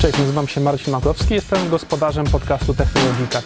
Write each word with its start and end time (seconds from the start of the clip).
Cześć, 0.00 0.18
nazywam 0.18 0.48
się 0.48 0.60
Marcin 0.60 0.92
Makowski, 0.92 1.34
jestem 1.34 1.70
gospodarzem 1.70 2.26
podcastu 2.26 2.74
Technologika. 2.74 3.42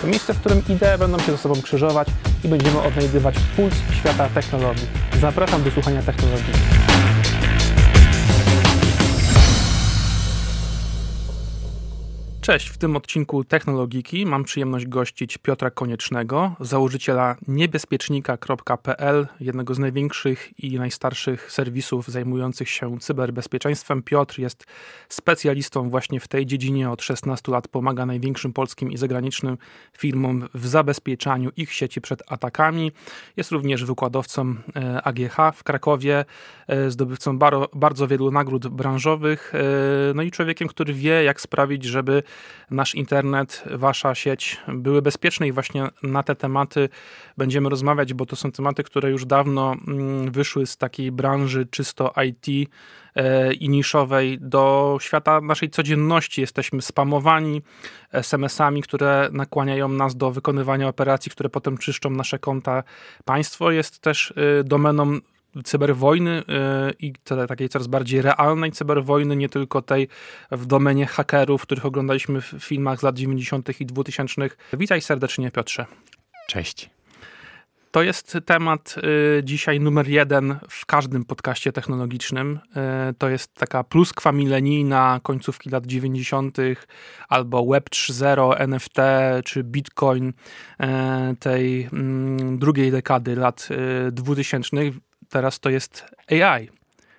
To 0.00 0.06
miejsce, 0.06 0.34
w 0.34 0.40
którym 0.40 0.62
idee 0.68 0.98
będą 0.98 1.18
się 1.18 1.32
ze 1.32 1.38
sobą 1.38 1.62
krzyżować 1.62 2.08
i 2.44 2.48
będziemy 2.48 2.82
odnajdywać 2.82 3.34
puls 3.56 3.74
świata 4.00 4.28
technologii. 4.28 4.86
Zapraszam 5.20 5.62
do 5.62 5.70
słuchania 5.70 6.02
technologii. 6.02 6.52
Cześć, 12.46 12.68
w 12.68 12.78
tym 12.78 12.96
odcinku 12.96 13.44
Technologiki 13.44 14.26
mam 14.26 14.44
przyjemność 14.44 14.86
gościć 14.86 15.38
Piotra 15.38 15.70
Koniecznego, 15.70 16.56
założyciela 16.60 17.36
niebezpiecznika.pl, 17.48 19.26
jednego 19.40 19.74
z 19.74 19.78
największych 19.78 20.64
i 20.64 20.78
najstarszych 20.78 21.52
serwisów 21.52 22.08
zajmujących 22.08 22.70
się 22.70 22.98
cyberbezpieczeństwem. 22.98 24.02
Piotr 24.02 24.38
jest 24.38 24.64
specjalistą 25.08 25.90
właśnie 25.90 26.20
w 26.20 26.28
tej 26.28 26.46
dziedzinie, 26.46 26.90
od 26.90 27.02
16 27.02 27.52
lat 27.52 27.68
pomaga 27.68 28.06
największym 28.06 28.52
polskim 28.52 28.92
i 28.92 28.96
zagranicznym 28.96 29.58
firmom 29.98 30.48
w 30.54 30.66
zabezpieczaniu 30.66 31.50
ich 31.56 31.72
sieci 31.72 32.00
przed 32.00 32.22
atakami. 32.26 32.92
Jest 33.36 33.50
również 33.50 33.84
wykładowcą 33.84 34.54
e, 34.76 35.02
AGH 35.02 35.36
w 35.54 35.64
Krakowie, 35.64 36.24
e, 36.66 36.90
zdobywcą 36.90 37.38
bardzo 37.74 38.08
wielu 38.08 38.30
nagród 38.30 38.68
branżowych, 38.68 39.52
e, 39.54 39.58
no 40.14 40.22
i 40.22 40.30
człowiekiem, 40.30 40.68
który 40.68 40.94
wie, 40.94 41.24
jak 41.24 41.40
sprawić, 41.40 41.84
żeby 41.84 42.22
nasz 42.70 42.94
internet, 42.94 43.64
wasza 43.70 44.14
sieć 44.14 44.56
były 44.68 45.02
bezpieczne 45.02 45.48
i 45.48 45.52
właśnie 45.52 45.88
na 46.02 46.22
te 46.22 46.34
tematy 46.34 46.88
będziemy 47.36 47.68
rozmawiać, 47.68 48.14
bo 48.14 48.26
to 48.26 48.36
są 48.36 48.52
tematy, 48.52 48.82
które 48.82 49.10
już 49.10 49.26
dawno 49.26 49.76
mm, 49.88 50.30
wyszły 50.30 50.66
z 50.66 50.76
takiej 50.76 51.12
branży 51.12 51.66
czysto 51.70 52.12
IT 52.26 52.70
e, 53.14 53.52
i 53.52 53.68
niszowej 53.68 54.38
do 54.40 54.96
świata 55.00 55.40
naszej 55.40 55.70
codzienności. 55.70 56.40
Jesteśmy 56.40 56.82
spamowani 56.82 57.62
SMS-ami, 58.12 58.82
które 58.82 59.28
nakłaniają 59.32 59.88
nas 59.88 60.16
do 60.16 60.30
wykonywania 60.30 60.88
operacji, 60.88 61.32
które 61.32 61.48
potem 61.48 61.78
czyszczą 61.78 62.10
nasze 62.10 62.38
konta. 62.38 62.82
Państwo 63.24 63.70
jest 63.70 63.98
też 63.98 64.34
e, 64.36 64.64
domeną 64.64 65.18
cyberwojny 65.64 66.38
y, 66.38 66.42
i 66.98 67.12
takiej 67.48 67.68
coraz 67.68 67.86
bardziej 67.86 68.22
realnej 68.22 68.72
cyberwojny, 68.72 69.36
nie 69.36 69.48
tylko 69.48 69.82
tej 69.82 70.08
w 70.50 70.66
domenie 70.66 71.06
hakerów, 71.06 71.62
których 71.62 71.86
oglądaliśmy 71.86 72.40
w 72.40 72.46
filmach 72.46 73.00
z 73.00 73.02
lat 73.02 73.16
90. 73.16 73.80
i 73.80 73.86
2000. 73.86 74.50
Witaj 74.72 75.00
serdecznie, 75.00 75.50
Piotrze. 75.50 75.86
Cześć. 76.48 76.90
To 77.96 78.02
jest 78.02 78.38
temat 78.46 78.94
y, 79.38 79.44
dzisiaj 79.44 79.80
numer 79.80 80.08
jeden 80.08 80.56
w 80.70 80.86
każdym 80.86 81.24
podcaście 81.24 81.72
technologicznym. 81.72 82.58
Y, 83.10 83.14
to 83.14 83.28
jest 83.28 83.54
taka 83.54 83.84
pluskwa 83.84 84.32
milenijna 84.32 85.20
końcówki 85.22 85.70
lat 85.70 85.86
90. 85.86 86.58
albo 87.28 87.66
Web 87.66 87.90
3.0, 87.90 88.54
NFT 88.58 88.96
czy 89.44 89.64
Bitcoin 89.64 90.32
tej 91.40 91.88
mm, 91.92 92.58
drugiej 92.58 92.90
dekady 92.90 93.36
lat 93.36 93.68
2000 94.12 94.76
teraz 95.28 95.60
to 95.60 95.70
jest 95.70 96.04
AI. 96.30 96.70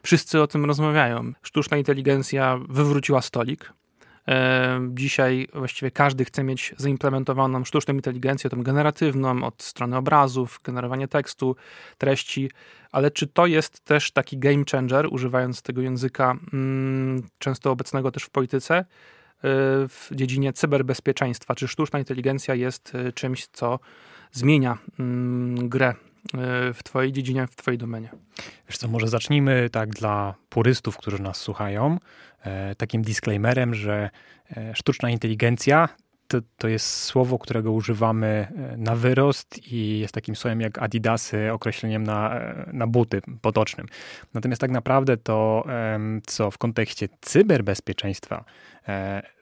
Wszyscy 0.04 0.42
o 0.42 0.48
tym 0.48 0.66
rozmawiają. 0.66 1.34
Sztuczna 1.42 1.78
inteligencja 1.78 2.60
wywróciła 2.70 3.22
stolik. 3.22 3.74
E, 4.28 4.80
dzisiaj 4.94 5.48
właściwie 5.54 5.92
każdy 5.92 6.26
chce 6.26 6.44
mieć 6.44 6.76
zaimplementowaną 6.78 7.64
sztuczną 7.66 7.94
inteligencję, 7.94 8.50
tą 8.50 8.64
generatywną, 8.64 9.44
od 9.44 9.64
strony 9.64 9.98
obrazów, 9.98 10.60
generowanie 10.64 11.08
tekstu, 11.08 11.56
treści, 11.98 12.52
ale 12.92 13.12
czy 13.12 13.28
to 13.28 13.46
jest 13.46 13.80
też 13.80 14.12
taki 14.12 14.38
game 14.38 14.64
changer, 14.72 15.08
używając 15.12 15.62
tego 15.62 15.82
języka 15.82 16.38
mm, 16.54 17.24
często 17.40 17.72
obecnego 17.72 18.12
też 18.12 18.24
w 18.24 18.30
polityce, 18.30 18.76
e, 18.76 18.86
w 19.88 20.08
dziedzinie 20.12 20.54
cyberbezpieczeństwa? 20.54 21.56
Czy 21.56 21.68
sztuczna 21.68 22.00
inteligencja 22.00 22.56
jest 22.56 22.96
e, 22.96 23.12
czymś, 23.12 23.48
co 23.48 23.80
zmienia 24.32 24.78
mm, 25.00 25.70
grę 25.70 25.94
w 26.74 26.84
Twojej 26.84 27.12
dziedzinie, 27.12 27.48
w 27.48 27.56
Twojej 27.56 27.78
domenie? 27.78 28.10
Wiesz 28.70 28.78
co, 28.78 28.88
może 28.88 29.08
zacznijmy 29.08 29.70
tak 29.70 29.90
dla 29.90 30.36
purystów, 30.50 30.98
którzy 30.98 31.22
nas 31.22 31.38
słuchają, 31.38 31.98
e, 32.42 32.76
takim 32.76 33.02
disclaimerem, 33.02 33.74
że 33.74 34.10
e, 34.58 34.76
sztuczna 34.76 35.10
inteligencja 35.10 35.90
to, 36.28 36.38
to 36.58 36.68
jest 36.68 37.04
słowo, 37.04 37.40
którego 37.40 37.72
używamy 37.72 38.48
na 38.78 38.96
wyrost 38.96 39.72
i 39.72 40.00
jest 40.00 40.14
takim 40.14 40.36
słowem 40.36 40.62
jak 40.62 40.80
adidasy, 40.82 41.52
określeniem 41.52 42.04
na, 42.04 42.40
na 42.74 42.88
buty 42.88 43.22
potocznym. 43.42 43.88
Natomiast 44.34 44.62
tak 44.62 44.72
naprawdę 44.72 45.18
to, 45.18 45.66
co 46.26 46.52
w 46.52 46.58
kontekście 46.58 47.10
cyberbezpieczeństwa 47.22 48.46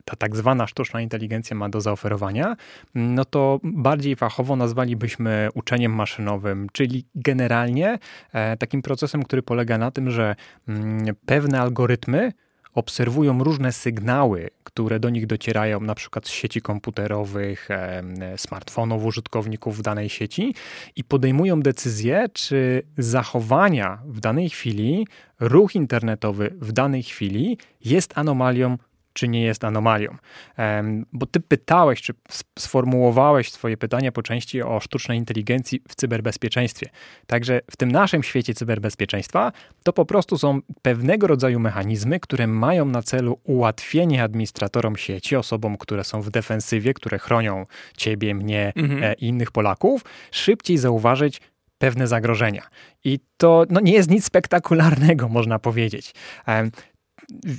ta 0.06 0.16
tak 0.16 0.36
zwana 0.36 0.68
sztuczna 0.68 1.02
inteligencja 1.02 1.56
ma 1.56 1.70
do 1.70 1.82
zaoferowania, 1.82 2.56
no 2.96 3.26
to 3.26 3.60
bardziej 3.64 4.16
fachowo 4.16 4.56
nazwalibyśmy 4.56 5.50
uczeniem 5.54 5.96
maszynowym, 5.96 6.68
czyli 6.74 7.06
generalnie 7.16 8.00
e, 8.34 8.58
takim 8.58 8.82
procesem, 8.82 9.24
który 9.24 9.42
polega 9.42 9.78
na 9.78 9.92
tym, 9.92 10.12
że 10.12 10.36
mm, 10.68 11.16
pewne 11.26 11.62
algorytmy 11.62 12.32
obserwują 12.76 13.44
różne 13.44 13.72
sygnały, 13.72 14.50
które 14.64 15.00
do 15.00 15.10
nich 15.10 15.28
docierają, 15.28 15.82
na 15.82 15.96
przykład 15.96 16.28
z 16.28 16.32
sieci 16.32 16.62
komputerowych, 16.62 17.70
smartfonów 18.38 19.06
użytkowników 19.06 19.78
w 19.78 19.82
danej 19.82 20.10
sieci 20.10 20.56
i 20.96 21.04
podejmują 21.04 21.62
decyzję, 21.62 22.26
czy 22.34 22.84
zachowania 22.98 24.00
w 24.06 24.20
danej 24.20 24.50
chwili, 24.50 25.08
ruch 25.40 25.76
internetowy 25.76 26.54
w 26.62 26.72
danej 26.72 27.04
chwili 27.04 27.58
jest 27.86 28.18
anomalią 28.18 28.78
czy 29.16 29.28
nie 29.28 29.42
jest 29.42 29.64
anomalią. 29.64 30.16
Bo 31.14 31.26
ty 31.26 31.40
pytałeś, 31.40 32.02
czy 32.02 32.14
sformułowałeś 32.60 33.52
swoje 33.52 33.78
pytania 33.78 34.12
po 34.12 34.24
części 34.24 34.62
o 34.62 34.80
sztucznej 34.80 35.18
inteligencji 35.18 35.82
w 35.90 35.96
cyberbezpieczeństwie. 35.96 36.90
Także 37.28 37.62
w 37.72 37.78
tym 37.78 37.92
naszym 37.92 38.24
świecie 38.24 38.54
cyberbezpieczeństwa 38.54 39.52
to 39.84 39.94
po 39.94 40.06
prostu 40.06 40.38
są 40.38 40.60
pewnego 40.82 41.28
rodzaju 41.28 41.60
mechanizmy, 41.60 42.20
które 42.20 42.48
mają 42.48 42.86
na 42.86 43.02
celu 43.02 43.40
ułatwienie 43.44 44.24
administratorom 44.24 44.96
sieci, 44.96 45.36
osobom, 45.36 45.78
które 45.78 46.04
są 46.04 46.22
w 46.22 46.30
defensywie, 46.30 46.94
które 46.94 47.20
chronią 47.20 47.66
ciebie, 47.98 48.36
mnie 48.36 48.74
mhm. 48.76 49.04
E, 49.04 49.14
i 49.14 49.28
innych 49.28 49.52
Polaków, 49.52 50.02
szybciej 50.32 50.78
zauważyć 50.78 51.42
pewne 51.78 52.08
zagrożenia. 52.08 52.68
I 53.04 53.20
to 53.38 53.66
no, 53.70 53.80
nie 53.80 53.94
jest 53.94 54.10
nic 54.10 54.26
spektakularnego, 54.26 55.30
można 55.40 55.60
powiedzieć. 55.60 56.14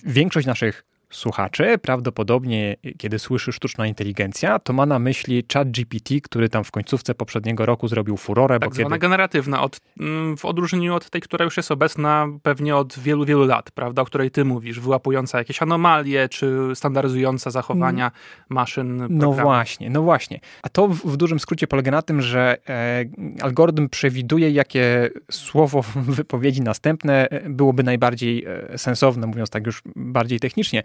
Większość 0.06 0.46
naszych 0.46 0.84
słuchaczy, 1.10 1.78
prawdopodobnie 1.82 2.76
kiedy 2.98 3.18
słyszy 3.18 3.52
sztuczna 3.52 3.86
inteligencja, 3.86 4.58
to 4.58 4.72
ma 4.72 4.86
na 4.86 4.98
myśli 4.98 5.44
chat 5.52 5.70
GPT, 5.70 6.20
który 6.20 6.48
tam 6.48 6.64
w 6.64 6.70
końcówce 6.70 7.14
poprzedniego 7.14 7.66
roku 7.66 7.88
zrobił 7.88 8.16
furorę. 8.16 8.58
Tak 8.58 8.68
bo 8.68 8.74
zwana 8.74 8.88
kiedy... 8.88 8.98
generatywna, 8.98 9.62
od, 9.62 9.80
mm, 10.00 10.36
w 10.36 10.44
odróżnieniu 10.44 10.94
od 10.94 11.10
tej, 11.10 11.20
która 11.20 11.44
już 11.44 11.56
jest 11.56 11.70
obecna 11.70 12.26
pewnie 12.42 12.76
od 12.76 12.98
wielu, 12.98 13.24
wielu 13.24 13.44
lat, 13.44 13.70
prawda, 13.70 14.02
o 14.02 14.04
której 14.04 14.30
ty 14.30 14.44
mówisz, 14.44 14.80
wyłapująca 14.80 15.38
jakieś 15.38 15.62
anomalie, 15.62 16.28
czy 16.28 16.58
standaryzująca 16.74 17.50
zachowania 17.50 18.10
maszyn. 18.48 19.06
No 19.10 19.32
właśnie, 19.32 19.90
no 19.90 20.02
właśnie. 20.02 20.40
A 20.62 20.68
to 20.68 20.88
w, 20.88 20.94
w 20.94 21.16
dużym 21.16 21.40
skrócie 21.40 21.66
polega 21.66 21.90
na 21.90 22.02
tym, 22.02 22.22
że 22.22 22.56
e, 22.68 23.04
algorytm 23.42 23.88
przewiduje, 23.88 24.50
jakie 24.50 25.10
słowo 25.30 25.82
w 25.82 25.96
wypowiedzi 25.96 26.62
następne 26.62 27.28
e, 27.28 27.50
byłoby 27.50 27.82
najbardziej 27.82 28.44
e, 28.46 28.78
sensowne, 28.78 29.26
mówiąc 29.26 29.50
tak 29.50 29.66
już 29.66 29.82
bardziej 29.96 30.40
technicznie. 30.40 30.82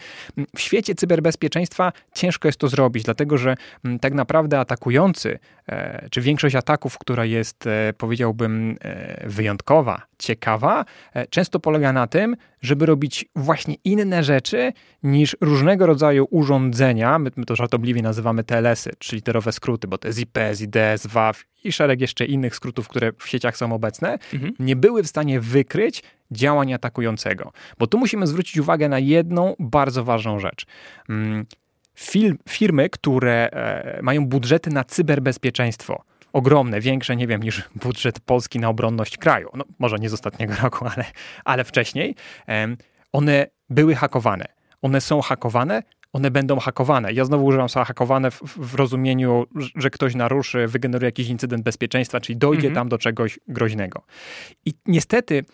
W 0.55 0.59
świecie 0.59 0.95
cyberbezpieczeństwa 0.95 1.91
ciężko 2.13 2.47
jest 2.47 2.59
to 2.59 2.67
zrobić, 2.67 3.03
dlatego 3.03 3.37
że 3.37 3.55
mm, 3.85 3.99
tak 3.99 4.13
naprawdę 4.13 4.59
atakujący, 4.59 5.39
czy 6.11 6.21
większość 6.21 6.55
ataków, 6.55 6.97
która 6.97 7.25
jest, 7.25 7.67
e, 7.67 7.93
powiedziałbym, 7.97 8.77
e, 8.81 9.29
wyjątkowa, 9.29 10.01
ciekawa, 10.19 10.85
często 11.29 11.59
polega 11.59 11.93
na 11.93 12.07
tym, 12.07 12.35
żeby 12.61 12.85
robić 12.85 13.25
właśnie 13.35 13.75
inne 13.83 14.23
rzeczy 14.23 14.73
niż 15.03 15.37
różnego 15.41 15.85
rodzaju 15.85 16.27
urządzenia, 16.31 17.19
my, 17.19 17.31
my 17.35 17.45
to 17.45 17.55
żartobliwie 17.55 18.01
nazywamy 18.01 18.43
TLS-y, 18.43 18.91
czyli 18.99 19.17
literowe 19.17 19.51
skróty, 19.51 19.87
bo 19.87 19.97
to 19.97 20.07
jest 20.07 20.19
IPS, 20.19 20.61
IDS, 20.61 21.07
WAF 21.07 21.43
i 21.63 21.71
szereg 21.71 22.01
jeszcze 22.01 22.25
innych 22.25 22.55
skrótów, 22.55 22.87
które 22.87 23.11
w 23.17 23.27
sieciach 23.27 23.57
są 23.57 23.73
obecne, 23.73 24.17
mhm. 24.33 24.53
nie 24.59 24.75
były 24.75 25.03
w 25.03 25.07
stanie 25.07 25.39
wykryć 25.39 26.03
działań 26.31 26.73
atakującego. 26.73 27.51
Bo 27.79 27.87
tu 27.87 27.97
musimy 27.97 28.27
zwrócić 28.27 28.57
uwagę 28.57 28.89
na 28.89 28.99
jedną 28.99 29.55
bardzo 29.59 30.03
ważną 30.03 30.39
rzecz. 30.39 30.65
Film, 32.01 32.37
firmy, 32.49 32.89
które 32.89 33.49
e, 33.51 33.99
mają 34.01 34.25
budżety 34.25 34.69
na 34.69 34.83
cyberbezpieczeństwo, 34.83 36.03
ogromne, 36.33 36.81
większe, 36.81 37.15
nie 37.15 37.27
wiem, 37.27 37.43
niż 37.43 37.69
budżet 37.75 38.19
Polski 38.19 38.59
na 38.59 38.69
obronność 38.69 39.17
kraju, 39.17 39.49
no 39.53 39.65
może 39.79 39.97
nie 39.97 40.09
z 40.09 40.13
ostatniego 40.13 40.53
roku, 40.63 40.85
ale, 40.95 41.05
ale 41.45 41.63
wcześniej, 41.63 42.15
one 43.11 43.47
były 43.69 43.95
hakowane. 43.95 44.45
One 44.81 45.01
są 45.01 45.21
hakowane, 45.21 45.83
one 46.13 46.31
będą 46.31 46.59
hakowane. 46.59 47.13
Ja 47.13 47.25
znowu 47.25 47.45
używam 47.45 47.69
słowa 47.69 47.85
hakowane 47.85 48.31
w, 48.31 48.41
w 48.57 48.75
rozumieniu, 48.75 49.45
że 49.75 49.89
ktoś 49.89 50.15
naruszy, 50.15 50.67
wygeneruje 50.67 51.07
jakiś 51.07 51.27
incydent 51.27 51.63
bezpieczeństwa, 51.63 52.19
czyli 52.19 52.37
dojdzie 52.37 52.67
mhm. 52.67 52.75
tam 52.75 52.89
do 52.89 52.97
czegoś 52.97 53.39
groźnego. 53.47 54.01
I 54.65 54.73
niestety 54.85 55.45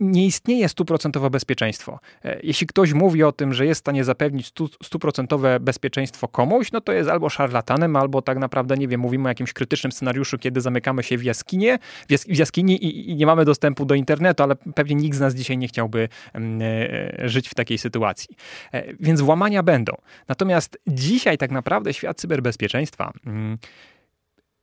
nie 0.00 0.26
istnieje 0.26 0.68
stuprocentowe 0.68 1.30
bezpieczeństwo. 1.30 2.00
E, 2.24 2.40
jeśli 2.42 2.66
ktoś 2.66 2.92
mówi 2.92 3.22
o 3.22 3.32
tym, 3.32 3.54
że 3.54 3.66
jest 3.66 3.78
w 3.78 3.84
stanie 3.84 4.04
zapewnić 4.04 4.52
stuprocentowe 4.82 5.60
bezpieczeństwo 5.60 6.28
komuś, 6.28 6.72
no 6.72 6.80
to 6.80 6.92
jest 6.92 7.10
albo 7.10 7.28
szarlatanem, 7.28 7.96
albo 7.96 8.22
tak 8.22 8.38
naprawdę, 8.38 8.76
nie 8.76 8.88
wiem, 8.88 9.00
mówimy 9.00 9.24
o 9.24 9.28
jakimś 9.28 9.52
krytycznym 9.52 9.92
scenariuszu, 9.92 10.38
kiedy 10.38 10.60
zamykamy 10.60 11.02
się 11.02 11.18
w 11.18 11.24
jaskinie, 11.24 11.78
w, 12.08 12.12
jas 12.12 12.24
w 12.24 12.36
jaskini 12.36 12.84
i, 12.84 13.10
i, 13.10 13.16
nie 13.16 13.26
mamy 13.26 13.44
dostępu 13.44 13.84
do 13.84 13.94
internetu, 13.94 14.42
ale 14.42 14.56
pewnie 14.56 14.94
nikt 14.94 15.16
z 15.16 15.20
nas 15.20 15.34
dzisiaj 15.34 15.58
nie 15.58 15.68
chciałby 15.68 16.08
e, 16.34 17.28
żyć 17.28 17.48
w 17.48 17.54
takiej 17.54 17.78
sytuacji. 17.78 18.36
E, 18.72 18.94
więc 19.00 19.20
włamania 19.20 19.62
będą. 19.62 19.92
Natomiast 20.28 20.78
dzisiaj 20.86 21.38
tak 21.38 21.50
naprawdę 21.50 21.94
świat 21.94 22.20
cyberbezpieczeństwa 22.20 23.12
mm, 23.26 23.58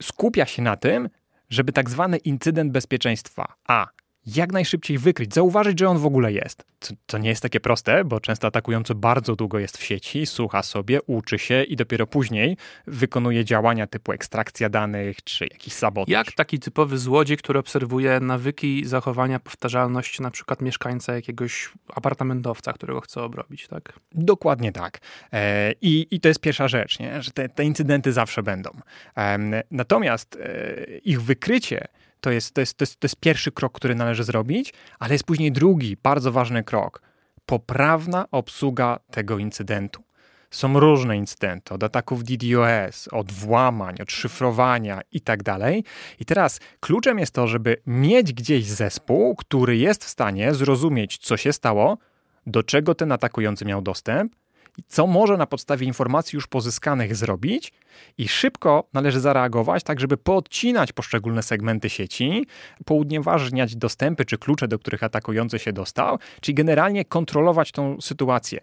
skupia 0.02 0.46
się 0.46 0.62
na 0.62 0.76
tym, 0.76 1.10
żeby 1.50 1.72
tak 1.72 1.90
zwany 1.90 2.18
incydent 2.18 2.72
bezpieczeństwa 2.72 3.54
A 3.68 3.88
jak 4.36 4.52
najszybciej 4.52 4.98
wykryć, 4.98 5.34
zauważyć, 5.34 5.80
że 5.80 5.90
on 5.90 5.98
w 5.98 6.06
ogóle 6.06 6.34
jest. 6.34 6.66
Co, 6.80 6.94
co, 7.08 7.18
nie 7.18 7.30
jest 7.30 7.42
takie 7.42 7.60
proste, 7.60 8.04
bo 8.06 8.20
często 8.20 8.48
atakujący 8.48 8.96
bardzo 8.96 9.36
długo 9.36 9.60
jest 9.60 9.78
w 9.78 9.84
sieci, 9.84 10.26
słucha 10.26 10.64
sobie, 10.64 11.02
uczy 11.02 11.40
się 11.40 11.64
i 11.64 11.76
dopiero 11.76 12.08
później 12.08 12.58
wykonuje 12.88 13.46
działania 13.46 13.88
typu 13.88 14.12
ekstrakcja 14.12 14.70
danych 14.70 15.24
czy 15.24 15.48
jakiś 15.52 15.74
sabotaż. 15.74 16.12
Jak 16.12 16.32
taki 16.32 16.60
typowy 16.60 16.98
złodziej, 16.98 17.38
który 17.38 17.60
obserwuje 17.60 18.20
nawyki 18.20 18.86
zachowania, 18.86 19.40
powtarzalność 19.40 20.20
na 20.20 20.32
przykład 20.32 20.62
mieszkańca 20.62 21.16
jakiegoś 21.16 21.72
apartamentowca, 21.96 22.74
którego 22.74 23.02
chce 23.02 23.22
obrobić, 23.22 23.68
tak? 23.68 24.00
Dokładnie 24.12 24.72
tak. 24.72 25.00
E, 25.34 25.74
i, 25.82 26.08
I 26.12 26.20
to 26.20 26.28
jest 26.28 26.40
pierwsza 26.40 26.68
rzecz, 26.68 27.00
nie? 27.00 27.22
że 27.22 27.32
te, 27.32 27.50
te 27.50 27.64
incydenty 27.64 28.14
zawsze 28.14 28.44
będą. 28.44 28.70
E, 29.18 29.64
natomiast 29.72 30.38
e, 30.42 30.98
ich 30.98 31.22
wykrycie 31.22 31.88
to 32.22 32.32
jest, 32.32 32.54
to, 32.54 32.62
jest, 32.62 32.78
to, 32.78 32.84
jest, 32.84 33.00
to 33.00 33.06
jest 33.06 33.16
pierwszy 33.16 33.52
krok, 33.52 33.74
który 33.74 33.96
należy 33.96 34.24
zrobić, 34.24 34.74
ale 35.00 35.14
jest 35.14 35.24
później 35.24 35.52
drugi, 35.52 35.98
bardzo 36.04 36.32
ważny 36.32 36.64
krok. 36.64 37.02
Poprawna 37.46 38.26
obsługa 38.32 39.00
tego 39.12 39.38
incydentu. 39.38 40.04
Są 40.52 40.80
różne 40.80 41.18
incydenty, 41.18 41.74
od 41.74 41.84
ataków 41.84 42.24
DDoS, 42.24 43.08
od 43.12 43.32
włamań, 43.32 43.96
od 44.02 44.12
szyfrowania 44.12 45.02
i 45.12 45.22
tak. 45.22 45.40
I 46.20 46.26
teraz 46.26 46.60
kluczem 46.80 47.20
jest 47.20 47.34
to, 47.34 47.48
żeby 47.48 47.78
mieć 47.88 48.34
gdzieś 48.34 48.66
zespół, 48.66 49.36
który 49.36 49.78
jest 49.78 50.06
w 50.06 50.10
stanie 50.10 50.54
zrozumieć, 50.54 51.18
co 51.18 51.38
się 51.38 51.54
stało, 51.54 51.98
do 52.48 52.64
czego 52.64 52.96
ten 52.96 53.12
atakujący 53.12 53.66
miał 53.66 53.82
dostęp, 53.82 54.36
co 54.88 55.08
może 55.08 55.38
na 55.38 55.46
podstawie 55.48 55.88
informacji 55.88 56.38
już 56.38 56.48
pozyskanych 56.48 57.16
zrobić 57.16 57.74
i 58.18 58.28
szybko 58.28 58.88
należy 58.94 59.20
zareagować, 59.20 59.84
tak 59.84 60.00
żeby 60.00 60.18
poodcinać 60.18 60.94
poszczególne 60.94 61.44
segmenty 61.44 61.90
sieci, 61.90 62.46
poudnieważniać 62.86 63.76
dostępy 63.76 64.26
czy 64.26 64.38
klucze, 64.38 64.68
do 64.68 64.80
których 64.80 65.04
atakujący 65.04 65.60
się 65.60 65.74
dostał, 65.74 66.20
czyli 66.42 66.56
generalnie 66.56 67.06
kontrolować 67.06 67.72
tą 67.72 68.02
sytuację 68.02 68.60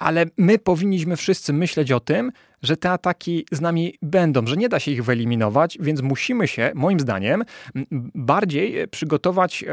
ale 0.00 0.26
my 0.36 0.58
powinniśmy 0.58 1.16
wszyscy 1.16 1.52
myśleć 1.52 1.92
o 1.92 2.00
tym, 2.00 2.32
że 2.62 2.76
te 2.76 2.90
ataki 2.90 3.46
z 3.52 3.60
nami 3.60 3.94
będą, 4.02 4.46
że 4.46 4.56
nie 4.56 4.68
da 4.68 4.80
się 4.80 4.90
ich 4.90 5.04
wyeliminować, 5.04 5.78
więc 5.80 6.02
musimy 6.02 6.48
się, 6.48 6.72
moim 6.74 7.00
zdaniem, 7.00 7.44
bardziej 8.14 8.88
przygotować 8.88 9.64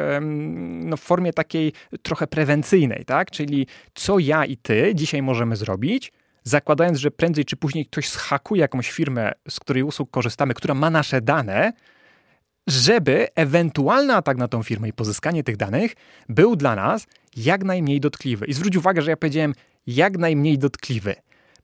no, 0.83 0.97
w 0.97 1.01
formie 1.01 1.33
takiej 1.33 1.73
trochę 2.01 2.27
prewencyjnej, 2.27 3.05
tak? 3.05 3.31
Czyli 3.31 3.67
co 3.93 4.19
ja 4.19 4.45
i 4.45 4.57
ty 4.57 4.91
dzisiaj 4.95 5.21
możemy 5.21 5.55
zrobić, 5.55 6.11
zakładając, 6.43 6.97
że 6.97 7.11
prędzej 7.11 7.45
czy 7.45 7.57
później 7.57 7.85
ktoś 7.85 8.09
zhakuje 8.09 8.61
jakąś 8.61 8.91
firmę, 8.91 9.31
z 9.49 9.59
której 9.59 9.83
usług 9.83 10.11
korzystamy, 10.11 10.53
która 10.53 10.73
ma 10.73 10.89
nasze 10.89 11.21
dane, 11.21 11.73
żeby 12.67 13.27
ewentualny 13.35 14.15
atak 14.15 14.37
na 14.37 14.47
tą 14.47 14.63
firmę 14.63 14.89
i 14.89 14.93
pozyskanie 14.93 15.43
tych 15.43 15.57
danych 15.57 15.93
był 16.29 16.55
dla 16.55 16.75
nas 16.75 17.07
jak 17.37 17.63
najmniej 17.63 17.99
dotkliwy. 17.99 18.45
I 18.45 18.53
zwróć 18.53 18.75
uwagę, 18.75 19.01
że 19.01 19.11
ja 19.11 19.17
powiedziałem 19.17 19.53
jak 19.87 20.17
najmniej 20.17 20.57
dotkliwy, 20.57 21.15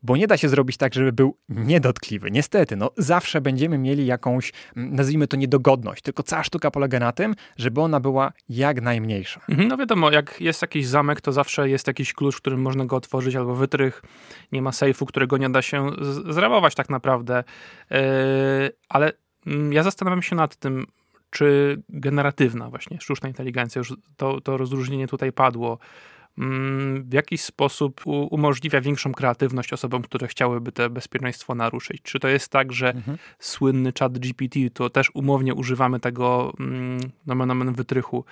bo 0.03 0.17
nie 0.17 0.27
da 0.27 0.37
się 0.37 0.49
zrobić 0.49 0.77
tak, 0.77 0.93
żeby 0.93 1.13
był 1.13 1.37
niedotkliwy. 1.49 2.31
Niestety, 2.31 2.75
no 2.75 2.91
zawsze 2.97 3.41
będziemy 3.41 3.77
mieli 3.77 4.05
jakąś, 4.05 4.51
mm, 4.77 4.95
nazwijmy 4.95 5.27
to 5.27 5.37
niedogodność, 5.37 6.01
tylko 6.01 6.23
cała 6.23 6.43
sztuka 6.43 6.71
polega 6.71 6.99
na 6.99 7.11
tym, 7.11 7.35
żeby 7.57 7.81
ona 7.81 7.99
była 7.99 8.33
jak 8.49 8.81
najmniejsza. 8.81 9.41
Mhm, 9.49 9.67
no 9.67 9.77
wiadomo, 9.77 10.11
jak 10.11 10.41
jest 10.41 10.61
jakiś 10.61 10.87
zamek, 10.87 11.21
to 11.21 11.31
zawsze 11.31 11.69
jest 11.69 11.87
jakiś 11.87 12.13
klucz, 12.13 12.37
którym 12.37 12.61
można 12.61 12.85
go 12.85 12.95
otworzyć, 12.95 13.35
albo 13.35 13.55
wytrych, 13.55 14.01
nie 14.51 14.61
ma 14.61 14.71
sejfu, 14.71 15.05
którego 15.05 15.37
nie 15.37 15.49
da 15.49 15.61
się 15.61 15.89
zrabować 16.29 16.75
tak 16.75 16.89
naprawdę. 16.89 17.43
Yy, 17.91 17.97
ale 18.89 19.11
mm, 19.47 19.73
ja 19.73 19.83
zastanawiam 19.83 20.21
się 20.21 20.35
nad 20.35 20.55
tym, 20.55 20.85
czy 21.29 21.81
generatywna 21.89 22.69
właśnie 22.69 23.01
sztuczna 23.01 23.29
inteligencja, 23.29 23.79
już 23.79 23.93
to, 24.17 24.41
to 24.41 24.57
rozróżnienie 24.57 25.07
tutaj 25.07 25.31
padło, 25.31 25.79
w 26.99 27.13
jakiś 27.13 27.41
sposób 27.41 28.01
umożliwia 28.05 28.81
większą 28.81 29.11
kreatywność 29.11 29.73
osobom, 29.73 30.01
które 30.01 30.27
chciałyby 30.27 30.71
to 30.71 30.89
bezpieczeństwo 30.89 31.55
naruszyć. 31.55 32.01
Czy 32.01 32.19
to 32.19 32.27
jest 32.27 32.49
tak, 32.49 32.71
że 32.71 32.89
mhm. 32.89 33.17
słynny 33.39 33.93
chat 33.99 34.19
GPT, 34.19 34.59
to 34.73 34.89
też 34.89 35.11
umownie 35.13 35.53
używamy 35.53 35.99
tego 35.99 36.53
mm, 36.59 36.99
nomen 37.25 37.51
omen 37.51 37.73
wytrychu 37.73 38.25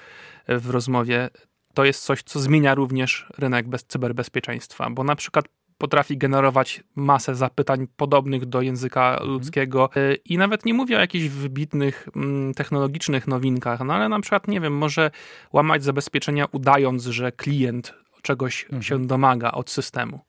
w 0.47 0.69
rozmowie, 0.69 1.29
to 1.73 1.85
jest 1.85 2.03
coś, 2.03 2.23
co 2.23 2.39
zmienia 2.39 2.75
również 2.75 3.27
rynek 3.37 3.67
bez 3.67 3.83
cyberbezpieczeństwa, 3.83 4.89
bo 4.89 5.03
na 5.03 5.15
przykład 5.15 5.45
potrafi 5.81 6.17
generować 6.17 6.83
masę 6.95 7.35
zapytań 7.35 7.87
podobnych 7.97 8.45
do 8.45 8.61
języka 8.61 9.11
mhm. 9.11 9.29
ludzkiego 9.29 9.89
y, 9.97 10.15
i 10.25 10.37
nawet 10.37 10.65
nie 10.65 10.73
mówię 10.73 10.97
o 10.97 10.99
jakichś 10.99 11.27
wybitnych 11.27 12.07
mm, 12.15 12.53
technologicznych 12.53 13.27
nowinkach, 13.27 13.79
no 13.79 13.93
ale 13.93 14.09
na 14.09 14.19
przykład, 14.19 14.47
nie 14.47 14.61
wiem, 14.61 14.77
może 14.77 15.11
łamać 15.53 15.83
zabezpieczenia 15.83 16.45
udając, 16.51 17.05
że 17.05 17.31
klient 17.31 17.93
czegoś 18.21 18.63
mhm. 18.63 18.83
się 18.83 19.07
domaga 19.07 19.51
od 19.51 19.69
systemu. 19.69 20.19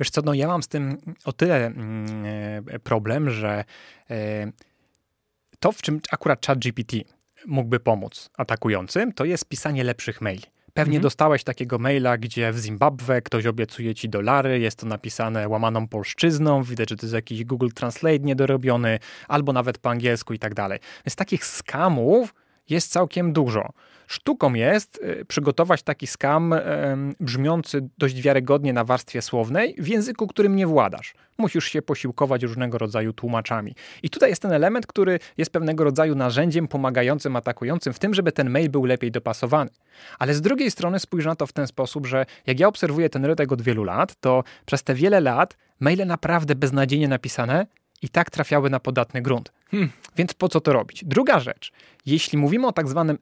Wiesz 0.00 0.10
co, 0.10 0.22
no 0.24 0.34
ja 0.34 0.48
mam 0.48 0.62
z 0.62 0.68
tym 0.68 0.96
o 1.24 1.32
tyle 1.32 1.66
mm, 1.66 2.06
e, 2.66 2.78
problem, 2.78 3.30
że 3.30 3.64
e, 4.10 4.52
to, 5.60 5.72
w 5.72 5.82
czym 5.82 6.00
akurat 6.10 6.46
ChatGPT 6.46 6.92
mógłby 7.46 7.80
pomóc 7.80 8.30
atakującym, 8.36 9.12
to 9.12 9.24
jest 9.24 9.48
pisanie 9.48 9.84
lepszych 9.84 10.20
maili. 10.20 10.55
Pewnie 10.76 10.96
mhm. 10.96 11.02
dostałeś 11.02 11.44
takiego 11.44 11.78
maila, 11.78 12.18
gdzie 12.18 12.52
w 12.52 12.58
Zimbabwe 12.58 13.22
ktoś 13.22 13.46
obiecuje 13.46 13.94
ci 13.94 14.08
dolary, 14.08 14.60
jest 14.60 14.78
to 14.78 14.86
napisane 14.86 15.48
łamaną 15.48 15.88
polszczyzną, 15.88 16.62
widać, 16.62 16.90
że 16.90 16.96
to 16.96 17.06
jest 17.06 17.14
jakiś 17.14 17.44
Google 17.44 17.68
Translate 17.74 18.18
niedorobiony, 18.18 18.98
albo 19.28 19.52
nawet 19.52 19.78
po 19.78 19.90
angielsku 19.90 20.34
i 20.34 20.38
tak 20.38 20.54
dalej. 20.54 20.78
Więc 21.06 21.16
takich 21.16 21.46
skamów 21.46 22.34
jest 22.70 22.92
całkiem 22.92 23.32
dużo. 23.32 23.72
Sztuką 24.06 24.54
jest 24.54 25.00
y, 25.20 25.24
przygotować 25.24 25.82
taki 25.82 26.06
skam 26.06 26.54
brzmiący 27.20 27.88
dość 27.98 28.20
wiarygodnie 28.20 28.72
na 28.72 28.84
warstwie 28.84 29.22
słownej 29.22 29.74
w 29.78 29.88
języku, 29.88 30.26
którym 30.26 30.56
nie 30.56 30.66
władasz. 30.66 31.14
Musisz 31.38 31.64
się 31.64 31.82
posiłkować 31.82 32.42
różnego 32.42 32.78
rodzaju 32.78 33.12
tłumaczami. 33.12 33.74
I 34.02 34.10
tutaj 34.10 34.30
jest 34.30 34.42
ten 34.42 34.52
element, 34.52 34.86
który 34.86 35.18
jest 35.36 35.52
pewnego 35.52 35.84
rodzaju 35.84 36.14
narzędziem 36.14 36.68
pomagającym 36.68 37.36
atakującym 37.36 37.92
w 37.92 37.98
tym, 37.98 38.14
żeby 38.14 38.32
ten 38.32 38.50
mail 38.50 38.70
był 38.70 38.84
lepiej 38.84 39.10
dopasowany. 39.10 39.70
Ale 40.18 40.34
z 40.34 40.40
drugiej 40.40 40.70
strony 40.70 40.98
spójrz 40.98 41.24
na 41.24 41.36
to 41.36 41.46
w 41.46 41.52
ten 41.52 41.66
sposób, 41.66 42.06
że 42.06 42.26
jak 42.46 42.60
ja 42.60 42.68
obserwuję 42.68 43.10
ten 43.10 43.24
rynek 43.24 43.52
od 43.52 43.62
wielu 43.62 43.84
lat, 43.84 44.14
to 44.20 44.44
przez 44.66 44.82
te 44.82 44.94
wiele 44.94 45.20
lat 45.20 45.56
maile 45.80 46.06
naprawdę 46.06 46.54
beznadziejnie 46.54 47.08
napisane 47.08 47.66
i 48.02 48.08
tak 48.08 48.30
trafiały 48.30 48.70
na 48.70 48.80
podatny 48.80 49.22
grunt. 49.22 49.52
Hmm, 49.70 49.90
więc 50.16 50.34
po 50.34 50.48
co 50.48 50.60
to 50.60 50.72
robić? 50.72 51.04
Druga 51.04 51.40
rzecz. 51.40 51.72
Jeśli 52.06 52.38
mówimy 52.38 52.66
o 52.66 52.72
tak 52.72 52.88
zwanym 52.88 53.18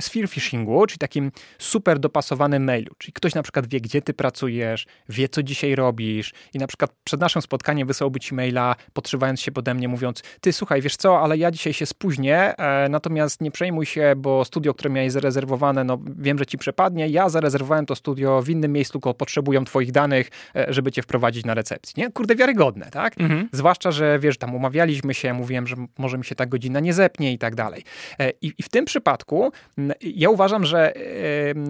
spear 0.00 0.28
phishingu, 0.28 0.86
czyli 0.86 0.98
takim 0.98 1.32
super 1.58 1.98
dopasowanym 1.98 2.64
mailu, 2.64 2.94
czyli 2.98 3.12
ktoś 3.12 3.34
na 3.34 3.42
przykład 3.42 3.66
wie, 3.66 3.80
gdzie 3.80 4.02
ty 4.02 4.14
pracujesz, 4.14 4.86
wie, 5.08 5.28
co 5.28 5.42
dzisiaj 5.42 5.74
robisz 5.74 6.32
i 6.54 6.58
na 6.58 6.66
przykład 6.66 6.90
przed 7.04 7.20
naszym 7.20 7.42
spotkaniem 7.42 7.88
wysłałby 7.88 8.20
ci 8.20 8.34
maila, 8.34 8.76
podszywając 8.92 9.40
się 9.40 9.52
pode 9.52 9.74
mnie, 9.74 9.88
mówiąc, 9.88 10.22
ty 10.40 10.52
słuchaj, 10.52 10.82
wiesz 10.82 10.96
co, 10.96 11.20
ale 11.20 11.38
ja 11.38 11.50
dzisiaj 11.50 11.72
się 11.72 11.86
spóźnię, 11.86 12.56
e, 12.56 12.88
natomiast 12.88 13.40
nie 13.40 13.50
przejmuj 13.50 13.86
się, 13.86 14.14
bo 14.16 14.44
studio, 14.44 14.74
które 14.74 14.90
miałeś 14.90 15.12
zarezerwowane, 15.12 15.84
no 15.84 15.98
wiem, 16.18 16.38
że 16.38 16.46
ci 16.46 16.58
przepadnie, 16.58 17.08
ja 17.08 17.28
zarezerwowałem 17.28 17.86
to 17.86 17.94
studio 17.94 18.42
w 18.42 18.48
innym 18.48 18.72
miejscu, 18.72 18.92
tylko 18.92 19.14
potrzebują 19.14 19.64
twoich 19.64 19.92
danych, 19.92 20.30
e, 20.56 20.66
żeby 20.68 20.92
cię 20.92 21.02
wprowadzić 21.02 21.44
na 21.44 21.54
recepcji. 21.54 21.94
Nie? 21.96 22.12
Kurde, 22.12 22.36
wiarygodne, 22.36 22.90
tak? 22.90 23.20
Mhm. 23.20 23.48
Zwłaszcza, 23.52 23.90
że 23.90 24.18
wiesz, 24.18 24.38
tam 24.38 24.54
umawialiśmy 24.54 25.14
się, 25.14 25.32
mówiłem, 25.34 25.66
że 25.66 25.76
może 25.98 26.18
mi 26.18 26.24
się 26.24 26.34
ta 26.34 26.46
godzina 26.46 26.80
nie 26.80 26.92
zepnie 26.92 27.32
i 27.32 27.38
tak 27.38 27.54
dalej. 27.54 27.84
E, 28.18 28.30
I, 28.42 28.52
I, 28.58 28.62
w 28.62 28.68
tym 28.68 28.84
przypadku 28.84 29.52
ja 30.00 30.30
uważam, 30.30 30.64
że 30.64 30.92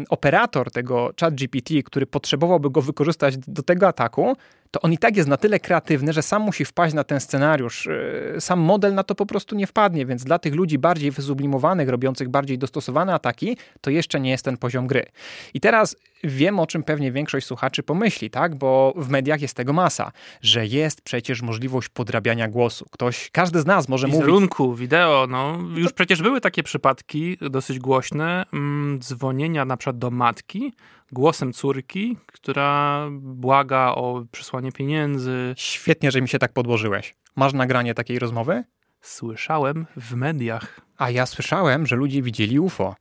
operator 0.08 0.70
tego 0.70 1.10
chat 1.20 1.34
GPT, 1.34 1.82
który 1.82 2.06
potrzebowałby 2.06 2.70
go 2.70 2.82
wykorzystać 2.82 3.36
do 3.38 3.62
tego 3.62 3.88
ataku, 3.88 4.36
to 4.70 4.80
on 4.80 4.92
i 4.92 4.98
tak 4.98 5.16
jest 5.16 5.28
na 5.28 5.36
tyle 5.36 5.60
kreatywny, 5.60 6.12
że 6.12 6.22
sam 6.22 6.42
musi 6.42 6.64
wpaść 6.64 6.94
na 6.94 7.04
ten 7.04 7.20
scenariusz. 7.20 7.86
E, 7.86 8.40
sam 8.40 8.60
model 8.60 8.94
na 8.94 9.02
to 9.02 9.14
po 9.14 9.26
prostu 9.26 9.56
nie 9.56 9.66
wpadnie, 9.66 10.06
więc 10.06 10.24
dla 10.24 10.38
tych 10.38 10.54
ludzi 10.54 10.78
bardziej 10.78 11.10
wysublimowanych, 11.10 11.88
robiących 11.88 12.28
bardziej 12.28 12.58
dostosowane 12.58 13.14
ataki, 13.14 13.56
to 13.80 13.90
jeszcze 13.90 14.20
nie 14.20 14.30
jest 14.30 14.44
ten 14.44 14.56
poziom 14.56 14.86
gry. 14.86 15.06
I 15.54 15.60
teraz 15.60 15.96
wiem, 16.24 16.58
o 16.58 16.66
czym 16.66 16.82
pewnie 16.82 17.12
większość 17.12 17.46
słuchaczy 17.46 17.82
pomyśli, 17.82 18.30
tak? 18.30 18.54
Bo 18.54 18.94
w 18.96 19.08
mediach 19.08 19.40
jest 19.40 19.54
tego 19.54 19.72
masa, 19.72 20.12
że 20.42 20.66
jest 20.66 21.00
przecież 21.00 21.42
możliwość 21.42 21.88
podrabiania 21.88 22.48
głosu. 22.48 22.86
Ktoś, 22.90 23.30
każdy 23.30 23.60
z 23.60 23.66
nas 23.66 23.88
może 23.88 24.06
Wizerunku, 24.06 24.64
mówić... 24.64 24.80
Wizerunku, 24.80 25.26
wideo, 25.26 25.26
no. 25.30 25.58
Już 25.80 25.88
to... 25.88 25.94
przecież 25.94 26.22
były 26.22 26.40
takie 26.40 26.62
przypadki 26.62 27.38
dosyć 27.40 27.78
głośne, 27.78 28.46
mm, 28.52 28.98
dzwonienia 29.00 29.64
na 29.64 29.76
przykład 29.76 29.98
do 29.98 30.10
matki, 30.10 30.72
głosem 31.12 31.52
córki, 31.52 32.16
która 32.26 33.06
błaga 33.12 33.92
o 33.94 34.24
przysłanie 34.32 34.55
pieniędzy. 34.72 35.54
Świetnie, 35.56 36.10
że 36.10 36.20
mi 36.22 36.28
się 36.28 36.38
tak 36.38 36.52
podłożyłeś. 36.52 37.14
Masz 37.36 37.52
nagranie 37.52 37.94
takiej 37.94 38.18
rozmowy? 38.18 38.64
Słyszałem 39.00 39.86
w 39.96 40.14
mediach. 40.14 40.80
A 40.96 41.10
ja 41.10 41.26
słyszałem, 41.26 41.86
że 41.86 41.96
ludzie 41.96 42.22
widzieli 42.22 42.60
UFO. 42.60 42.96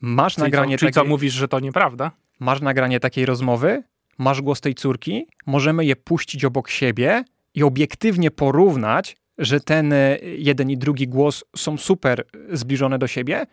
Masz 0.00 0.34
czyli 0.34 0.42
nagranie 0.42 0.76
co, 0.76 0.78
czyli 0.78 0.92
takiej... 0.92 1.04
co 1.04 1.08
mówisz, 1.08 1.32
że 1.32 1.48
to 1.48 1.60
nieprawda? 1.60 2.10
Masz 2.40 2.60
nagranie 2.60 3.00
takiej 3.00 3.26
rozmowy? 3.26 3.82
Masz 4.18 4.42
głos 4.42 4.60
tej 4.60 4.74
córki? 4.74 5.26
Możemy 5.46 5.84
je 5.84 5.96
puścić 5.96 6.44
obok 6.44 6.68
siebie 6.68 7.24
i 7.54 7.62
obiektywnie 7.62 8.30
porównać, 8.30 9.16
że 9.38 9.60
ten 9.60 9.92
e, 9.92 10.18
jeden 10.22 10.70
i 10.70 10.78
drugi 10.78 11.08
głos 11.08 11.44
są 11.56 11.76
super 11.76 12.24
zbliżone 12.52 12.98
do 12.98 13.06
siebie? 13.06 13.46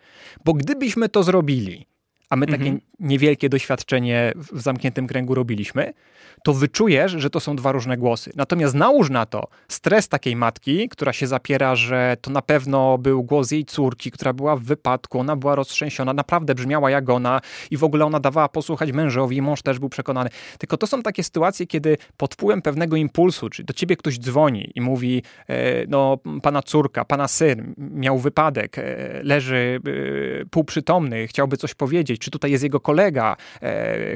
Bo 0.44 0.52
gdybyśmy 0.52 1.08
to 1.08 1.22
zrobili, 1.22 1.86
a 2.32 2.36
my 2.36 2.46
takie 2.46 2.62
mhm. 2.62 2.80
niewielkie 3.00 3.48
doświadczenie 3.48 4.32
w 4.36 4.60
zamkniętym 4.60 5.06
kręgu 5.06 5.34
robiliśmy, 5.34 5.92
to 6.44 6.54
wyczujesz, 6.54 7.12
że 7.12 7.30
to 7.30 7.40
są 7.40 7.56
dwa 7.56 7.72
różne 7.72 7.96
głosy. 7.96 8.32
Natomiast 8.36 8.74
nałóż 8.74 9.10
na 9.10 9.26
to 9.26 9.48
stres 9.68 10.08
takiej 10.08 10.36
matki, 10.36 10.88
która 10.88 11.12
się 11.12 11.26
zapiera, 11.26 11.76
że 11.76 12.16
to 12.20 12.30
na 12.30 12.42
pewno 12.42 12.98
był 12.98 13.22
głos 13.22 13.50
jej 13.50 13.64
córki, 13.64 14.10
która 14.10 14.32
była 14.32 14.56
w 14.56 14.62
wypadku, 14.62 15.20
ona 15.20 15.36
była 15.36 15.54
roztrzęsiona, 15.54 16.12
naprawdę 16.12 16.54
brzmiała 16.54 16.90
jak 16.90 17.10
ona 17.10 17.40
i 17.70 17.76
w 17.76 17.84
ogóle 17.84 18.04
ona 18.04 18.20
dawała 18.20 18.48
posłuchać 18.48 18.92
mężowi 18.92 19.42
mąż 19.42 19.62
też 19.62 19.78
był 19.78 19.88
przekonany. 19.88 20.30
Tylko 20.58 20.76
to 20.76 20.86
są 20.86 21.02
takie 21.02 21.22
sytuacje, 21.22 21.66
kiedy 21.66 21.96
pod 22.16 22.34
wpływem 22.34 22.62
pewnego 22.62 22.96
impulsu, 22.96 23.48
czy 23.48 23.64
do 23.64 23.72
ciebie 23.72 23.96
ktoś 23.96 24.18
dzwoni 24.18 24.72
i 24.74 24.80
mówi, 24.80 25.22
e, 25.48 25.86
no 25.86 26.18
pana 26.42 26.62
córka, 26.62 27.04
pana 27.04 27.28
syn 27.28 27.74
miał 27.78 28.18
wypadek, 28.18 28.78
e, 28.78 28.82
leży 29.22 29.80
e, 30.42 30.46
półprzytomny, 30.46 31.26
chciałby 31.26 31.56
coś 31.56 31.74
powiedzieć, 31.74 32.21
czy 32.22 32.30
tutaj 32.30 32.50
jest 32.50 32.64
jego 32.64 32.80
kolega, 32.80 33.36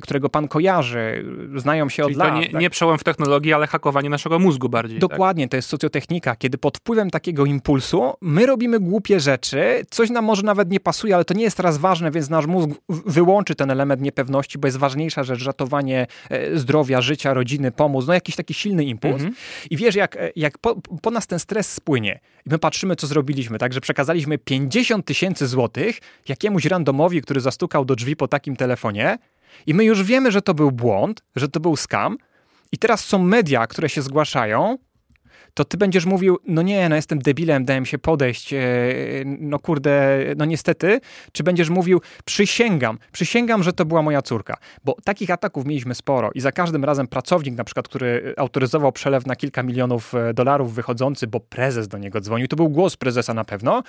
którego 0.02 0.28
pan 0.28 0.48
kojarzy, 0.48 1.24
znają 1.56 1.88
się 1.88 2.02
Czyli 2.02 2.14
od 2.14 2.18
lat. 2.18 2.34
To 2.34 2.40
nie, 2.40 2.50
tak? 2.50 2.60
nie 2.60 2.70
przełom 2.70 2.98
w 2.98 3.04
technologii, 3.04 3.52
ale 3.52 3.66
hakowanie 3.66 4.10
naszego 4.10 4.38
mózgu 4.38 4.68
bardziej. 4.68 4.98
Tak? 5.00 5.10
Dokładnie, 5.10 5.44
tak? 5.44 5.50
to 5.50 5.56
jest 5.56 5.68
socjotechnika, 5.68 6.36
kiedy 6.36 6.58
pod 6.58 6.78
wpływem 6.78 7.10
takiego 7.10 7.44
impulsu 7.44 8.14
my 8.20 8.46
robimy 8.46 8.80
głupie 8.80 9.20
rzeczy, 9.20 9.82
coś 9.90 10.10
nam 10.10 10.24
może 10.24 10.42
nawet 10.42 10.70
nie 10.70 10.80
pasuje, 10.80 11.14
ale 11.14 11.24
to 11.24 11.34
nie 11.34 11.42
jest 11.42 11.56
teraz 11.56 11.78
ważne, 11.78 12.10
więc 12.10 12.30
nasz 12.30 12.46
mózg 12.46 12.70
wyłączy 12.88 13.54
ten 13.54 13.70
element 13.70 14.02
niepewności, 14.02 14.58
bo 14.58 14.68
jest 14.68 14.78
ważniejsza 14.78 15.24
rzecz, 15.24 15.44
ratowanie 15.44 16.06
e, 16.30 16.58
zdrowia, 16.58 17.00
życia, 17.00 17.34
rodziny, 17.34 17.70
pomóc, 17.70 18.06
no 18.06 18.14
jakiś 18.14 18.36
taki 18.36 18.54
silny 18.54 18.84
impuls. 18.84 19.14
Mhm. 19.14 19.34
I 19.70 19.76
wiesz, 19.76 19.94
jak, 19.94 20.16
e, 20.16 20.30
jak 20.36 20.58
po, 20.58 20.76
po, 21.02 21.10
nas 21.10 21.26
ten 21.26 21.38
stres 21.38 21.72
spłynie 21.72 22.20
i 22.46 22.50
my 22.50 22.58
patrzymy, 22.58 22.96
co 22.96 23.06
zrobiliśmy, 23.06 23.58
tak, 23.58 23.72
że 23.72 23.80
przekazaliśmy 23.80 24.38
50 24.38 25.06
tysięcy 25.06 25.46
złotych 25.46 25.98
jakiemuś 26.28 26.64
randomowi, 26.64 27.22
który 27.22 27.40
zastukał 27.40 27.84
do 27.84 27.95
drzwi 27.96 28.16
po 28.16 28.28
takim 28.28 28.56
telefonie, 28.56 29.18
i 29.66 29.74
my 29.74 29.84
już 29.84 30.02
wiemy, 30.02 30.32
że 30.32 30.42
to 30.42 30.54
był 30.54 30.72
błąd, 30.72 31.22
że 31.36 31.48
to 31.48 31.60
był 31.60 31.76
scam. 31.76 32.16
I 32.72 32.78
teraz 32.78 33.04
są 33.04 33.18
media, 33.18 33.66
które 33.66 33.88
się 33.88 34.02
zgłaszają, 34.02 34.78
to 35.56 35.64
ty 35.64 35.76
będziesz 35.76 36.06
mówił, 36.06 36.38
no 36.46 36.62
nie, 36.62 36.88
no 36.88 36.96
jestem 36.96 37.18
debilem, 37.18 37.64
dałem 37.64 37.86
się 37.86 37.98
podejść, 37.98 38.52
e, 38.52 38.58
no 39.24 39.58
kurde, 39.58 40.18
no 40.36 40.44
niestety, 40.44 41.00
czy 41.32 41.42
będziesz 41.42 41.70
mówił, 41.70 42.00
przysięgam, 42.24 42.98
przysięgam, 43.12 43.62
że 43.62 43.72
to 43.72 43.84
była 43.84 44.02
moja 44.02 44.22
córka, 44.22 44.56
bo 44.84 44.96
takich 45.04 45.30
ataków 45.30 45.66
mieliśmy 45.66 45.94
sporo 45.94 46.30
i 46.34 46.40
za 46.40 46.52
każdym 46.52 46.84
razem 46.84 47.06
pracownik 47.06 47.56
na 47.56 47.64
przykład, 47.64 47.88
który 47.88 48.34
autoryzował 48.36 48.92
przelew 48.92 49.26
na 49.26 49.36
kilka 49.36 49.62
milionów 49.62 50.14
e, 50.14 50.34
dolarów 50.34 50.74
wychodzący, 50.74 51.26
bo 51.26 51.40
prezes 51.40 51.88
do 51.88 51.98
niego 51.98 52.20
dzwonił, 52.20 52.48
to 52.48 52.56
był 52.56 52.68
głos 52.68 52.96
prezesa 52.96 53.34
na 53.34 53.44
pewno, 53.44 53.82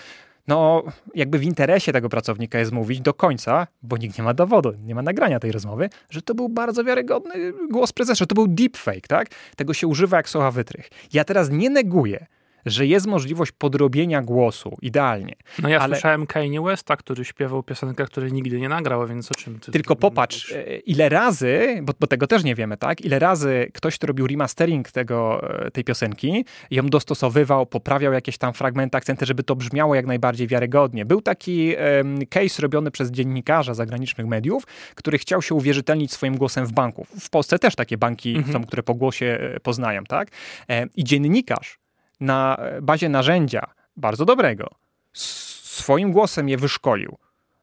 no 0.47 0.83
jakby 1.15 1.39
w 1.39 1.43
interesie 1.43 1.93
tego 1.93 2.09
pracownika 2.09 2.59
jest 2.59 2.71
mówić 2.71 3.01
do 3.01 3.13
końca, 3.13 3.67
bo 3.81 3.97
nikt 3.97 4.17
nie 4.17 4.23
ma 4.23 4.33
dowodu, 4.33 4.73
nie 4.83 4.95
ma 4.95 5.01
nagrania 5.01 5.39
tej 5.39 5.51
rozmowy, 5.51 5.89
że 6.09 6.21
to 6.21 6.35
był 6.35 6.49
bardzo 6.49 6.83
wiarygodny 6.83 7.53
głos 7.71 7.93
prezesa, 7.93 8.15
że 8.15 8.27
to 8.27 8.35
był 8.35 8.47
deepfake, 8.47 9.07
tak? 9.07 9.27
Tego 9.55 9.73
się 9.73 9.87
używa 9.87 10.17
jak 10.17 10.29
słowa 10.29 10.51
wytrych. 10.51 10.89
Ja 11.13 11.23
teraz 11.23 11.49
nie 11.49 11.69
neguję, 11.69 12.25
że 12.67 12.85
jest 12.85 13.07
możliwość 13.07 13.51
podrobienia 13.51 14.21
głosu 14.21 14.77
idealnie. 14.81 15.35
No 15.61 15.69
ja 15.69 15.79
ale... 15.79 15.95
słyszałem 15.95 16.27
Kanye 16.27 16.61
Westa, 16.61 16.97
który 16.97 17.25
śpiewał 17.25 17.63
piosenkę, 17.63 18.05
której 18.05 18.33
nigdy 18.33 18.59
nie 18.59 18.69
nagrał, 18.69 19.07
więc 19.07 19.31
o 19.31 19.35
czym 19.35 19.59
ty... 19.59 19.71
Tylko 19.71 19.95
popatrz, 19.95 20.51
e, 20.51 20.77
ile 20.77 21.09
razy, 21.09 21.79
bo, 21.83 21.93
bo, 21.99 22.07
tego 22.07 22.27
też 22.27 22.43
nie 22.43 22.55
wiemy, 22.55 22.77
tak? 22.77 23.01
Ile 23.01 23.19
razy 23.19 23.71
ktoś, 23.73 23.97
kto 23.97 24.07
robił 24.07 24.27
remastering 24.27 24.91
tego, 24.91 25.49
e, 25.65 25.71
tej 25.71 25.83
piosenki, 25.83 26.45
ją 26.71 26.85
dostosowywał, 26.87 27.65
poprawiał 27.65 28.13
jakieś 28.13 28.37
tam 28.37 28.53
fragmenty, 28.53 28.97
akcenty, 28.97 29.25
żeby 29.25 29.43
to 29.43 29.55
brzmiało 29.55 29.95
jak 29.95 30.05
najbardziej 30.05 30.47
wiarygodnie. 30.47 31.05
Był 31.05 31.21
taki 31.21 31.75
um, 31.97 32.19
case 32.29 32.61
robiony 32.61 32.91
przez 32.91 33.11
dziennikarza 33.11 33.73
zagranicznych 33.73 34.27
mediów, 34.27 34.63
który 34.95 35.17
chciał 35.17 35.41
się 35.41 35.55
uwierzytelnić 35.55 36.11
swoim 36.11 36.37
głosem 36.37 36.65
w 36.65 36.71
banku. 36.71 37.07
W 37.19 37.29
Polsce 37.29 37.59
też 37.59 37.75
takie 37.75 37.97
banki 37.97 38.35
mhm. 38.35 38.53
są, 38.53 38.63
które 38.67 38.83
po 38.83 38.93
głosie 38.93 39.37
e, 39.55 39.59
poznają, 39.59 40.03
tak? 40.03 40.27
I 40.95 41.03
dziennikarz 41.03 41.79
na 42.19 42.57
bazie 42.81 43.09
narzędzia 43.09 43.67
bardzo 43.97 44.25
dobrego, 44.25 44.69
swoim 45.13 46.11
głosem 46.11 46.49
je 46.49 46.57
wyszkolił, 46.57 47.17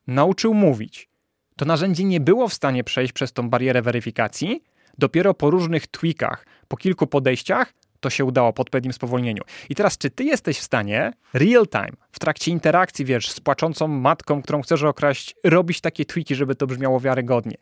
nauczył 0.07 0.55
mówić, 0.55 1.09
to 1.57 1.65
narzędzie 1.65 2.05
nie 2.05 2.21
było 2.21 2.49
w 2.49 2.55
stanie 2.55 2.85
przejść 2.85 3.13
przez 3.13 3.33
tą 3.33 3.51
barierę 3.51 3.83
weryfikacji. 3.83 4.63
Dopiero 4.99 5.35
po 5.35 5.51
różnych 5.51 5.87
tweakach, 5.87 6.47
po 6.69 6.77
kilku 6.77 7.07
podejściach, 7.07 7.73
to 8.01 8.11
się 8.11 8.25
udało 8.25 8.53
po 8.53 8.63
odpowiednim 8.63 8.93
spowolnieniu. 8.93 9.43
I 9.69 9.75
teraz, 9.75 9.99
czy 9.99 10.11
ty 10.11 10.25
jesteś 10.25 10.59
w 10.59 10.63
stanie 10.63 11.13
real 11.33 11.67
time, 11.67 11.93
w 12.13 12.19
trakcie 12.19 12.51
interakcji, 12.51 13.05
wiesz, 13.05 13.31
z 13.31 13.41
płaczącą 13.41 13.89
matką, 13.89 14.43
którą 14.43 14.63
chcesz 14.63 14.83
okraść, 14.83 15.37
robić 15.45 15.81
takie 15.81 16.05
tweaki, 16.05 16.35
żeby 16.35 16.55
to 16.55 16.67
brzmiało 16.67 17.01
wiarygodnie? 17.01 17.57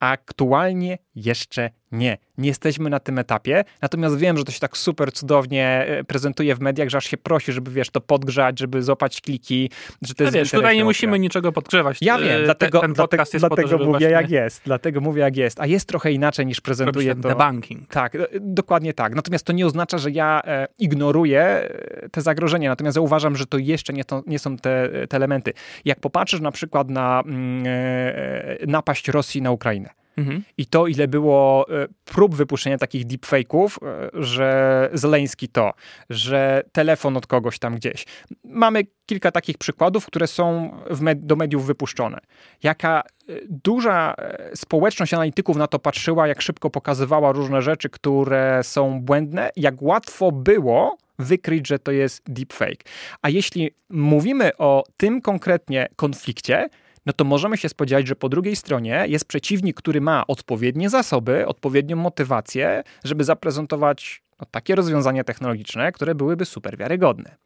Aktualnie 0.00 0.98
jeszcze 1.14 1.70
nie. 1.92 2.18
Nie 2.38 2.48
jesteśmy 2.48 2.90
na 2.90 3.00
tym 3.00 3.18
etapie, 3.18 3.64
natomiast 3.82 4.18
wiem, 4.18 4.38
że 4.38 4.44
to 4.44 4.52
się 4.52 4.60
tak 4.60 4.76
super 4.76 5.12
cudownie 5.12 5.86
e, 5.88 6.04
prezentuje 6.04 6.54
w 6.54 6.60
mediach, 6.60 6.88
że 6.88 6.98
aż 6.98 7.06
się 7.06 7.16
prosi, 7.16 7.52
żeby 7.52 7.70
wiesz, 7.70 7.90
to 7.90 8.00
podgrzać, 8.00 8.58
żeby 8.58 8.82
złapać 8.82 9.20
kliki, 9.20 9.70
że 10.02 10.14
to 10.14 10.24
jest 10.24 10.34
wiesz, 10.34 10.50
tutaj 10.50 10.76
nie 10.76 10.84
musimy 10.84 11.18
niczego 11.18 11.52
podgrzewać. 11.52 11.98
Ja 12.00 12.18
wiem, 12.18 12.44
dlatego, 12.44 12.80
ten 12.80 12.92
dlatego, 12.92 13.24
dlatego 13.38 13.78
to, 13.78 13.84
mówię 13.84 14.10
jak 14.10 14.30
jest, 14.30 14.62
dlatego 14.64 15.00
mówię 15.00 15.22
jak 15.22 15.36
jest, 15.36 15.60
a 15.60 15.66
jest 15.66 15.88
trochę 15.88 16.12
inaczej 16.12 16.46
niż 16.46 16.60
prezentuje 16.60 17.14
to. 17.14 17.28
debunking. 17.28 17.88
Tak, 17.88 18.14
e, 18.14 18.26
dokładnie 18.40 18.94
tak. 18.94 19.14
Natomiast 19.14 19.46
to 19.46 19.52
nie 19.52 19.66
oznacza, 19.66 19.98
że 19.98 20.10
ja 20.10 20.42
e, 20.44 20.68
ignoruję 20.78 21.42
e, 21.42 22.08
te 22.08 22.20
zagrożenia, 22.20 22.70
natomiast 22.70 22.96
ja 22.96 23.00
uważam, 23.00 23.36
że 23.36 23.46
to 23.46 23.58
jeszcze 23.58 23.92
nie, 23.92 24.04
to, 24.04 24.22
nie 24.26 24.38
są 24.38 24.56
te, 24.56 24.90
te 25.08 25.16
elementy. 25.16 25.52
Jak 25.84 26.00
popatrzysz 26.00 26.40
na 26.40 26.52
przykład 26.52 26.90
na 26.90 27.22
mm, 27.26 27.64
e, 27.66 28.66
napaść 28.66 29.08
Rosji 29.08 29.42
na 29.42 29.50
Ukrainę, 29.50 29.90
Mhm. 30.16 30.42
I 30.58 30.66
to, 30.66 30.86
ile 30.86 31.08
było 31.08 31.66
e, 31.68 31.86
prób 32.04 32.34
wypuszczenia 32.34 32.78
takich 32.78 33.06
deepfake'ów, 33.06 33.86
e, 33.86 34.10
że 34.12 34.90
Zeleński 34.92 35.48
to, 35.48 35.72
że 36.10 36.62
telefon 36.72 37.16
od 37.16 37.26
kogoś 37.26 37.58
tam 37.58 37.74
gdzieś. 37.74 38.04
Mamy 38.44 38.82
kilka 39.06 39.30
takich 39.30 39.58
przykładów, 39.58 40.06
które 40.06 40.26
są 40.26 40.70
med 41.00 41.26
do 41.26 41.36
mediów 41.36 41.66
wypuszczone. 41.66 42.18
Jaka 42.62 43.02
e, 43.28 43.32
duża 43.48 44.14
społeczność 44.54 45.14
analityków 45.14 45.56
na 45.56 45.66
to 45.66 45.78
patrzyła, 45.78 46.28
jak 46.28 46.42
szybko 46.42 46.70
pokazywała 46.70 47.32
różne 47.32 47.62
rzeczy, 47.62 47.90
które 47.90 48.60
są 48.62 49.00
błędne, 49.00 49.50
jak 49.56 49.82
łatwo 49.82 50.32
było 50.32 50.96
wykryć, 51.18 51.68
że 51.68 51.78
to 51.78 51.92
jest 51.92 52.22
deepfake. 52.26 52.84
A 53.22 53.28
jeśli 53.28 53.70
mówimy 53.90 54.56
o 54.56 54.84
tym 54.96 55.20
konkretnie 55.20 55.88
konflikcie, 55.96 56.68
no 57.06 57.12
to 57.12 57.24
możemy 57.24 57.56
się 57.56 57.68
spodziewać, 57.68 58.06
że 58.06 58.16
po 58.16 58.28
drugiej 58.28 58.56
stronie 58.56 59.04
jest 59.08 59.24
przeciwnik, 59.24 59.76
który 59.76 60.00
ma 60.00 60.26
odpowiednie 60.26 60.90
zasoby, 60.90 61.46
odpowiednią 61.46 61.96
motywację, 61.96 62.82
żeby 63.04 63.24
zaprezentować 63.24 64.22
no, 64.42 64.46
takie 64.50 64.74
rozwiązania 64.74 65.24
technologiczne, 65.24 65.92
które 65.92 66.14
byłyby 66.14 66.44
super 66.44 66.76
wiarygodne. 66.76 67.36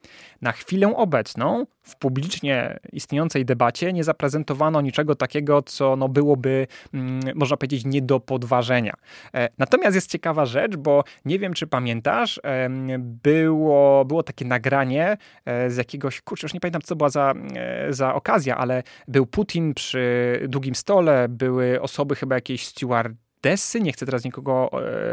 Na 0.43 0.53
chwilę 0.53 0.97
obecną 0.97 1.67
w 1.83 1.97
publicznie 1.97 2.79
istniejącej 2.93 3.45
debacie 3.45 3.93
nie 3.93 4.05
zaprezentowano 4.05 4.81
niczego 4.81 5.15
takiego, 5.15 5.63
co 5.63 5.97
no, 5.97 6.09
byłoby, 6.09 6.67
mm, 6.95 7.21
można 7.35 7.57
powiedzieć, 7.57 7.85
nie 7.85 8.03
do 8.03 8.21
podważenia. 8.21 8.95
E, 9.35 9.49
natomiast 9.59 9.95
jest 9.95 10.11
ciekawa 10.11 10.47
rzecz, 10.47 10.77
bo 10.77 11.05
nie 11.25 11.39
wiem, 11.39 11.55
czy 11.55 11.67
pamiętasz, 11.67 12.41
e, 12.45 12.69
było, 12.99 14.05
było 14.05 14.23
takie 14.23 14.45
nagranie 14.45 15.17
e, 15.45 15.71
z 15.71 15.77
jakiegoś, 15.77 16.21
kurczę, 16.21 16.45
już 16.45 16.55
nie 16.55 16.61
pamiętam, 16.61 16.83
co 16.83 16.97
była 16.97 17.09
za, 17.09 17.35
e, 17.57 17.93
za 17.93 18.15
okazja, 18.15 18.57
ale 18.57 18.83
był 19.09 19.27
Putin 19.27 19.75
przy 19.75 20.41
długim 20.49 20.75
stole, 20.75 21.29
były 21.29 21.81
osoby 21.81 22.15
chyba 22.15 22.35
jakiejś 22.35 22.67
steward 22.67 23.26
Odessy, 23.47 23.81
nie 23.81 23.93
chcę 23.93 24.07
teraz 24.07 24.25
nikogo 24.25 24.71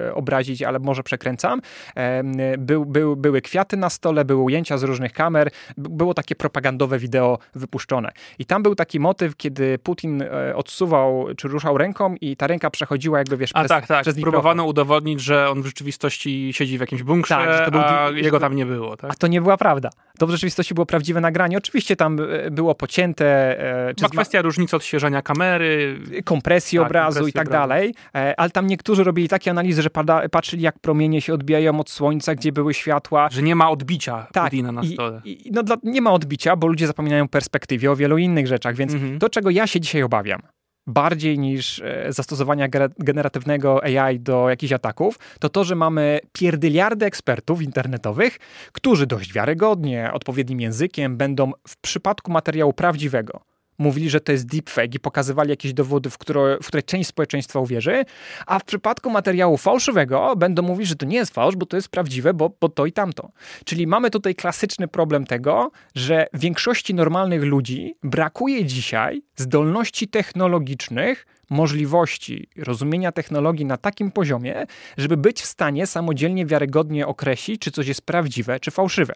e, 0.07 0.13
obrazić, 0.13 0.63
ale 0.63 0.79
może 0.79 1.03
przekręcam. 1.03 1.61
E, 1.95 2.23
był, 2.57 2.85
był, 2.85 3.15
były 3.15 3.41
kwiaty 3.41 3.77
na 3.77 3.89
stole, 3.89 4.25
były 4.25 4.43
ujęcia 4.43 4.77
z 4.77 4.83
różnych 4.83 5.13
kamer, 5.13 5.49
było 5.77 6.13
takie 6.13 6.35
propagandowe 6.35 6.99
wideo 6.99 7.39
wypuszczone. 7.55 8.11
I 8.39 8.45
tam 8.45 8.63
był 8.63 8.75
taki 8.75 8.99
motyw, 8.99 9.37
kiedy 9.37 9.79
Putin 9.79 10.21
e, 10.21 10.55
odsuwał, 10.55 11.27
czy 11.37 11.47
ruszał 11.47 11.77
ręką 11.77 12.15
i 12.21 12.37
ta 12.37 12.47
ręka 12.47 12.69
przechodziła 12.69 13.17
jakby, 13.17 13.37
wiesz, 13.37 13.51
a 13.53 13.59
przez, 13.59 13.69
tak, 13.69 13.87
tak. 13.87 14.01
przez 14.01 14.21
Próbowano 14.21 14.65
udowodnić, 14.65 15.21
że 15.21 15.49
on 15.49 15.61
w 15.61 15.65
rzeczywistości 15.65 16.53
siedzi 16.53 16.77
w 16.77 16.81
jakimś 16.81 17.03
bunkrze, 17.03 17.35
tak, 17.35 17.71
był, 17.71 17.81
a 17.81 18.09
jego 18.15 18.39
tam 18.39 18.55
nie 18.55 18.65
było. 18.65 18.97
Tak? 18.97 19.11
A 19.11 19.13
to 19.13 19.27
nie 19.27 19.41
była 19.41 19.57
prawda. 19.57 19.89
To 20.19 20.27
w 20.27 20.29
rzeczywistości 20.29 20.73
było 20.73 20.85
prawdziwe 20.85 21.21
nagranie. 21.21 21.57
Oczywiście 21.57 21.95
tam 21.95 22.19
było 22.51 22.75
pocięte. 22.75 23.57
Czy 23.97 24.03
Ma 24.03 24.09
kwestia 24.09 24.41
różnicy 24.41 24.75
odświeżania 24.75 25.21
kamery. 25.21 25.99
Kompresji 26.25 26.79
tak, 26.79 26.87
obrazu 26.87 27.13
kompresji 27.13 27.29
i 27.29 27.33
tak 27.33 27.47
obrazu. 27.47 27.61
dalej. 27.61 27.93
Ale 28.37 28.49
tam 28.49 28.67
niektórzy 28.67 29.03
robili 29.03 29.29
takie 29.29 29.51
analizy, 29.51 29.81
że 29.81 29.89
pada, 29.89 30.29
patrzyli 30.29 30.63
jak 30.63 30.79
promienie 30.79 31.21
się 31.21 31.33
odbijają 31.33 31.79
od 31.79 31.89
słońca, 31.89 32.35
gdzie 32.35 32.51
były 32.51 32.73
światła. 32.73 33.29
Że 33.31 33.41
nie 33.41 33.55
ma 33.55 33.69
odbicia 33.69 34.27
tak, 34.33 34.53
na 34.53 34.83
stole. 34.83 35.21
I, 35.25 35.47
i, 35.47 35.51
no, 35.51 35.63
dla, 35.63 35.77
nie 35.83 36.01
ma 36.01 36.11
odbicia, 36.11 36.55
bo 36.55 36.67
ludzie 36.67 36.87
zapominają 36.87 37.27
perspektywie 37.27 37.91
o 37.91 37.95
wielu 37.95 38.17
innych 38.17 38.47
rzeczach, 38.47 38.75
więc 38.75 38.93
mhm. 38.93 39.19
to, 39.19 39.29
czego 39.29 39.49
ja 39.49 39.67
się 39.67 39.79
dzisiaj 39.79 40.03
obawiam, 40.03 40.41
bardziej 40.87 41.39
niż 41.39 41.79
e, 41.79 42.05
zastosowania 42.13 42.67
generatywnego 42.99 43.83
AI 43.83 44.19
do 44.19 44.49
jakichś 44.49 44.73
ataków, 44.73 45.19
to 45.39 45.49
to, 45.49 45.63
że 45.63 45.75
mamy 45.75 46.19
pierdyliardy 46.33 47.05
ekspertów 47.05 47.61
internetowych, 47.61 48.39
którzy 48.71 49.07
dość 49.07 49.33
wiarygodnie, 49.33 50.09
odpowiednim 50.13 50.61
językiem 50.61 51.17
będą 51.17 51.51
w 51.67 51.77
przypadku 51.77 52.31
materiału 52.31 52.73
prawdziwego 52.73 53.52
mówili, 53.77 54.09
że 54.09 54.19
to 54.19 54.31
jest 54.31 54.45
deepfake 54.45 54.95
i 54.95 54.99
pokazywali 54.99 55.49
jakieś 55.49 55.73
dowody, 55.73 56.09
w 56.09 56.17
które, 56.17 56.57
w 56.63 56.67
które 56.67 56.83
część 56.83 57.09
społeczeństwa 57.09 57.59
uwierzy, 57.59 58.05
a 58.47 58.59
w 58.59 58.63
przypadku 58.63 59.09
materiału 59.09 59.57
fałszywego 59.57 60.35
będą 60.35 60.61
mówić, 60.61 60.87
że 60.87 60.95
to 60.95 61.05
nie 61.05 61.17
jest 61.17 61.33
fałsz, 61.33 61.55
bo 61.55 61.65
to 61.65 61.75
jest 61.75 61.89
prawdziwe, 61.89 62.33
bo, 62.33 62.51
bo 62.61 62.69
to 62.69 62.85
i 62.85 62.91
tamto. 62.91 63.31
Czyli 63.65 63.87
mamy 63.87 64.09
tutaj 64.09 64.35
klasyczny 64.35 64.87
problem 64.87 65.25
tego, 65.25 65.71
że 65.95 66.27
większości 66.33 66.93
normalnych 66.93 67.43
ludzi 67.43 67.95
brakuje 68.03 68.65
dzisiaj 68.65 69.21
zdolności 69.35 70.07
technologicznych, 70.07 71.25
możliwości 71.49 72.47
rozumienia 72.57 73.11
technologii 73.11 73.65
na 73.65 73.77
takim 73.77 74.11
poziomie, 74.11 74.65
żeby 74.97 75.17
być 75.17 75.41
w 75.41 75.45
stanie 75.45 75.87
samodzielnie, 75.87 76.45
wiarygodnie 76.45 77.07
określić, 77.07 77.61
czy 77.61 77.71
coś 77.71 77.87
jest 77.87 78.01
prawdziwe, 78.01 78.59
czy 78.59 78.71
fałszywe. 78.71 79.13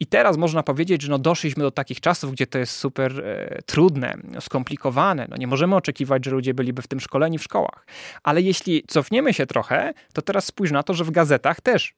I 0.00 0.06
teraz 0.06 0.36
można 0.36 0.62
powiedzieć, 0.62 1.02
że 1.02 1.10
no 1.10 1.18
doszliśmy 1.18 1.62
do 1.62 1.70
takich 1.70 2.00
czasów, 2.00 2.32
gdzie 2.32 2.46
to 2.46 2.58
jest 2.58 2.72
super 2.72 3.20
e, 3.24 3.62
trudne, 3.66 4.16
skomplikowane. 4.40 5.26
No 5.30 5.36
nie 5.36 5.46
możemy 5.46 5.76
oczekiwać, 5.76 6.24
że 6.24 6.30
ludzie 6.30 6.54
byliby 6.54 6.82
w 6.82 6.88
tym 6.88 7.00
szkoleni 7.00 7.38
w 7.38 7.42
szkołach. 7.42 7.86
Ale 8.22 8.42
jeśli 8.42 8.84
cofniemy 8.88 9.34
się 9.34 9.46
trochę, 9.46 9.94
to 10.12 10.22
teraz 10.22 10.44
spójrz 10.44 10.72
na 10.72 10.82
to, 10.82 10.94
że 10.94 11.04
w 11.04 11.10
gazetach 11.10 11.60
też 11.60 11.94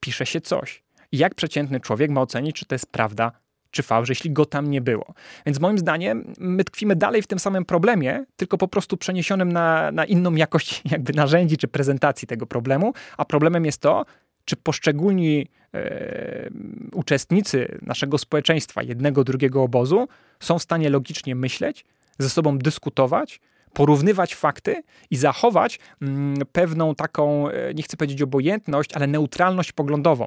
pisze 0.00 0.26
się 0.26 0.40
coś. 0.40 0.82
Jak 1.12 1.34
przeciętny 1.34 1.80
człowiek 1.80 2.10
ma 2.10 2.20
ocenić, 2.20 2.56
czy 2.56 2.64
to 2.64 2.74
jest 2.74 2.92
prawda, 2.92 3.32
czy 3.76 3.82
fałsz, 3.82 4.08
jeśli 4.08 4.30
go 4.30 4.46
tam 4.46 4.70
nie 4.70 4.80
było. 4.80 5.14
Więc 5.46 5.60
moim 5.60 5.78
zdaniem 5.78 6.34
my 6.38 6.64
tkwimy 6.64 6.96
dalej 6.96 7.22
w 7.22 7.26
tym 7.26 7.38
samym 7.38 7.64
problemie, 7.64 8.24
tylko 8.36 8.58
po 8.58 8.68
prostu 8.68 8.96
przeniesionym 8.96 9.52
na, 9.52 9.92
na 9.92 10.04
inną 10.04 10.34
jakość 10.34 10.82
jakby 10.92 11.12
narzędzi 11.12 11.56
czy 11.56 11.68
prezentacji 11.68 12.28
tego 12.28 12.46
problemu, 12.46 12.92
a 13.16 13.24
problemem 13.24 13.64
jest 13.64 13.80
to, 13.80 14.04
czy 14.44 14.56
poszczególni 14.56 15.48
e, 15.74 16.50
uczestnicy 16.92 17.78
naszego 17.82 18.18
społeczeństwa, 18.18 18.82
jednego, 18.82 19.24
drugiego 19.24 19.62
obozu, 19.62 20.08
są 20.40 20.58
w 20.58 20.62
stanie 20.62 20.90
logicznie 20.90 21.34
myśleć, 21.34 21.84
ze 22.18 22.30
sobą 22.30 22.58
dyskutować, 22.58 23.40
porównywać 23.72 24.34
fakty 24.34 24.82
i 25.10 25.16
zachować 25.16 25.78
mm, 26.02 26.36
pewną 26.52 26.94
taką, 26.94 27.48
e, 27.48 27.74
nie 27.74 27.82
chcę 27.82 27.96
powiedzieć 27.96 28.22
obojętność, 28.22 28.92
ale 28.94 29.06
neutralność 29.06 29.72
poglądową. 29.72 30.26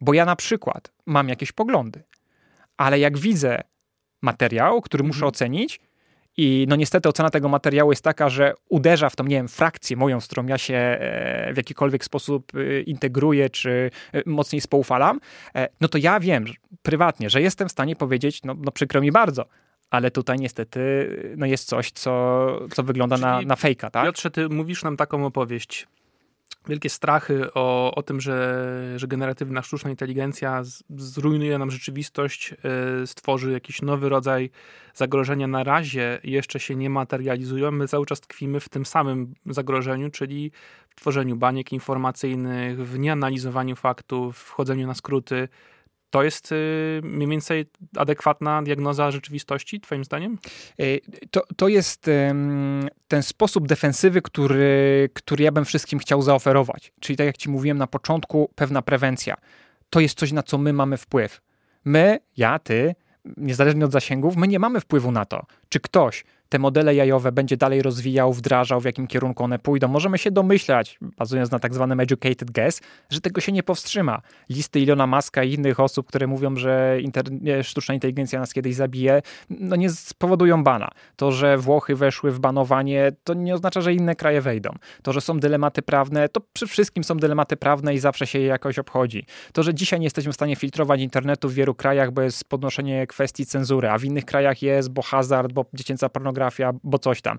Bo 0.00 0.14
ja 0.14 0.24
na 0.24 0.36
przykład 0.36 0.92
mam 1.06 1.28
jakieś 1.28 1.52
poglądy, 1.52 2.02
ale 2.76 2.98
jak 2.98 3.18
widzę 3.18 3.60
materiał, 4.22 4.80
który 4.80 5.04
muszę 5.04 5.16
mhm. 5.16 5.28
ocenić, 5.28 5.80
i 6.36 6.66
no 6.68 6.76
niestety 6.76 7.08
ocena 7.08 7.30
tego 7.30 7.48
materiału 7.48 7.92
jest 7.92 8.04
taka, 8.04 8.28
że 8.28 8.54
uderza 8.68 9.10
w 9.10 9.16
tą, 9.16 9.24
nie 9.24 9.36
wiem, 9.36 9.48
frakcję 9.48 9.96
moją, 9.96 10.20
z 10.20 10.26
którą 10.26 10.46
ja 10.46 10.58
się 10.58 10.74
e, 10.74 11.52
w 11.52 11.56
jakikolwiek 11.56 12.04
sposób 12.04 12.52
e, 12.54 12.80
integruję, 12.80 13.50
czy 13.50 13.90
e, 14.12 14.22
mocniej 14.26 14.60
spoufalam, 14.60 15.20
no 15.80 15.88
to 15.88 15.98
ja 15.98 16.20
wiem 16.20 16.44
prywatnie, 16.82 17.30
że 17.30 17.42
jestem 17.42 17.68
w 17.68 17.72
stanie 17.72 17.96
powiedzieć, 17.96 18.42
no, 18.44 18.54
no 18.58 18.72
przykro 18.72 19.00
mi 19.00 19.12
bardzo, 19.12 19.46
ale 19.90 20.10
tutaj 20.10 20.38
niestety 20.38 20.80
no 21.36 21.46
jest 21.46 21.68
coś, 21.68 21.90
co, 21.90 22.46
co 22.74 22.82
wygląda 22.82 23.16
Czyli, 23.16 23.26
na, 23.26 23.42
na 23.42 23.56
fejka, 23.56 23.90
tak? 23.90 24.04
Piotrze, 24.04 24.30
ty 24.30 24.48
mówisz 24.48 24.84
nam 24.84 24.96
taką 24.96 25.26
opowieść 25.26 25.86
wielkie 26.68 26.90
strachy 26.90 27.54
o, 27.54 27.94
o 27.94 28.02
tym, 28.02 28.20
że, 28.20 28.94
że 28.96 29.06
generatywna 29.06 29.62
sztuczna 29.62 29.90
inteligencja 29.90 30.62
zrujnuje 30.90 31.58
nam 31.58 31.70
rzeczywistość, 31.70 32.54
y, 33.02 33.06
stworzy 33.06 33.52
jakiś 33.52 33.82
nowy 33.82 34.08
rodzaj 34.08 34.50
zagrożenia. 34.94 35.46
Na 35.46 35.64
razie 35.64 36.18
jeszcze 36.24 36.60
się 36.60 36.76
nie 36.76 36.90
materializują. 36.90 37.70
My 37.70 37.88
cały 37.88 38.06
czas 38.06 38.20
tkwimy 38.20 38.60
w 38.60 38.68
tym 38.68 38.86
samym 38.86 39.34
zagrożeniu, 39.46 40.10
czyli 40.10 40.52
w 40.88 40.94
tworzeniu 40.94 41.36
baniek 41.36 41.72
informacyjnych, 41.72 42.86
w 42.88 42.98
nieanalizowaniu 42.98 43.76
faktów, 43.76 44.38
w 44.38 44.50
chodzeniu 44.50 44.86
na 44.86 44.94
skróty. 44.94 45.48
To 46.12 46.22
jest 46.22 46.52
y, 46.52 47.00
mniej 47.02 47.28
więcej 47.28 47.66
adekwatna 47.96 48.62
diagnoza 48.62 49.10
rzeczywistości, 49.10 49.80
Twoim 49.80 50.04
zdaniem? 50.04 50.38
Y, 50.80 51.00
to, 51.30 51.42
to 51.56 51.68
jest 51.68 52.10
ten 53.08 53.22
sposób 53.22 53.68
defensywy, 53.68 54.22
który, 54.22 55.08
który 55.14 55.44
ja 55.44 55.52
bym 55.52 55.64
wszystkim 55.64 55.98
chciał 55.98 56.22
zaoferować. 56.22 56.92
Czyli, 57.00 57.16
tak 57.16 57.26
jak 57.26 57.36
Ci 57.36 57.50
mówiłem 57.50 57.78
na 57.78 57.86
początku, 57.86 58.50
pewna 58.54 58.82
prewencja. 58.82 59.36
To 59.90 60.00
jest 60.00 60.18
coś, 60.18 60.32
na 60.32 60.42
co 60.42 60.58
my 60.58 60.72
mamy 60.72 60.96
wpływ. 60.96 61.40
My, 61.84 62.18
ja, 62.36 62.58
ty, 62.58 62.94
niezależnie 63.36 63.84
od 63.84 63.92
zasięgów, 63.92 64.36
my 64.36 64.48
nie 64.48 64.58
mamy 64.58 64.80
wpływu 64.80 65.12
na 65.12 65.24
to, 65.24 65.46
czy 65.68 65.80
ktoś 65.80 66.24
te 66.52 66.58
modele 66.58 66.94
jajowe 66.94 67.32
będzie 67.32 67.56
dalej 67.56 67.82
rozwijał, 67.82 68.32
wdrażał, 68.32 68.80
w 68.80 68.84
jakim 68.84 69.06
kierunku 69.06 69.44
one 69.44 69.58
pójdą. 69.58 69.88
Możemy 69.88 70.18
się 70.18 70.30
domyślać, 70.30 70.98
bazując 71.00 71.50
na 71.50 71.58
tak 71.58 71.74
zwanym 71.74 72.00
educated 72.00 72.50
guess, 72.50 72.80
że 73.10 73.20
tego 73.20 73.40
się 73.40 73.52
nie 73.52 73.62
powstrzyma. 73.62 74.22
Listy 74.50 74.80
Ilona 74.80 75.06
Maska 75.06 75.44
i 75.44 75.52
innych 75.52 75.80
osób, 75.80 76.06
które 76.06 76.26
mówią, 76.26 76.56
że 76.56 76.98
sztuczna 77.62 77.94
inteligencja 77.94 78.40
nas 78.40 78.52
kiedyś 78.52 78.74
zabije, 78.74 79.22
no 79.50 79.76
nie 79.76 79.90
spowodują 79.90 80.64
bana. 80.64 80.88
To, 81.16 81.32
że 81.32 81.58
Włochy 81.58 81.96
weszły 81.96 82.30
w 82.30 82.40
banowanie, 82.40 83.12
to 83.24 83.34
nie 83.34 83.54
oznacza, 83.54 83.80
że 83.80 83.94
inne 83.94 84.16
kraje 84.16 84.40
wejdą. 84.40 84.70
To, 85.02 85.12
że 85.12 85.20
są 85.20 85.40
dylematy 85.40 85.82
prawne, 85.82 86.28
to 86.28 86.40
przy 86.52 86.66
wszystkim 86.66 87.04
są 87.04 87.16
dylematy 87.16 87.56
prawne 87.56 87.94
i 87.94 87.98
zawsze 87.98 88.26
się 88.26 88.38
je 88.38 88.46
jakoś 88.46 88.78
obchodzi. 88.78 89.26
To, 89.52 89.62
że 89.62 89.74
dzisiaj 89.74 90.00
nie 90.00 90.06
jesteśmy 90.06 90.32
w 90.32 90.34
stanie 90.34 90.56
filtrować 90.56 91.00
internetu 91.00 91.48
w 91.48 91.54
wielu 91.54 91.74
krajach, 91.74 92.10
bo 92.10 92.22
jest 92.22 92.44
podnoszenie 92.44 93.06
kwestii 93.06 93.46
cenzury, 93.46 93.90
a 93.90 93.98
w 93.98 94.04
innych 94.04 94.24
krajach 94.24 94.62
jest, 94.62 94.90
bo 94.90 95.02
hazard, 95.02 95.52
bo 95.52 95.64
dziecięca 95.74 96.08
pornografia, 96.08 96.41
pornografia, 96.42 96.72
bo 96.84 96.98
coś 96.98 97.22
tam. 97.22 97.38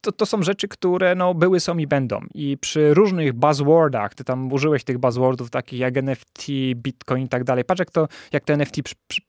To, 0.00 0.12
to 0.12 0.26
są 0.26 0.42
rzeczy, 0.42 0.68
które 0.68 1.14
no, 1.14 1.34
były, 1.34 1.60
są 1.60 1.78
i 1.78 1.86
będą. 1.86 2.20
I 2.34 2.58
przy 2.58 2.94
różnych 2.94 3.32
buzzwordach, 3.32 4.14
ty 4.14 4.24
tam 4.24 4.52
użyłeś 4.52 4.84
tych 4.84 4.98
buzzwordów 4.98 5.50
takich 5.50 5.80
jak 5.80 5.96
NFT, 5.96 6.46
Bitcoin 6.74 7.24
i 7.24 7.28
tak 7.28 7.44
dalej. 7.44 7.64
Patrz 7.64 7.78
jak 7.78 7.90
to, 7.90 8.08
jak 8.32 8.44
te 8.44 8.54
NFT 8.54 8.82
przy, 8.82 8.94
przy, 9.08 9.20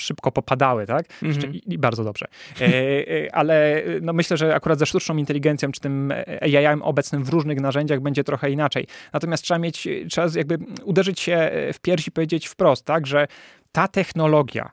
szybko 0.00 0.32
popadały, 0.32 0.86
tak? 0.86 1.06
Mm 1.22 1.36
-hmm. 1.36 1.60
I, 1.66 1.78
bardzo 1.78 2.04
dobrze. 2.04 2.26
E, 2.60 2.66
e, 2.66 3.34
ale 3.34 3.82
no 4.02 4.12
myślę, 4.12 4.36
że 4.36 4.54
akurat 4.54 4.78
ze 4.78 4.86
sztuczną 4.86 5.16
inteligencją, 5.16 5.72
czy 5.72 5.80
tym 5.80 6.12
AI 6.40 6.80
obecnym 6.82 7.24
w 7.24 7.28
różnych 7.28 7.60
narzędziach 7.60 8.00
będzie 8.00 8.24
trochę 8.24 8.50
inaczej. 8.50 8.86
Natomiast 9.12 9.44
trzeba 9.44 9.58
mieć, 9.58 9.88
trzeba 10.10 10.28
jakby 10.34 10.58
uderzyć 10.84 11.20
się 11.20 11.50
w 11.72 11.80
piersi 11.80 12.08
i 12.08 12.12
powiedzieć 12.12 12.46
wprost, 12.46 12.84
tak, 12.84 13.06
że 13.06 13.26
ta 13.72 13.88
technologia, 13.88 14.70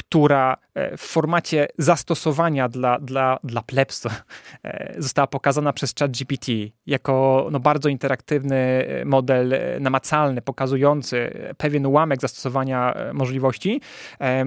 która 0.00 0.56
e, 0.74 0.96
w 0.96 1.00
formacie 1.00 1.68
zastosowania 1.78 2.68
dla, 2.68 2.98
dla, 2.98 3.38
dla 3.44 3.62
plebs 3.62 4.06
e, 4.64 4.94
została 4.98 5.26
pokazana 5.26 5.72
przez 5.72 5.94
ChatGPT 5.98 6.46
jako 6.86 7.48
no, 7.52 7.60
bardzo 7.60 7.88
interaktywny 7.88 8.56
e, 8.56 9.04
model 9.04 9.54
namacalny, 9.80 10.42
pokazujący 10.42 11.30
pewien 11.56 11.86
ułamek 11.86 12.20
zastosowania 12.20 12.94
możliwości, 13.12 13.80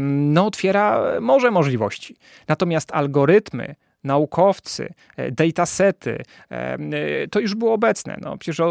no, 0.08 0.46
otwiera 0.46 1.04
może 1.22 1.52
możliwości. 1.52 2.16
Natomiast 2.48 2.92
algorytmy, 2.92 3.76
naukowcy, 4.04 4.94
e, 5.18 5.32
datasety, 5.32 6.24
e, 6.52 6.74
e, 6.74 7.28
to 7.28 7.40
już 7.40 7.56
było 7.56 7.74
obecne. 7.74 8.18
No, 8.22 8.38
przecież 8.38 8.62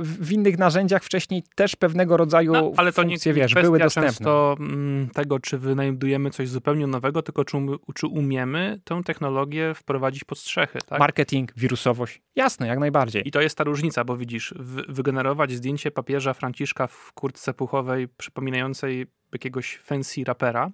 w 0.00 0.32
innych 0.32 0.58
narzędziach 0.58 1.04
wcześniej 1.04 1.42
też 1.54 1.76
pewnego 1.76 2.16
rodzaju 2.16 2.52
no, 2.52 2.72
ale 2.76 2.92
to 2.92 3.02
funkcje, 3.02 3.32
nie, 3.32 3.40
wiesz, 3.40 3.54
były 3.54 3.78
dostępne. 3.78 4.10
często 4.10 4.56
mm, 4.60 5.08
tego, 5.08 5.38
czy 5.38 5.58
wynajdujemy 5.58 6.30
coś 6.30 6.48
zupełnie 6.48 6.86
nowego, 6.86 7.22
tylko 7.22 7.44
czy, 7.44 7.56
um, 7.56 7.78
czy 7.94 8.06
umiemy 8.06 8.80
tę 8.84 9.00
technologię 9.04 9.74
wprowadzić 9.74 10.24
pod 10.24 10.38
strzechy. 10.38 10.78
Tak? 10.86 10.98
Marketing, 10.98 11.52
wirusowość. 11.56 12.22
Jasne, 12.36 12.66
jak 12.66 12.78
najbardziej. 12.78 13.28
I 13.28 13.30
to 13.30 13.40
jest 13.40 13.58
ta 13.58 13.64
różnica, 13.64 14.04
bo 14.04 14.16
widzisz, 14.16 14.54
wygenerować 14.88 15.52
zdjęcie 15.52 15.90
papieża 15.90 16.34
Franciszka 16.34 16.86
w 16.86 17.12
kurtce 17.12 17.54
puchowej 17.54 18.08
przypominającej 18.08 19.06
jakiegoś 19.34 19.78
fancy 19.78 20.24
rapera, 20.24 20.70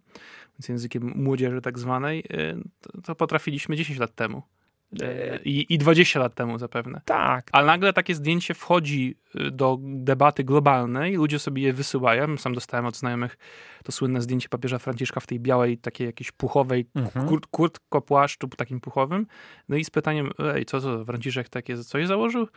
z 0.60 0.68
językiem 0.68 1.12
młodzieży 1.16 1.60
tak 1.60 1.78
zwanej, 1.78 2.20
y, 2.20 2.24
to, 2.80 3.02
to 3.02 3.14
potrafiliśmy 3.14 3.76
10 3.76 3.98
lat 3.98 4.14
temu. 4.14 4.42
I, 5.44 5.66
I 5.74 5.78
20 5.78 6.20
lat 6.20 6.34
temu 6.34 6.58
zapewne. 6.58 7.00
Tak. 7.04 7.48
Ale 7.52 7.66
nagle 7.66 7.92
takie 7.92 8.14
zdjęcie 8.14 8.54
wchodzi 8.54 9.16
y, 9.34 9.50
do 9.50 9.78
debaty 9.80 10.44
globalnej, 10.44 11.16
ludzie 11.16 11.38
sobie 11.38 11.62
je 11.62 11.72
wysyłają. 11.72 12.36
Sam 12.36 12.54
dostałem 12.54 12.86
od 12.86 12.96
znajomych 12.96 13.36
to 13.84 13.92
słynne 13.92 14.22
zdjęcie 14.22 14.48
papieża 14.48 14.78
Franciszka 14.78 15.20
w 15.20 15.26
tej 15.26 15.40
białej, 15.40 15.78
takiej 15.78 16.06
jakiejś 16.06 16.32
puchowej 16.32 16.86
mhm. 16.94 17.28
kurt, 17.28 17.46
kurtko 17.46 18.00
płaszczu 18.00 18.48
takim 18.48 18.80
puchowym. 18.80 19.26
No 19.68 19.76
i 19.76 19.84
z 19.84 19.90
pytaniem, 19.90 20.30
ej, 20.54 20.64
co 20.64 20.80
to, 20.80 21.04
Franciszek 21.04 21.48
takie 21.48 21.76
coś 21.76 22.06
założył? 22.06 22.48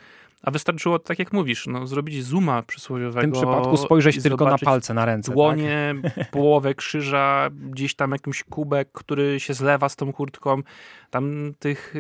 A 0.44 0.52
wystarczyło, 0.52 1.00
tak 1.00 1.20
jak 1.20 1.34
mówisz, 1.34 1.68
no, 1.68 1.88
zrobić 1.88 2.24
zooma 2.24 2.64
przysłowiowego. 2.64 3.20
W 3.20 3.24
tym 3.24 3.32
przypadku 3.32 3.78
spojrzeć 3.78 4.24
tylko 4.24 4.46
na 4.46 4.58
palce, 4.58 4.94
na 4.94 5.06
ręce. 5.06 5.32
Dłonie, 5.32 5.96
tak? 6.16 6.32
połowę 6.32 6.76
krzyża, 6.76 7.50
gdzieś 7.52 7.96
tam 7.96 8.12
jakiś 8.12 8.44
kubek, 8.44 8.92
który 8.92 9.40
się 9.40 9.54
zlewa 9.54 9.90
z 9.90 9.96
tą 9.96 10.14
kurtką. 10.14 10.62
Tam 11.10 11.54
tych 11.60 11.94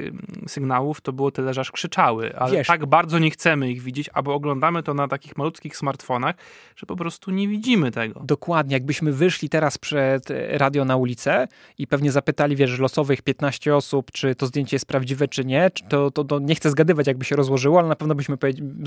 sygnałów 0.47 1.01
to 1.01 1.13
było 1.13 1.31
tyle, 1.31 1.53
że 1.53 1.61
aż 1.61 1.71
krzyczały. 1.71 2.35
Ale 2.35 2.51
Wiesz, 2.51 2.67
tak 2.67 2.85
bardzo 2.85 3.19
nie 3.19 3.31
chcemy 3.31 3.71
ich 3.71 3.81
widzieć, 3.81 4.09
albo 4.13 4.33
oglądamy 4.33 4.83
to 4.83 4.93
na 4.93 5.07
takich 5.07 5.37
malutkich 5.37 5.77
smartfonach, 5.77 6.35
że 6.75 6.85
po 6.85 6.95
prostu 6.95 7.31
nie 7.31 7.47
widzimy 7.47 7.91
tego. 7.91 8.21
Dokładnie. 8.23 8.73
Jakbyśmy 8.73 9.11
wyszli 9.11 9.49
teraz 9.49 9.77
przed 9.77 10.29
radio 10.49 10.85
na 10.85 10.95
ulicę 10.95 11.47
i 11.77 11.87
pewnie 11.87 12.11
zapytali, 12.11 12.55
wiesz, 12.55 12.79
losowych 12.79 13.21
15 13.21 13.75
osób, 13.75 14.11
czy 14.11 14.35
to 14.35 14.45
zdjęcie 14.45 14.75
jest 14.75 14.85
prawdziwe, 14.85 15.27
czy 15.27 15.45
nie, 15.45 15.71
to, 15.89 16.11
to, 16.11 16.23
to 16.23 16.39
nie 16.39 16.55
chcę 16.55 16.69
zgadywać, 16.69 17.07
jakby 17.07 17.25
się 17.25 17.35
rozłożyło, 17.35 17.79
ale 17.79 17.87
na 17.87 17.95
pewno 17.95 18.15
byśmy 18.15 18.37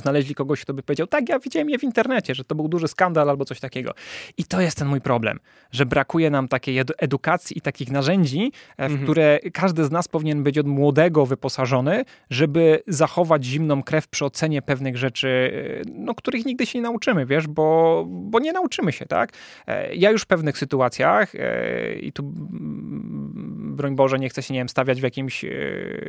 znaleźli 0.01 0.35
kogoś, 0.35 0.61
kto 0.62 0.75
by 0.75 0.83
powiedział, 0.83 1.07
tak, 1.07 1.29
ja 1.29 1.38
widziałem 1.38 1.70
je 1.70 1.79
w 1.79 1.85
internecie, 1.85 2.35
że 2.35 2.44
to 2.44 2.55
był 2.55 2.68
duży 2.68 2.88
skandal 2.88 3.31
albo 3.31 3.44
coś 3.44 3.61
takiego. 3.61 3.94
I 4.38 4.44
to 4.44 4.61
jest 4.61 4.79
ten 4.79 4.88
mój 4.88 5.01
problem, 5.01 5.38
że 5.72 5.87
brakuje 5.87 6.31
nam 6.31 6.49
takiej 6.49 6.79
edukacji 6.99 7.59
i 7.59 7.61
takich 7.61 7.90
narzędzi, 7.90 8.53
e, 8.77 8.88
w 8.88 8.92
mhm. 8.92 9.03
które 9.03 9.38
każdy 9.53 9.85
z 9.85 9.90
nas 9.90 10.09
powinien 10.09 10.42
być 10.42 10.59
od 10.59 10.66
młodego 10.66 11.26
wyposażony, 11.27 12.05
żeby 12.31 12.83
zachować 12.87 13.45
zimną 13.45 13.83
krew 13.83 14.09
przy 14.09 14.25
ocenie 14.25 14.62
pewnych 14.62 14.97
rzeczy, 14.97 15.53
e, 15.87 15.91
no, 15.95 16.15
których 16.15 16.47
nigdy 16.47 16.67
się 16.67 16.79
nie 16.79 16.83
nauczymy, 16.83 17.27
wiesz, 17.27 17.47
bo, 17.47 18.05
bo 18.09 18.39
nie 18.39 18.53
nauczymy 18.53 18.93
się, 18.93 19.07
tak? 19.07 19.33
Ja 19.95 20.11
już 20.11 20.23
w 20.23 20.27
pewnych 20.27 20.59
sytuacjach 20.59 21.33
i 22.01 22.12
tu 22.12 22.33
broń 23.77 23.97
Boże, 23.97 24.19
nie 24.19 24.29
chcę 24.29 24.43
się, 24.43 24.55
nie 24.55 24.61
wiem, 24.61 24.69
stawiać 24.69 25.01
w 25.01 25.05
jakimś 25.05 25.45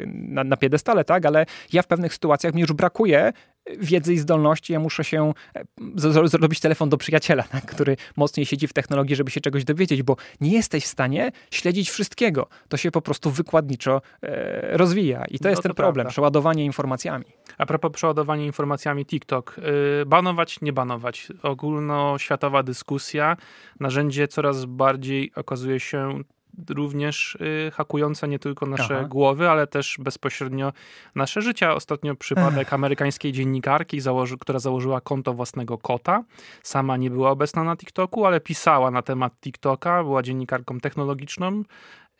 na, 0.06 0.44
na 0.44 0.58
piedestale, 0.58 1.04
tak, 1.04 1.26
ale 1.26 1.46
ja 1.74 1.82
w 1.82 1.88
pewnych 1.88 2.14
sytuacjach 2.14 2.54
mi 2.54 2.62
już 2.62 2.74
brakuje 2.74 3.34
wiedzy 3.80 4.14
i 4.14 4.18
zdolności, 4.18 4.74
ja 4.74 4.80
muszę 4.80 5.04
się 5.04 5.34
e, 5.56 6.28
zrobić 6.28 6.60
telefon 6.60 6.90
do 6.90 6.98
przyjaciela, 6.98 7.44
tak, 7.44 7.66
który 7.76 7.98
mocniej 8.16 8.46
siedzi 8.46 8.68
w 8.68 8.74
technologii, 8.74 9.16
żeby 9.16 9.32
się 9.32 9.42
czegoś 9.42 9.64
dowiedzieć, 9.64 10.04
bo 10.04 10.16
nie 10.42 10.52
jesteś 10.52 10.84
w 10.84 10.88
stanie 10.88 11.32
śledzić 11.52 11.90
wszystkiego. 11.90 12.48
To 12.70 12.78
się 12.78 12.92
po 12.92 13.02
prostu 13.02 13.32
wykładniczo 13.32 14.02
e, 14.22 14.78
rozwija 14.78 15.26
i 15.26 15.40
to 15.40 15.44
no 15.44 15.50
jest 15.50 15.64
to 15.64 15.70
ten 15.70 15.76
problem, 15.76 15.94
prawda. 15.94 16.12
przeładowanie 16.12 16.66
informacjami. 16.66 17.26
A 17.58 17.66
propos 17.66 17.92
przeładowania 17.92 18.46
informacjami 18.46 19.06
TikTok. 19.06 19.56
E, 20.02 20.06
banować, 20.06 20.62
nie 20.62 20.74
banować. 20.74 21.28
Ogólnoświatowa 21.44 22.64
dyskusja, 22.64 23.38
narzędzie 23.80 24.28
coraz 24.28 24.66
bardziej 24.66 25.32
okazuje 25.36 25.80
się 25.80 26.24
również 26.70 27.36
y, 27.36 27.72
hakujące 27.72 28.28
nie 28.28 28.39
tylko 28.39 28.65
nasze 28.65 28.98
Aha. 28.98 29.08
głowy, 29.08 29.50
ale 29.50 29.67
też 29.67 29.98
bezpośrednio 30.00 30.74
nasze 31.15 31.41
życia. 31.41 31.76
Ostatnio 31.76 32.15
przypadek 32.15 32.67
Ech. 32.67 32.74
amerykańskiej 32.74 33.32
dziennikarki, 33.32 34.02
założy, 34.02 34.38
która 34.38 34.60
założyła 34.60 35.02
konto 35.02 35.34
własnego 35.34 35.78
kota. 35.78 36.24
Sama 36.63 36.98
nie 36.98 37.10
była 37.10 37.32
obecna 37.32 37.63
na 37.63 37.78
TikToku, 37.78 38.26
ale 38.26 38.41
pisała 38.41 38.91
na 38.91 39.02
temat 39.02 39.34
TikToka, 39.41 40.04
była 40.04 40.24
dziennikarką 40.24 40.80
technologiczną. 40.80 41.63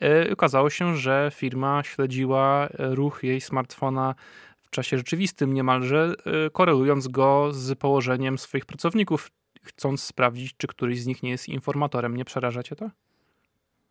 Y, 0.02 0.32
okazało 0.32 0.70
się, 0.70 0.96
że 0.96 1.30
firma 1.34 1.82
śledziła 1.82 2.68
ruch 2.78 3.22
jej 3.22 3.40
smartfona 3.40 4.14
w 4.62 4.70
czasie 4.70 4.98
rzeczywistym 4.98 5.54
niemalże, 5.54 6.14
y, 6.46 6.50
korelując 6.50 7.08
go 7.08 7.48
z 7.52 7.78
położeniem 7.78 8.38
swoich 8.38 8.66
pracowników, 8.66 9.30
chcąc 9.62 10.02
sprawdzić, 10.02 10.54
czy 10.56 10.66
któryś 10.66 11.00
z 11.00 11.06
nich 11.06 11.22
nie 11.22 11.30
jest 11.30 11.48
informatorem. 11.48 12.16
Nie 12.16 12.24
przeraża 12.24 12.62
cię 12.62 12.76
to? 12.76 12.90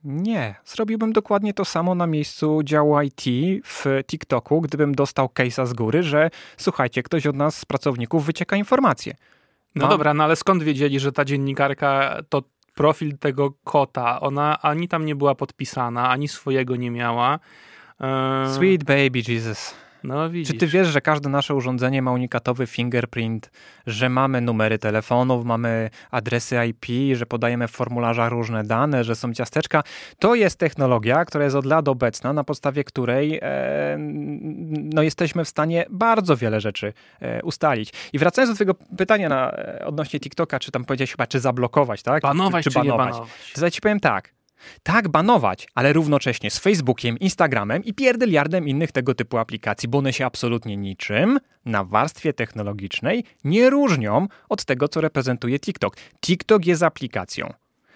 Nie, 0.03 0.55
zrobiłbym 0.65 1.13
dokładnie 1.13 1.53
to 1.53 1.65
samo 1.65 1.95
na 1.95 2.07
miejscu 2.07 2.63
działu 2.63 3.01
IT 3.01 3.23
w 3.63 3.85
TikToku, 4.07 4.61
gdybym 4.61 4.95
dostał 4.95 5.27
case'a 5.27 5.65
z 5.65 5.73
góry, 5.73 6.03
że 6.03 6.29
słuchajcie, 6.57 7.03
ktoś 7.03 7.27
od 7.27 7.35
nas 7.35 7.57
z 7.57 7.65
pracowników 7.65 8.25
wycieka 8.25 8.55
informacje. 8.55 9.15
No 9.75 9.87
dobra, 9.87 10.13
no 10.13 10.23
ale 10.23 10.35
skąd 10.35 10.63
wiedzieli, 10.63 10.99
że 10.99 11.11
ta 11.11 11.25
dziennikarka 11.25 12.19
to 12.29 12.43
profil 12.75 13.17
tego 13.17 13.53
kota? 13.63 14.19
Ona 14.21 14.61
ani 14.61 14.87
tam 14.87 15.05
nie 15.05 15.15
była 15.15 15.35
podpisana, 15.35 16.09
ani 16.09 16.27
swojego 16.27 16.75
nie 16.75 16.91
miała. 16.91 17.39
Eee... 17.99 18.53
Sweet 18.53 18.83
baby 18.83 19.21
Jesus. 19.27 19.86
No, 20.03 20.29
widzisz. 20.29 20.53
Czy 20.53 20.59
ty 20.59 20.67
wiesz, 20.67 20.87
że 20.87 21.01
każde 21.01 21.29
nasze 21.29 21.55
urządzenie 21.55 22.01
ma 22.01 22.11
unikatowy 22.11 22.67
fingerprint, 22.67 23.51
że 23.87 24.09
mamy 24.09 24.41
numery 24.41 24.79
telefonów, 24.79 25.45
mamy 25.45 25.89
adresy 26.11 26.55
IP, 26.67 26.85
że 27.17 27.25
podajemy 27.25 27.67
w 27.67 27.71
formularzach 27.71 28.31
różne 28.31 28.63
dane, 28.63 29.03
że 29.03 29.15
są 29.15 29.33
ciasteczka? 29.33 29.83
To 30.19 30.35
jest 30.35 30.59
technologia, 30.59 31.25
która 31.25 31.43
jest 31.43 31.55
od 31.55 31.65
lat 31.65 31.87
obecna, 31.87 32.33
na 32.33 32.43
podstawie 32.43 32.83
której 32.83 33.39
e, 33.41 33.95
no, 34.93 35.01
jesteśmy 35.01 35.45
w 35.45 35.49
stanie 35.49 35.85
bardzo 35.89 36.37
wiele 36.37 36.61
rzeczy 36.61 36.93
e, 37.21 37.43
ustalić. 37.43 37.93
I 38.13 38.19
wracając 38.19 38.51
do 38.51 38.55
twojego 38.55 38.73
pytania 38.97 39.29
na, 39.29 39.51
e, 39.51 39.85
odnośnie 39.85 40.19
TikToka, 40.19 40.59
czy 40.59 40.71
tam 40.71 40.85
powiedziałeś 40.85 41.11
chyba, 41.11 41.27
czy 41.27 41.39
zablokować, 41.39 42.03
tak? 42.03 42.21
Banować 42.21 42.63
czy, 42.63 42.69
czy, 42.69 42.73
czy 42.73 42.79
banować? 42.79 43.11
banować? 43.11 43.53
To 43.55 43.71
ci 43.71 43.81
powiem 43.81 43.99
tak. 43.99 44.36
Tak, 44.83 45.07
banować, 45.09 45.67
ale 45.75 45.93
równocześnie 45.93 46.51
z 46.51 46.59
Facebookiem, 46.59 47.19
Instagramem 47.19 47.83
i 47.83 47.93
pierdyliardem 47.93 48.67
innych 48.67 48.91
tego 48.91 49.15
typu 49.15 49.37
aplikacji, 49.37 49.89
bo 49.89 49.97
one 49.97 50.13
się 50.13 50.25
absolutnie 50.25 50.77
niczym 50.77 51.39
na 51.65 51.83
warstwie 51.83 52.33
technologicznej 52.33 53.23
nie 53.43 53.69
różnią 53.69 54.27
od 54.49 54.65
tego, 54.65 54.87
co 54.87 55.01
reprezentuje 55.01 55.59
TikTok. 55.59 55.97
TikTok 56.21 56.65
jest 56.65 56.83
aplikacją. 56.83 57.53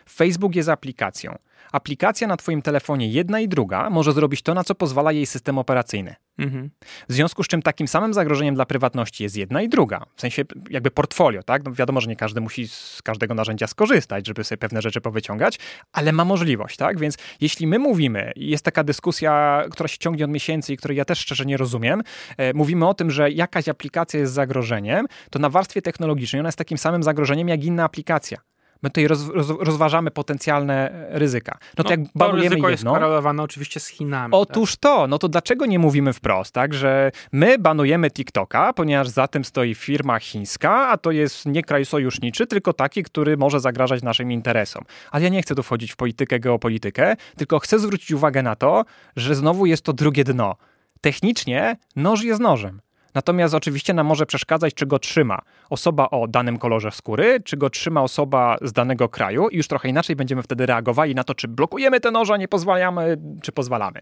Facebook 0.10 0.56
jest 0.56 0.70
aplikacją 0.70 1.38
aplikacja 1.72 2.28
na 2.28 2.38
Twoim 2.38 2.62
telefonie, 2.62 3.08
jedna 3.08 3.40
i 3.40 3.48
druga, 3.48 3.90
może 3.90 4.14
zrobić 4.14 4.42
to, 4.42 4.54
na 4.54 4.64
co 4.64 4.76
pozwala 4.76 5.12
jej 5.12 5.26
system 5.26 5.58
operacyjny. 5.58 6.16
Mhm. 6.38 6.70
W 7.10 7.14
związku 7.14 7.44
z 7.44 7.48
czym 7.48 7.62
takim 7.62 7.88
samym 7.88 8.14
zagrożeniem 8.14 8.56
dla 8.56 8.66
prywatności 8.66 9.24
jest 9.24 9.38
jedna 9.38 9.62
i 9.62 9.70
druga. 9.70 10.06
W 10.16 10.22
sensie 10.22 10.44
jakby 10.70 10.92
portfolio, 10.92 11.44
tak? 11.44 11.66
No 11.66 11.72
wiadomo, 11.72 12.02
że 12.02 12.08
nie 12.08 12.16
każdy 12.16 12.42
musi 12.42 12.68
z 12.68 13.02
każdego 13.04 13.34
narzędzia 13.34 13.68
skorzystać, 13.68 14.28
żeby 14.28 14.44
sobie 14.44 14.58
pewne 14.58 14.82
rzeczy 14.82 15.02
powyciągać, 15.02 15.60
ale 15.94 16.12
ma 16.12 16.26
możliwość, 16.26 16.78
tak? 16.78 17.00
Więc 17.00 17.18
jeśli 17.42 17.68
my 17.68 17.80
mówimy, 17.80 18.32
jest 18.36 18.66
taka 18.66 18.84
dyskusja, 18.84 19.64
która 19.72 19.88
się 19.88 19.98
ciągnie 19.98 20.26
od 20.26 20.32
miesięcy 20.32 20.74
i 20.74 20.78
której 20.78 20.98
ja 20.98 21.06
też 21.06 21.20
szczerze 21.20 21.46
nie 21.46 21.58
rozumiem, 21.58 22.02
e, 22.38 22.54
mówimy 22.54 22.88
o 22.88 22.94
tym, 22.94 23.12
że 23.12 23.32
jakaś 23.32 23.70
aplikacja 23.70 24.20
jest 24.20 24.34
zagrożeniem, 24.34 25.06
to 25.30 25.40
na 25.40 25.50
warstwie 25.50 25.82
technologicznej 25.82 26.40
ona 26.40 26.48
jest 26.48 26.58
takim 26.58 26.78
samym 26.78 27.04
zagrożeniem 27.04 27.48
jak 27.48 27.64
inna 27.64 27.84
aplikacja 27.84 28.38
my 28.84 28.90
tutaj 28.90 29.08
roz, 29.08 29.28
roz, 29.28 29.48
rozważamy 29.60 30.12
potencjalne 30.12 31.08
ryzyka. 31.10 31.58
No 31.78 31.84
to 31.84 31.90
no, 31.90 31.92
jak 31.92 32.00
banujemy 32.16 32.50
ryzyko 32.50 32.70
jedno... 32.70 32.70
jest 32.70 32.84
korelowane 32.84 33.44
oczywiście 33.44 33.80
z 33.80 33.88
Chinami. 33.88 34.34
Otóż 34.34 34.72
tak? 34.72 34.80
to, 34.80 35.08
no 35.08 35.20
to 35.20 35.30
dlaczego 35.30 35.66
nie 35.66 35.80
mówimy 35.80 36.14
wprost, 36.14 36.54
tak, 36.54 36.74
że 36.74 37.12
my 37.32 37.60
banujemy 37.60 38.12
TikToka, 38.12 38.74
ponieważ 38.74 39.10
za 39.10 39.28
tym 39.28 39.46
stoi 39.46 39.76
firma 39.76 40.20
chińska, 40.20 40.88
a 40.90 40.98
to 40.98 41.12
jest 41.12 41.46
nie 41.46 41.64
kraj 41.64 41.86
sojuszniczy, 41.86 42.48
tylko 42.48 42.74
taki, 42.74 43.04
który 43.04 43.38
może 43.38 43.60
zagrażać 43.60 44.04
naszym 44.04 44.32
interesom. 44.32 44.84
Ale 45.12 45.24
ja 45.24 45.30
nie 45.30 45.42
chcę 45.42 45.56
tu 45.56 45.64
wchodzić 45.64 45.92
w 45.92 45.96
politykę, 45.96 46.40
geopolitykę, 46.40 47.16
tylko 47.38 47.60
chcę 47.60 47.80
zwrócić 47.80 48.12
uwagę 48.12 48.44
na 48.44 48.56
to, 48.56 48.86
że 49.16 49.36
znowu 49.36 49.66
jest 49.66 49.84
to 49.84 49.94
drugie 49.94 50.24
dno. 50.24 50.56
Technicznie 51.02 51.78
noż 51.96 52.24
jest 52.24 52.42
nożem. 52.42 52.82
Natomiast 53.14 53.54
oczywiście 53.54 53.94
nam 53.94 54.08
może 54.08 54.26
przeszkadzać, 54.26 54.74
czy 54.74 54.86
go 54.86 55.00
trzyma 55.00 55.42
osoba 55.70 56.10
o 56.10 56.28
danym 56.28 56.58
kolorze 56.58 56.92
skóry, 56.92 57.40
czy 57.46 57.58
go 57.58 57.70
trzyma 57.70 58.02
osoba 58.02 58.58
z 58.62 58.74
danego 58.74 59.10
kraju 59.10 59.50
i 59.50 59.58
już 59.58 59.68
trochę 59.68 59.90
inaczej 59.90 60.16
będziemy 60.16 60.44
wtedy 60.44 60.66
reagowali 60.66 61.16
na 61.16 61.24
to, 61.24 61.36
czy 61.36 61.48
blokujemy 61.48 62.00
te 62.00 62.12
noże, 62.12 62.38
nie 62.38 62.48
pozwalamy, 62.48 63.18
czy 63.42 63.52
pozwalamy. 63.52 64.00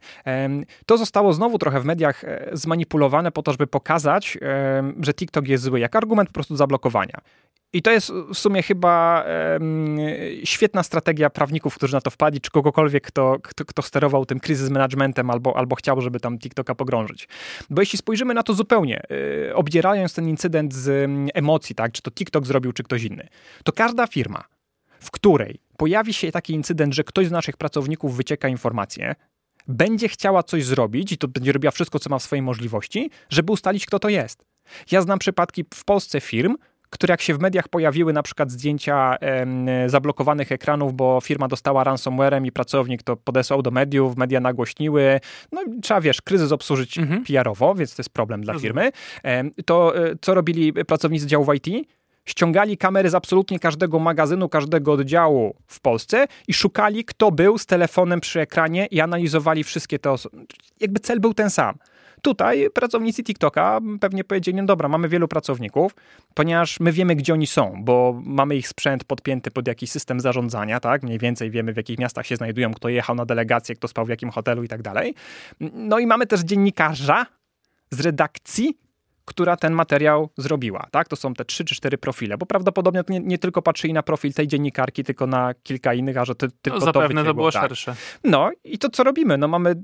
To 0.86 0.98
zostało 0.98 1.34
znowu 1.34 1.58
trochę 1.58 1.80
w 1.80 1.86
mediach 1.86 2.24
e, 2.24 2.50
zmanipulowane 2.54 3.32
po 3.32 3.44
to, 3.44 3.52
żeby 3.52 3.68
pokazać, 3.68 4.38
że 5.02 5.14
TikTok 5.14 5.48
jest 5.48 5.64
zły, 5.64 5.80
jak 5.80 5.96
argument 5.96 6.30
po 6.30 6.34
prostu 6.34 6.56
zablokowania. 6.56 7.22
I 7.74 7.82
to 7.82 7.92
jest 7.92 8.12
w 8.34 8.38
sumie 8.38 8.64
chyba 8.64 9.26
świetna 10.44 10.84
strategia 10.84 11.30
prawników, 11.30 11.76
którzy 11.76 11.94
na 11.94 12.02
to 12.02 12.10
wpadli, 12.10 12.42
czy 12.42 12.52
kogokolwiek, 12.52 13.08
kto, 13.08 13.38
kto, 13.44 13.66
kto 13.66 13.82
sterował 13.82 14.26
tym 14.26 14.40
kryzys 14.40 14.70
managementem 14.70 15.30
albo, 15.30 15.58
albo 15.58 15.76
chciał, 15.76 16.02
żeby 16.02 16.20
tam 16.20 16.40
TikToka 16.40 16.76
pogrążyć. 16.76 17.28
Bo 17.70 17.82
jeśli 17.82 17.98
spojrzymy 17.98 18.34
na 18.34 18.44
to 18.44 18.54
zupełnie, 18.54 18.99
yy, 19.10 19.56
obdzierając 19.56 20.14
ten 20.14 20.30
incydent 20.30 20.74
z 20.74 20.88
yy, 20.88 21.34
emocji, 21.34 21.76
tak, 21.76 21.92
czy 21.92 22.02
to 22.02 22.12
TikTok 22.12 22.46
zrobił, 22.46 22.72
czy 22.72 22.84
ktoś 22.84 23.04
inny, 23.04 23.28
to 23.64 23.72
każda 23.72 24.08
firma, 24.08 24.44
w 25.00 25.12
której 25.12 25.60
pojawi 25.78 26.14
się 26.14 26.32
taki 26.32 26.54
incydent, 26.54 26.94
że 26.94 27.04
ktoś 27.04 27.28
z 27.28 27.32
naszych 27.32 27.58
pracowników 27.58 28.18
wycieka 28.18 28.48
informacje, 28.48 29.16
będzie 29.68 30.08
chciała 30.08 30.44
coś 30.44 30.66
zrobić 30.66 31.12
i 31.12 31.18
to 31.18 31.28
będzie 31.28 31.52
robiła 31.52 31.72
wszystko, 31.72 32.00
co 32.00 32.10
ma 32.10 32.20
w 32.20 32.24
swojej 32.24 32.42
możliwości, 32.42 33.10
żeby 33.30 33.52
ustalić, 33.52 33.86
kto 33.86 34.00
to 34.00 34.10
jest. 34.10 34.46
Ja 34.92 35.02
znam 35.02 35.20
przypadki 35.20 35.66
w 35.74 35.86
Polsce 35.86 36.22
firm, 36.22 36.56
które 36.90 37.12
jak 37.12 37.22
się 37.22 37.34
w 37.34 37.40
mediach 37.40 37.68
pojawiły, 37.68 38.14
na 38.14 38.24
przykład 38.24 38.52
zdjęcia 38.52 39.18
e, 39.22 39.90
zablokowanych 39.90 40.52
ekranów, 40.52 40.94
bo 40.94 41.20
firma 41.22 41.48
dostała 41.48 41.84
ransomwarem 41.84 42.46
i 42.46 42.52
pracownik 42.52 43.04
to 43.04 43.18
podesłał 43.18 43.62
do 43.62 43.72
mediów, 43.72 44.18
media 44.18 44.40
nagłośniły, 44.40 45.20
no 45.52 45.62
trzeba, 45.82 46.02
wiesz, 46.02 46.22
kryzys 46.22 46.52
obsłużyć 46.52 46.98
mhm. 46.98 47.24
PR-owo, 47.24 47.76
więc 47.76 47.96
to 47.96 48.02
jest 48.02 48.10
problem 48.10 48.42
dla 48.42 48.60
firmy. 48.60 48.92
E, 49.24 49.44
to 49.66 49.94
co 50.22 50.34
robili 50.34 50.74
pracownicy 50.74 51.28
działu 51.28 51.54
IT? 51.54 51.88
ściągali 52.30 52.78
kamery 52.78 53.10
z 53.10 53.16
absolutnie 53.16 53.60
każdego 53.60 54.00
magazynu, 54.00 54.50
każdego 54.50 54.94
oddziału 54.94 55.56
w 55.68 55.80
Polsce 55.80 56.26
i 56.48 56.54
szukali, 56.54 57.06
kto 57.06 57.32
był 57.32 57.58
z 57.58 57.66
telefonem 57.66 58.20
przy 58.20 58.40
ekranie 58.40 58.86
i 58.86 59.02
analizowali 59.02 59.64
wszystkie 59.64 60.00
te 60.00 60.12
osoby. 60.12 60.38
Jakby 60.80 61.00
cel 61.00 61.20
był 61.20 61.34
ten 61.34 61.50
sam. 61.50 61.76
Tutaj 62.22 62.68
pracownicy 62.74 63.24
TikToka 63.24 63.80
pewnie 64.00 64.24
powiedzieli, 64.24 64.58
no 64.58 64.66
dobra, 64.66 64.90
mamy 64.90 65.10
wielu 65.10 65.28
pracowników, 65.28 65.96
ponieważ 66.34 66.80
my 66.80 66.92
wiemy, 66.92 67.16
gdzie 67.16 67.34
oni 67.34 67.48
są, 67.48 67.74
bo 67.84 68.22
mamy 68.26 68.56
ich 68.56 68.68
sprzęt 68.68 69.04
podpięty 69.04 69.52
pod 69.52 69.68
jakiś 69.68 69.92
system 69.92 70.20
zarządzania, 70.20 70.80
tak? 70.80 71.04
Mniej 71.04 71.20
więcej 71.20 71.52
wiemy, 71.52 71.74
w 71.74 71.78
jakich 71.78 72.00
miastach 72.00 72.26
się 72.26 72.36
znajdują, 72.36 72.74
kto 72.74 72.90
jechał 72.90 73.16
na 73.16 73.26
delegację, 73.26 73.76
kto 73.76 73.88
spał 73.88 74.06
w 74.06 74.10
jakim 74.10 74.30
hotelu 74.30 74.64
i 74.64 74.68
tak 74.68 74.82
dalej. 74.82 75.14
No 75.74 76.00
i 76.00 76.08
mamy 76.08 76.28
też 76.28 76.42
dziennikarza 76.42 77.26
z 77.92 78.00
redakcji, 78.00 78.78
która 79.30 79.58
ten 79.58 79.74
materiał 79.74 80.30
zrobiła. 80.38 80.88
Tak? 80.92 81.08
To 81.08 81.16
są 81.16 81.34
te 81.34 81.46
trzy 81.46 81.66
czy 81.66 81.76
cztery 81.76 81.98
profile, 81.98 82.38
bo 82.38 82.46
prawdopodobnie 82.46 83.04
nie, 83.10 83.20
nie 83.20 83.38
tylko 83.38 83.62
patrzyli 83.62 83.94
na 83.94 84.04
profil 84.04 84.34
tej 84.34 84.48
dziennikarki, 84.48 85.04
tylko 85.04 85.28
na 85.28 85.54
kilka 85.64 85.94
innych, 85.94 86.18
a 86.18 86.26
że 86.26 86.36
ty, 86.36 86.48
tylko 86.62 86.80
no, 86.80 86.86
zapewne 86.86 87.22
to, 87.22 87.28
to 87.28 87.34
było 87.34 87.52
tak. 87.52 87.62
szersze. 87.62 87.96
No 88.24 88.52
i 88.64 88.78
to 88.78 88.90
co 88.90 89.04
robimy? 89.04 89.38
No 89.38 89.48
mamy 89.48 89.76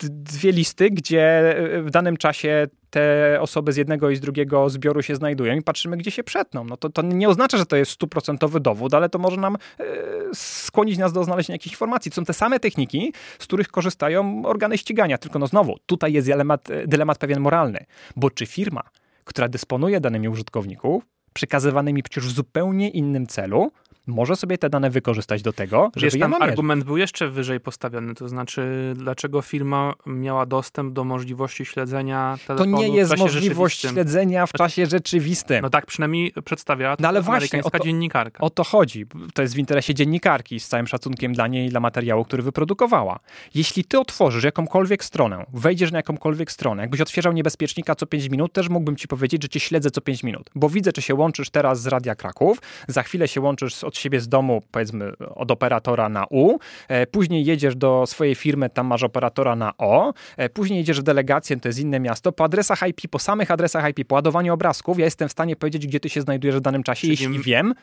dwie 0.00 0.52
listy, 0.52 0.90
gdzie 0.90 1.56
e, 1.56 1.82
w 1.82 1.90
danym 1.90 2.16
czasie 2.16 2.66
te 2.90 3.38
osoby 3.40 3.72
z 3.72 3.76
jednego 3.76 4.10
i 4.10 4.16
z 4.16 4.20
drugiego 4.20 4.70
zbioru 4.70 5.02
się 5.02 5.16
znajdują 5.16 5.54
i 5.54 5.62
patrzymy, 5.62 5.96
gdzie 5.96 6.10
się 6.10 6.24
przetną. 6.24 6.64
No 6.64 6.76
to, 6.76 6.90
to 6.90 7.02
nie 7.02 7.28
oznacza, 7.28 7.58
że 7.58 7.66
to 7.66 7.76
jest 7.76 7.90
stuprocentowy 7.90 8.60
dowód, 8.60 8.94
ale 8.94 9.08
to 9.08 9.18
może 9.18 9.36
nam 9.36 9.56
e, 9.56 9.84
skłonić 10.34 10.98
nas 10.98 11.12
do 11.12 11.24
znalezienia 11.24 11.54
jakichś 11.54 11.74
informacji. 11.74 12.10
To 12.10 12.14
są 12.14 12.24
te 12.24 12.32
same 12.32 12.60
techniki, 12.60 13.12
z 13.38 13.46
których 13.46 13.68
korzystają 13.68 14.42
organy 14.44 14.78
ścigania. 14.78 15.18
Tylko 15.18 15.38
no 15.38 15.46
znowu, 15.46 15.76
tutaj 15.86 16.12
jest 16.12 16.26
dylemat, 16.26 16.68
dylemat 16.86 17.18
pewien 17.18 17.40
moralny, 17.40 17.84
bo 18.16 18.30
czy 18.30 18.46
firma, 18.46 18.82
która 19.24 19.48
dysponuje 19.48 20.00
danymi 20.00 20.28
użytkowników, 20.28 21.04
przekazywanymi 21.34 22.02
przecież 22.02 22.28
w 22.28 22.34
zupełnie 22.34 22.90
innym 22.90 23.26
celu, 23.26 23.72
może 24.06 24.36
sobie 24.36 24.58
te 24.58 24.70
dane 24.70 24.90
wykorzystać 24.90 25.42
do 25.42 25.52
tego, 25.52 25.90
żeby 25.96 26.10
Wiesz, 26.10 26.20
tam 26.20 26.34
argument 26.34 26.84
był 26.84 26.96
jeszcze 26.96 27.28
wyżej 27.28 27.60
postawiony, 27.60 28.14
to 28.14 28.28
znaczy 28.28 28.92
dlaczego 28.96 29.42
firma 29.42 29.94
miała 30.06 30.46
dostęp 30.46 30.92
do 30.92 31.04
możliwości 31.04 31.64
śledzenia 31.64 32.38
telefonu 32.46 32.76
To 32.76 32.82
nie 32.82 32.88
jest 32.88 33.16
możliwość 33.16 33.80
śledzenia 33.80 34.46
w 34.46 34.50
znaczy, 34.50 34.58
czasie 34.58 34.86
rzeczywistym. 34.86 35.62
No 35.62 35.70
tak 35.70 35.86
przynajmniej 35.86 36.32
przedstawia 36.44 36.96
no 36.98 37.08
ale 37.08 37.22
właśnie, 37.22 37.62
o 37.64 37.70
to, 37.70 37.78
dziennikarka. 37.78 38.44
O 38.44 38.50
to 38.50 38.64
chodzi. 38.64 39.06
To 39.34 39.42
jest 39.42 39.54
w 39.54 39.58
interesie 39.58 39.94
dziennikarki, 39.94 40.60
z 40.60 40.68
całym 40.68 40.86
szacunkiem 40.86 41.32
dla 41.32 41.46
niej 41.46 41.66
i 41.66 41.70
dla 41.70 41.80
materiału, 41.80 42.24
który 42.24 42.42
wyprodukowała. 42.42 43.20
Jeśli 43.54 43.84
ty 43.84 43.98
otworzysz 43.98 44.44
jakąkolwiek 44.44 45.04
stronę, 45.04 45.46
wejdziesz 45.52 45.92
na 45.92 45.98
jakąkolwiek 45.98 46.52
stronę, 46.52 46.82
jakbyś 46.82 47.00
otwierał 47.00 47.32
niebezpiecznika 47.32 47.94
co 47.94 48.06
5 48.06 48.28
minut, 48.28 48.52
też 48.52 48.68
mógłbym 48.68 48.96
ci 48.96 49.08
powiedzieć, 49.08 49.42
że 49.42 49.48
cię 49.48 49.60
śledzę 49.60 49.90
co 49.90 50.00
5 50.00 50.22
minut, 50.22 50.50
bo 50.54 50.68
widzę, 50.68 50.92
czy 50.92 51.02
się 51.02 51.14
łączysz 51.14 51.50
teraz 51.50 51.80
z 51.80 51.86
Radia 51.86 52.14
Kraków, 52.14 52.58
za 52.88 53.02
chwilę 53.02 53.28
się 53.28 53.40
łączysz 53.40 53.74
z 53.74 53.84
od 53.94 53.98
siebie 53.98 54.20
z 54.20 54.28
domu, 54.28 54.62
powiedzmy 54.70 55.12
od 55.34 55.50
operatora 55.50 56.08
na 56.08 56.26
U, 56.30 56.58
e, 56.88 57.06
później 57.06 57.44
jedziesz 57.44 57.76
do 57.76 58.04
swojej 58.06 58.34
firmy, 58.34 58.70
tam 58.70 58.86
masz 58.86 59.02
operatora 59.02 59.56
na 59.56 59.76
O, 59.78 60.12
e, 60.36 60.48
później 60.48 60.78
jedziesz 60.78 61.00
w 61.00 61.02
delegację, 61.02 61.56
to 61.56 61.68
jest 61.68 61.78
inne 61.78 62.00
miasto, 62.00 62.32
po 62.32 62.44
adresach 62.44 62.82
IP, 62.88 63.08
po 63.10 63.18
samych 63.18 63.50
adresach 63.50 63.88
IP, 63.88 64.08
po 64.08 64.14
ładowaniu 64.14 64.54
obrazków, 64.54 64.98
ja 64.98 65.04
jestem 65.04 65.28
w 65.28 65.32
stanie 65.32 65.56
powiedzieć, 65.56 65.86
gdzie 65.86 66.00
ty 66.00 66.08
się 66.08 66.20
znajdujesz 66.20 66.56
w 66.56 66.60
danym 66.60 66.82
czasie, 66.82 67.00
Czyli 67.00 67.10
jeśli 67.10 67.38
wiem, 67.38 67.74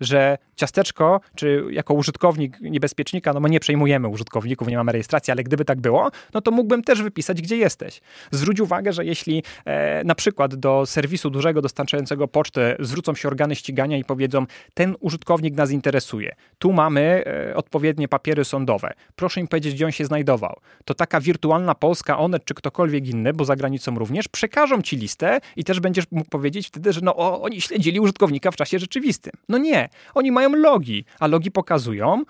że 0.00 0.38
ciasteczko, 0.56 1.20
czy 1.34 1.64
jako 1.70 1.94
użytkownik 1.94 2.60
niebezpiecznika, 2.60 3.32
no 3.32 3.40
bo 3.40 3.48
nie 3.48 3.60
przejmujemy 3.60 4.08
użytkowników, 4.08 4.68
nie 4.68 4.76
mamy 4.76 4.92
rejestracji, 4.92 5.30
ale 5.30 5.42
gdyby 5.42 5.64
tak 5.64 5.80
było, 5.80 6.10
no 6.34 6.40
to 6.40 6.50
mógłbym 6.50 6.82
też 6.82 7.02
wypisać, 7.02 7.42
gdzie 7.42 7.56
jesteś. 7.56 8.00
Zwróć 8.30 8.60
uwagę, 8.60 8.92
że 8.92 9.04
jeśli 9.04 9.42
e, 9.64 10.04
na 10.04 10.14
przykład 10.14 10.54
do 10.54 10.86
serwisu 10.86 11.30
dużego 11.30 11.62
dostarczającego 11.62 12.28
pocztę 12.28 12.76
zwrócą 12.80 13.14
się 13.14 13.28
organy 13.28 13.56
ścigania 13.56 13.96
i 13.96 14.04
powiedzą, 14.04 14.46
ten 14.74 14.96
użytkownik 15.00 15.54
nas 15.54 15.70
interesuje, 15.70 16.34
tu 16.58 16.72
mamy 16.72 17.24
e, 17.26 17.56
odpowiednie 17.56 18.08
papiery 18.08 18.44
sądowe, 18.44 18.92
proszę 19.16 19.40
im 19.40 19.48
powiedzieć, 19.48 19.74
gdzie 19.74 19.84
on 19.86 19.92
się 19.92 20.04
znajdował, 20.04 20.60
to 20.84 20.94
taka 20.94 21.20
wirtualna 21.20 21.74
Polska, 21.74 22.18
Onet 22.18 22.44
czy 22.44 22.54
ktokolwiek 22.54 23.08
inny, 23.08 23.32
bo 23.32 23.44
za 23.44 23.56
granicą 23.56 23.98
również, 23.98 24.28
przekażą 24.28 24.82
ci 24.82 24.96
listę 24.96 25.40
i 25.56 25.64
też 25.64 25.80
będziesz 25.80 26.04
mógł 26.10 26.30
powiedzieć 26.30 26.66
wtedy, 26.66 26.92
że 26.92 27.00
no 27.02 27.16
o, 27.16 27.42
oni 27.42 27.60
śledzili 27.60 28.00
użytkownika 28.00 28.50
w 28.50 28.56
czasie 28.56 28.78
rzeczywistym. 28.78 29.32
No 29.48 29.58
nie, 29.58 29.83
oni 30.14 30.32
mają 30.32 30.52
logi, 30.54 31.04
a 31.20 31.26
logi 31.26 31.50
pokazują, 31.50 32.22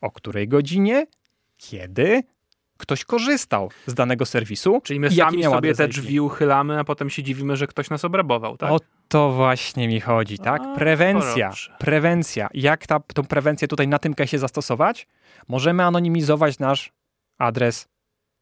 o 0.00 0.10
której 0.10 0.48
godzinie, 0.48 1.06
kiedy, 1.56 2.22
ktoś 2.80 3.04
korzystał 3.04 3.70
z 3.86 3.94
danego 3.94 4.26
serwisu. 4.26 4.80
Czyli 4.84 5.00
my 5.00 5.10
sami 5.10 5.42
sobie 5.42 5.74
te 5.74 5.88
drzwi 5.88 6.20
uchylamy, 6.20 6.78
a 6.78 6.84
potem 6.84 7.10
się 7.10 7.22
dziwimy, 7.22 7.56
że 7.56 7.66
ktoś 7.66 7.90
nas 7.90 8.04
obrabował, 8.04 8.56
tak? 8.56 8.70
O 8.70 8.80
to 9.08 9.32
właśnie 9.32 9.88
mi 9.88 10.00
chodzi, 10.00 10.38
tak? 10.38 10.62
A, 10.62 10.74
prewencja. 10.74 11.52
Prewencja. 11.78 12.48
Jak 12.54 12.86
ta, 12.86 13.00
tą 13.00 13.24
prewencję 13.24 13.68
tutaj 13.68 13.88
na 13.88 13.98
tym 13.98 14.14
się 14.24 14.38
zastosować? 14.38 15.06
Możemy 15.48 15.84
anonimizować 15.84 16.58
nasz 16.58 16.92
adres 17.38 17.88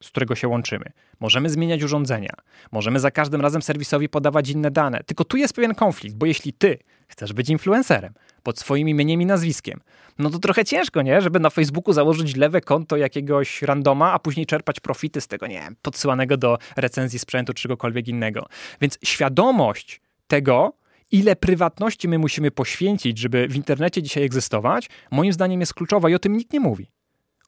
z 0.02 0.08
którego 0.08 0.34
się 0.34 0.48
łączymy. 0.48 0.84
Możemy 1.20 1.50
zmieniać 1.50 1.82
urządzenia, 1.82 2.32
możemy 2.72 3.00
za 3.00 3.10
każdym 3.10 3.40
razem 3.40 3.62
serwisowi 3.62 4.08
podawać 4.08 4.50
inne 4.50 4.70
dane. 4.70 5.04
Tylko 5.06 5.24
tu 5.24 5.36
jest 5.36 5.54
pewien 5.54 5.74
konflikt, 5.74 6.16
bo 6.16 6.26
jeśli 6.26 6.52
ty 6.52 6.78
chcesz 7.08 7.32
być 7.32 7.48
influencerem 7.48 8.14
pod 8.42 8.58
swoim 8.58 8.88
imieniem 8.88 9.22
i 9.22 9.26
nazwiskiem, 9.26 9.80
no 10.18 10.30
to 10.30 10.38
trochę 10.38 10.64
ciężko, 10.64 11.02
nie? 11.02 11.22
Żeby 11.22 11.40
na 11.40 11.50
Facebooku 11.50 11.92
założyć 11.92 12.36
lewe 12.36 12.60
konto 12.60 12.96
jakiegoś 12.96 13.62
randoma, 13.62 14.12
a 14.12 14.18
później 14.18 14.46
czerpać 14.46 14.80
profity 14.80 15.20
z 15.20 15.28
tego, 15.28 15.46
nie 15.46 15.60
wiem, 15.60 15.76
podsyłanego 15.82 16.36
do 16.36 16.58
recenzji 16.76 17.18
sprzętu 17.18 17.52
czy 17.54 17.62
czegokolwiek 17.62 18.08
innego. 18.08 18.46
Więc 18.80 18.98
świadomość 19.04 20.00
tego, 20.26 20.72
ile 21.10 21.36
prywatności 21.36 22.08
my 22.08 22.18
musimy 22.18 22.50
poświęcić, 22.50 23.18
żeby 23.18 23.48
w 23.48 23.56
internecie 23.56 24.02
dzisiaj 24.02 24.24
egzystować, 24.24 24.88
moim 25.10 25.32
zdaniem 25.32 25.60
jest 25.60 25.74
kluczowa 25.74 26.10
i 26.10 26.14
o 26.14 26.18
tym 26.18 26.36
nikt 26.36 26.52
nie 26.52 26.60
mówi. 26.60 26.90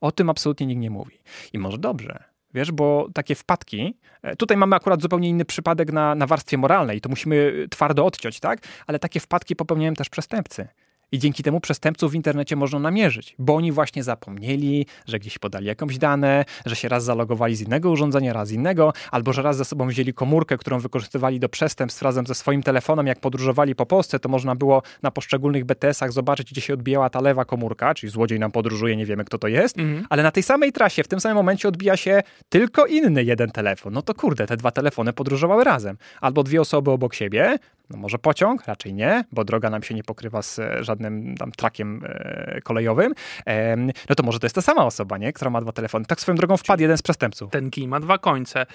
O 0.00 0.12
tym 0.12 0.30
absolutnie 0.30 0.66
nikt 0.66 0.80
nie 0.80 0.90
mówi. 0.90 1.18
I 1.52 1.58
może 1.58 1.78
dobrze, 1.78 2.24
Wiesz, 2.54 2.72
bo 2.72 3.08
takie 3.14 3.34
wpadki, 3.34 3.94
e, 4.22 4.36
tutaj 4.36 4.56
mamy 4.56 4.76
akurat 4.76 5.02
zupełnie 5.02 5.28
inny 5.28 5.44
przypadek 5.44 5.92
na, 5.92 6.14
na 6.14 6.26
warstwie 6.26 6.58
moralnej, 6.58 7.00
to 7.00 7.08
musimy 7.08 7.66
twardo 7.70 8.06
odciąć, 8.06 8.40
tak? 8.40 8.60
Ale 8.86 8.98
takie 8.98 9.20
wpadki 9.20 9.56
popełniają 9.56 9.94
też 9.94 10.08
przestępcy. 10.08 10.68
I 11.12 11.18
dzięki 11.18 11.42
temu 11.42 11.60
przestępców 11.60 12.12
w 12.12 12.14
internecie 12.14 12.56
można 12.56 12.78
namierzyć, 12.78 13.34
bo 13.38 13.54
oni 13.54 13.72
właśnie 13.72 14.02
zapomnieli, 14.02 14.86
że 15.06 15.18
gdzieś 15.18 15.38
podali 15.38 15.66
jakąś 15.66 15.98
dane, 15.98 16.44
że 16.66 16.76
się 16.76 16.88
raz 16.88 17.04
zalogowali 17.04 17.56
z 17.56 17.60
innego 17.60 17.90
urządzenia, 17.90 18.32
raz 18.32 18.48
z 18.48 18.52
innego, 18.52 18.92
albo 19.10 19.32
że 19.32 19.42
raz 19.42 19.56
ze 19.56 19.64
sobą 19.64 19.88
wzięli 19.88 20.14
komórkę, 20.14 20.58
którą 20.58 20.78
wykorzystywali 20.78 21.40
do 21.40 21.48
przestępstw 21.48 22.02
razem 22.02 22.26
ze 22.26 22.34
swoim 22.34 22.62
telefonem. 22.62 23.06
Jak 23.06 23.20
podróżowali 23.20 23.74
po 23.74 23.86
Polsce, 23.86 24.18
to 24.18 24.28
można 24.28 24.54
było 24.54 24.82
na 25.02 25.10
poszczególnych 25.10 25.64
BTS-ach 25.64 26.12
zobaczyć, 26.12 26.50
gdzie 26.50 26.60
się 26.60 26.74
odbijała 26.74 27.10
ta 27.10 27.20
lewa 27.20 27.44
komórka, 27.44 27.94
czyli 27.94 28.10
złodziej 28.10 28.38
nam 28.38 28.52
podróżuje, 28.52 28.96
nie 28.96 29.06
wiemy 29.06 29.24
kto 29.24 29.38
to 29.38 29.48
jest, 29.48 29.78
mhm. 29.78 30.06
ale 30.10 30.22
na 30.22 30.30
tej 30.30 30.42
samej 30.42 30.72
trasie, 30.72 31.02
w 31.02 31.08
tym 31.08 31.20
samym 31.20 31.36
momencie 31.36 31.68
odbija 31.68 31.96
się 31.96 32.22
tylko 32.48 32.86
inny 32.86 33.24
jeden 33.24 33.50
telefon. 33.50 33.92
No 33.92 34.02
to 34.02 34.14
kurde, 34.14 34.46
te 34.46 34.56
dwa 34.56 34.70
telefony 34.70 35.12
podróżowały 35.12 35.64
razem. 35.64 35.96
Albo 36.20 36.42
dwie 36.42 36.60
osoby 36.60 36.90
obok 36.90 37.14
siebie, 37.14 37.58
no 37.90 37.98
może 37.98 38.18
pociąg, 38.18 38.66
raczej 38.66 38.94
nie, 38.94 39.24
bo 39.32 39.44
droga 39.44 39.70
nam 39.70 39.82
się 39.82 39.94
nie 39.94 40.02
pokrywa 40.02 40.42
z 40.42 40.58
e, 40.58 40.84
żadnym 40.84 41.36
tam 41.36 41.52
trakiem 41.52 42.02
e, 42.04 42.60
kolejowym, 42.60 43.14
e, 43.46 43.76
no 43.76 44.14
to 44.16 44.22
może 44.22 44.38
to 44.38 44.46
jest 44.46 44.54
ta 44.54 44.62
sama 44.62 44.84
osoba, 44.84 45.18
nie? 45.18 45.32
która 45.32 45.50
ma 45.50 45.60
dwa 45.60 45.72
telefony. 45.72 46.04
Tak 46.04 46.20
swoją 46.20 46.36
drogą 46.36 46.56
wpadł 46.56 46.82
jeden 46.82 46.98
z 46.98 47.02
przestępców. 47.02 47.50
Ten 47.50 47.70
kij 47.70 47.88
ma 47.88 48.00
dwa 48.00 48.18
końce. 48.18 48.66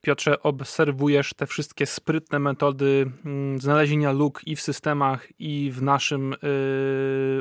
Piotrze, 0.00 0.42
obserwujesz 0.42 1.34
te 1.34 1.46
wszystkie 1.46 1.86
sprytne 1.86 2.38
metody 2.38 3.10
mm, 3.24 3.60
znalezienia 3.60 4.12
luk 4.12 4.40
i 4.46 4.56
w 4.56 4.60
systemach, 4.60 5.28
i 5.38 5.70
w 5.74 5.82
naszym 5.82 6.34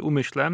umyśle 0.01 0.51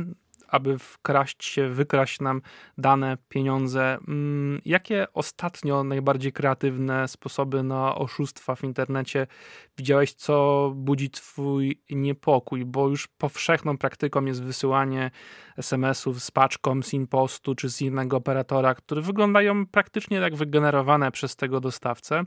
aby 0.47 0.79
wkraść 0.79 1.45
się, 1.45 1.69
wykraść 1.69 2.19
nam 2.19 2.41
dane, 2.77 3.17
pieniądze. 3.29 3.97
Mm, 4.07 4.62
jakie 4.65 5.07
ostatnio 5.13 5.83
najbardziej 5.83 6.33
kreatywne 6.33 7.07
sposoby 7.07 7.63
na 7.63 7.95
oszustwa 7.95 8.55
w 8.55 8.63
internecie 8.63 9.27
widziałeś, 9.77 10.13
co 10.13 10.71
budzi 10.75 11.10
twój 11.10 11.81
niepokój? 11.89 12.65
Bo 12.65 12.88
już 12.88 13.07
powszechną 13.07 13.77
praktyką 13.77 14.25
jest 14.25 14.43
wysyłanie 14.43 15.12
SMS-ów 15.57 16.23
z 16.23 16.31
paczką 16.31 16.81
z 16.81 16.93
impostu 16.93 17.55
czy 17.55 17.69
z 17.69 17.81
innego 17.81 18.17
operatora, 18.17 18.75
które 18.75 19.01
wyglądają 19.01 19.65
praktycznie 19.65 20.17
jak 20.17 20.36
wygenerowane 20.36 21.12
przez 21.12 21.36
tego 21.36 21.60
dostawcę 21.60 22.23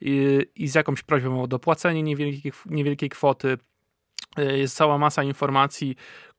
i, 0.00 0.38
i 0.54 0.68
z 0.68 0.74
jakąś 0.74 1.02
prośbą 1.02 1.42
o 1.42 1.46
dopłacenie 1.46 2.02
niewielkiej, 2.02 2.52
niewielkiej 2.66 3.08
kwoty. 3.08 3.58
Jest 4.36 4.76
cała 4.76 4.98
masa 4.98 5.22
informacji, 5.22 5.96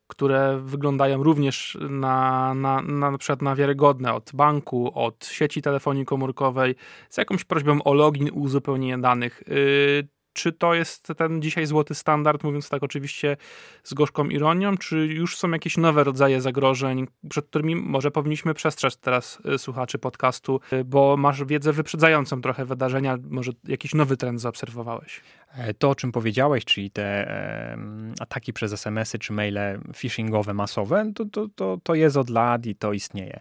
które 0.10 0.60
wyglądają 0.64 1.24
również 1.24 1.78
na, 1.90 2.54
na, 2.54 2.82
na, 2.82 3.12
na 3.12 3.18
przykład 3.18 3.42
na 3.42 3.56
wiarygodne 3.56 4.14
od 4.14 4.32
banku, 4.34 4.92
od 4.96 5.26
sieci 5.26 5.62
telefonii 5.62 6.06
komórkowej, 6.06 6.76
z 7.10 7.18
jakąś 7.18 7.44
prośbą 7.44 7.84
o 7.84 7.94
login, 7.94 8.30
uzupełnienie 8.34 8.98
danych. 8.98 9.44
Yy, 9.48 10.08
czy 10.34 10.52
to 10.52 10.74
jest 10.74 11.08
ten 11.18 11.42
dzisiaj 11.42 11.66
złoty 11.66 11.96
standard, 11.96 12.44
mówiąc 12.44 12.70
tak 12.70 12.84
oczywiście 12.84 13.38
z 13.84 13.94
gorzką 13.94 14.26
ironią, 14.26 14.78
czy 14.78 14.98
już 14.98 15.38
są 15.38 15.52
jakieś 15.52 15.78
nowe 15.78 16.04
rodzaje 16.04 16.42
zagrożeń, 16.42 17.08
przed 17.30 17.46
którymi 17.46 17.76
może 17.76 18.12
powinniśmy 18.12 18.54
przestrzec 18.54 18.98
teraz 18.98 19.42
y, 19.56 19.58
słuchaczy 19.58 20.00
podcastu, 20.00 20.60
y, 20.74 20.84
bo 20.84 21.18
masz 21.18 21.44
wiedzę 21.44 21.74
wyprzedzającą 21.74 22.42
trochę 22.42 22.66
wydarzenia, 22.66 23.18
może 23.30 23.52
jakiś 23.68 23.94
nowy 23.94 24.18
trend 24.18 24.42
zaobserwowałeś? 24.42 25.22
E, 25.58 25.74
to, 25.74 25.90
o 25.90 25.96
czym 25.96 26.12
powiedziałeś, 26.12 26.66
czyli 26.66 26.92
te 26.92 27.04
e, 27.04 27.78
ataki 28.20 28.54
przez 28.54 28.74
SMS-y 28.74 29.20
czy 29.20 29.34
maile 29.34 29.80
phishingowe 29.96 30.54
masowe, 30.54 31.12
to, 31.16 31.26
to, 31.26 31.48
to, 31.56 31.78
to 31.84 31.96
jest 31.96 32.18
od 32.18 32.30
lat 32.30 32.66
i 32.66 32.76
to 32.76 32.94
istnieje. 32.94 33.40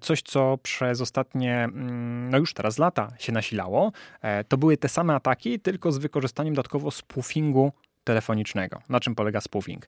Coś, 0.00 0.22
co 0.22 0.58
przez 0.62 1.00
ostatnie, 1.00 1.64
mm, 1.64 2.30
no 2.30 2.38
już 2.38 2.54
teraz 2.54 2.78
lata 2.78 3.08
się 3.18 3.32
nasilało, 3.32 3.92
e, 4.22 4.44
to 4.44 4.56
były 4.56 4.76
te 4.76 4.88
same 4.88 5.14
ataki, 5.14 5.60
tylko 5.60 5.92
z 5.92 5.98
wykorzystaniem 5.98 6.54
dodatkowo 6.54 6.90
spoofingu 6.90 7.72
telefonicznego. 8.04 8.82
Na 8.88 9.00
czym 9.00 9.14
polega 9.14 9.40
spoofing? 9.40 9.86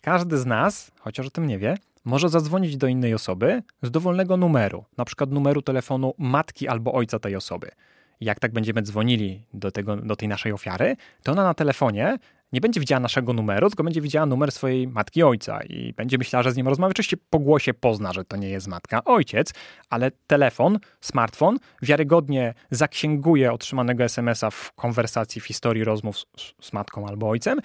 Każdy 0.00 0.38
z 0.38 0.46
nas, 0.46 0.90
chociaż 1.00 1.26
o 1.26 1.30
tym 1.30 1.46
nie 1.46 1.58
wie, 1.58 1.76
może 2.04 2.28
zadzwonić 2.28 2.76
do 2.76 2.86
innej 2.86 3.14
osoby 3.14 3.62
z 3.82 3.90
dowolnego 3.90 4.36
numeru, 4.36 4.84
na 4.96 5.04
przykład 5.04 5.30
numeru 5.30 5.62
telefonu 5.62 6.14
matki 6.18 6.68
albo 6.68 6.92
ojca 6.92 7.18
tej 7.18 7.36
osoby 7.36 7.70
jak 8.20 8.40
tak 8.40 8.52
będziemy 8.52 8.82
dzwonili 8.82 9.42
do, 9.54 9.70
tego, 9.70 9.96
do 9.96 10.16
tej 10.16 10.28
naszej 10.28 10.52
ofiary, 10.52 10.96
to 11.22 11.32
ona 11.32 11.44
na 11.44 11.54
telefonie 11.54 12.18
nie 12.52 12.60
będzie 12.60 12.80
widziała 12.80 13.00
naszego 13.00 13.32
numeru, 13.32 13.70
tylko 13.70 13.84
będzie 13.84 14.00
widziała 14.00 14.26
numer 14.26 14.52
swojej 14.52 14.88
matki 14.88 15.22
ojca 15.22 15.62
i 15.62 15.92
będzie 15.92 16.18
myślała, 16.18 16.42
że 16.42 16.52
z 16.52 16.56
nim 16.56 16.68
rozmawia. 16.68 16.90
Oczywiście 16.90 17.16
po 17.30 17.38
głosie 17.38 17.74
pozna, 17.74 18.12
że 18.12 18.24
to 18.24 18.36
nie 18.36 18.48
jest 18.48 18.66
matka 18.66 19.04
ojciec, 19.04 19.52
ale 19.90 20.10
telefon, 20.26 20.78
smartfon 21.00 21.58
wiarygodnie 21.82 22.54
zaksięguje 22.70 23.52
otrzymanego 23.52 24.04
SMS-a 24.04 24.50
w 24.50 24.72
konwersacji, 24.72 25.40
w 25.40 25.44
historii 25.44 25.84
rozmów 25.84 26.18
z, 26.18 26.26
z 26.60 26.72
matką 26.72 27.06
albo 27.06 27.28
ojcem, 27.28 27.60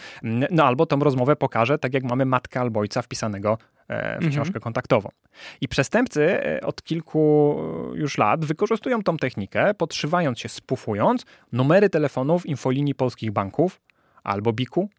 no 0.51 0.63
albo 0.63 0.85
tą 0.85 0.99
rozmowę 0.99 1.35
pokaże, 1.35 1.77
tak 1.77 1.93
jak 1.93 2.03
mamy 2.03 2.25
matkę 2.25 2.59
albo 2.59 2.79
ojca 2.79 3.01
wpisanego 3.01 3.57
w 3.91 4.23
mhm. 4.23 4.32
książkę 4.32 4.60
kontaktową. 4.60 5.10
I 5.62 5.67
przestępcy 5.67 6.23
e, 6.23 6.62
od 6.62 6.84
kilku 6.84 7.56
już 7.93 8.17
lat 8.17 8.45
wykorzystują 8.45 9.04
tą 9.04 9.17
technikę, 9.17 9.73
podszywając 9.73 10.39
się, 10.39 10.49
spufując 10.49 11.25
numery 11.51 11.89
telefonów 11.89 12.45
infolinii 12.45 12.95
polskich 12.95 13.32
banków, 13.32 13.82
albo 14.23 14.54
BIK-u, 14.54 14.89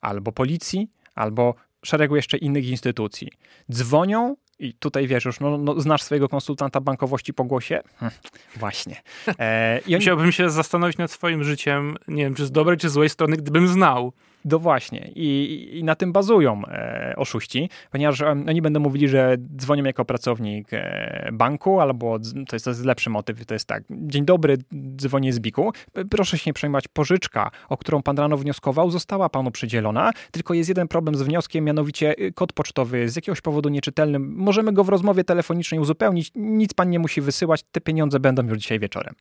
albo 0.00 0.32
policji, 0.32 0.88
albo 1.14 1.54
szeregu 1.84 2.16
jeszcze 2.16 2.36
innych 2.36 2.68
instytucji. 2.68 3.28
Dzwonią 3.72 4.36
i 4.58 4.74
tutaj 4.74 5.06
wiesz 5.06 5.24
już, 5.24 5.40
no, 5.40 5.58
no, 5.58 5.80
znasz 5.80 6.02
swojego 6.02 6.28
konsultanta 6.28 6.80
bankowości 6.80 7.34
po 7.34 7.44
głosie? 7.44 7.80
Hm, 7.96 8.12
właśnie. 8.56 8.96
E, 9.38 9.78
i 9.78 9.84
oni... 9.84 9.94
Musiałbym 9.94 10.32
się 10.32 10.50
zastanowić 10.50 10.98
nad 10.98 11.10
swoim 11.10 11.44
życiem, 11.44 11.96
nie 12.08 12.24
wiem, 12.24 12.34
czy 12.34 12.46
z 12.46 12.52
dobrej, 12.52 12.78
czy 12.78 12.88
z 12.88 12.92
złej 12.92 13.08
strony, 13.08 13.36
gdybym 13.36 13.68
znał. 13.68 14.12
No 14.44 14.58
właśnie. 14.58 15.10
I, 15.14 15.68
I, 15.78 15.84
na 15.84 15.94
tym 15.94 16.12
bazują 16.12 16.62
e, 16.66 17.14
oszuści, 17.16 17.70
ponieważ 17.90 18.20
e, 18.20 18.30
oni 18.30 18.62
będą 18.62 18.80
mówili, 18.80 19.08
że 19.08 19.36
dzwonią 19.56 19.84
jako 19.84 20.04
pracownik 20.04 20.68
e, 20.72 21.30
banku, 21.32 21.80
albo 21.80 22.18
to 22.48 22.56
jest, 22.56 22.64
to 22.64 22.70
jest 22.70 22.84
lepszy 22.84 23.10
motyw, 23.10 23.46
to 23.46 23.54
jest 23.54 23.66
tak, 23.66 23.82
dzień 23.90 24.24
dobry, 24.24 24.58
dzwonię 24.96 25.32
z 25.32 25.40
Biku, 25.40 25.72
proszę 26.10 26.38
się 26.38 26.42
nie 26.46 26.54
przejmować, 26.54 26.88
pożyczka, 26.88 27.50
o 27.68 27.76
którą 27.76 28.02
pan 28.02 28.18
rano 28.18 28.36
wnioskował, 28.36 28.90
została 28.90 29.28
panu 29.28 29.50
przydzielona, 29.50 30.10
tylko 30.30 30.54
jest 30.54 30.68
jeden 30.68 30.88
problem 30.88 31.14
z 31.14 31.22
wnioskiem, 31.22 31.64
mianowicie 31.64 32.14
y, 32.20 32.32
kod 32.32 32.52
pocztowy 32.52 33.08
z 33.08 33.16
jakiegoś 33.16 33.40
powodu 33.40 33.68
nieczytelny, 33.68 34.18
możemy 34.18 34.72
go 34.72 34.84
w 34.84 34.88
rozmowie 34.88 35.24
telefonicznej 35.24 35.80
uzupełnić, 35.80 36.30
nic 36.34 36.74
pan 36.74 36.90
nie 36.90 36.98
musi 36.98 37.20
wysyłać, 37.20 37.62
te 37.72 37.80
pieniądze 37.80 38.20
będą 38.20 38.46
już 38.46 38.58
dzisiaj 38.58 38.78
wieczorem. 38.78 39.14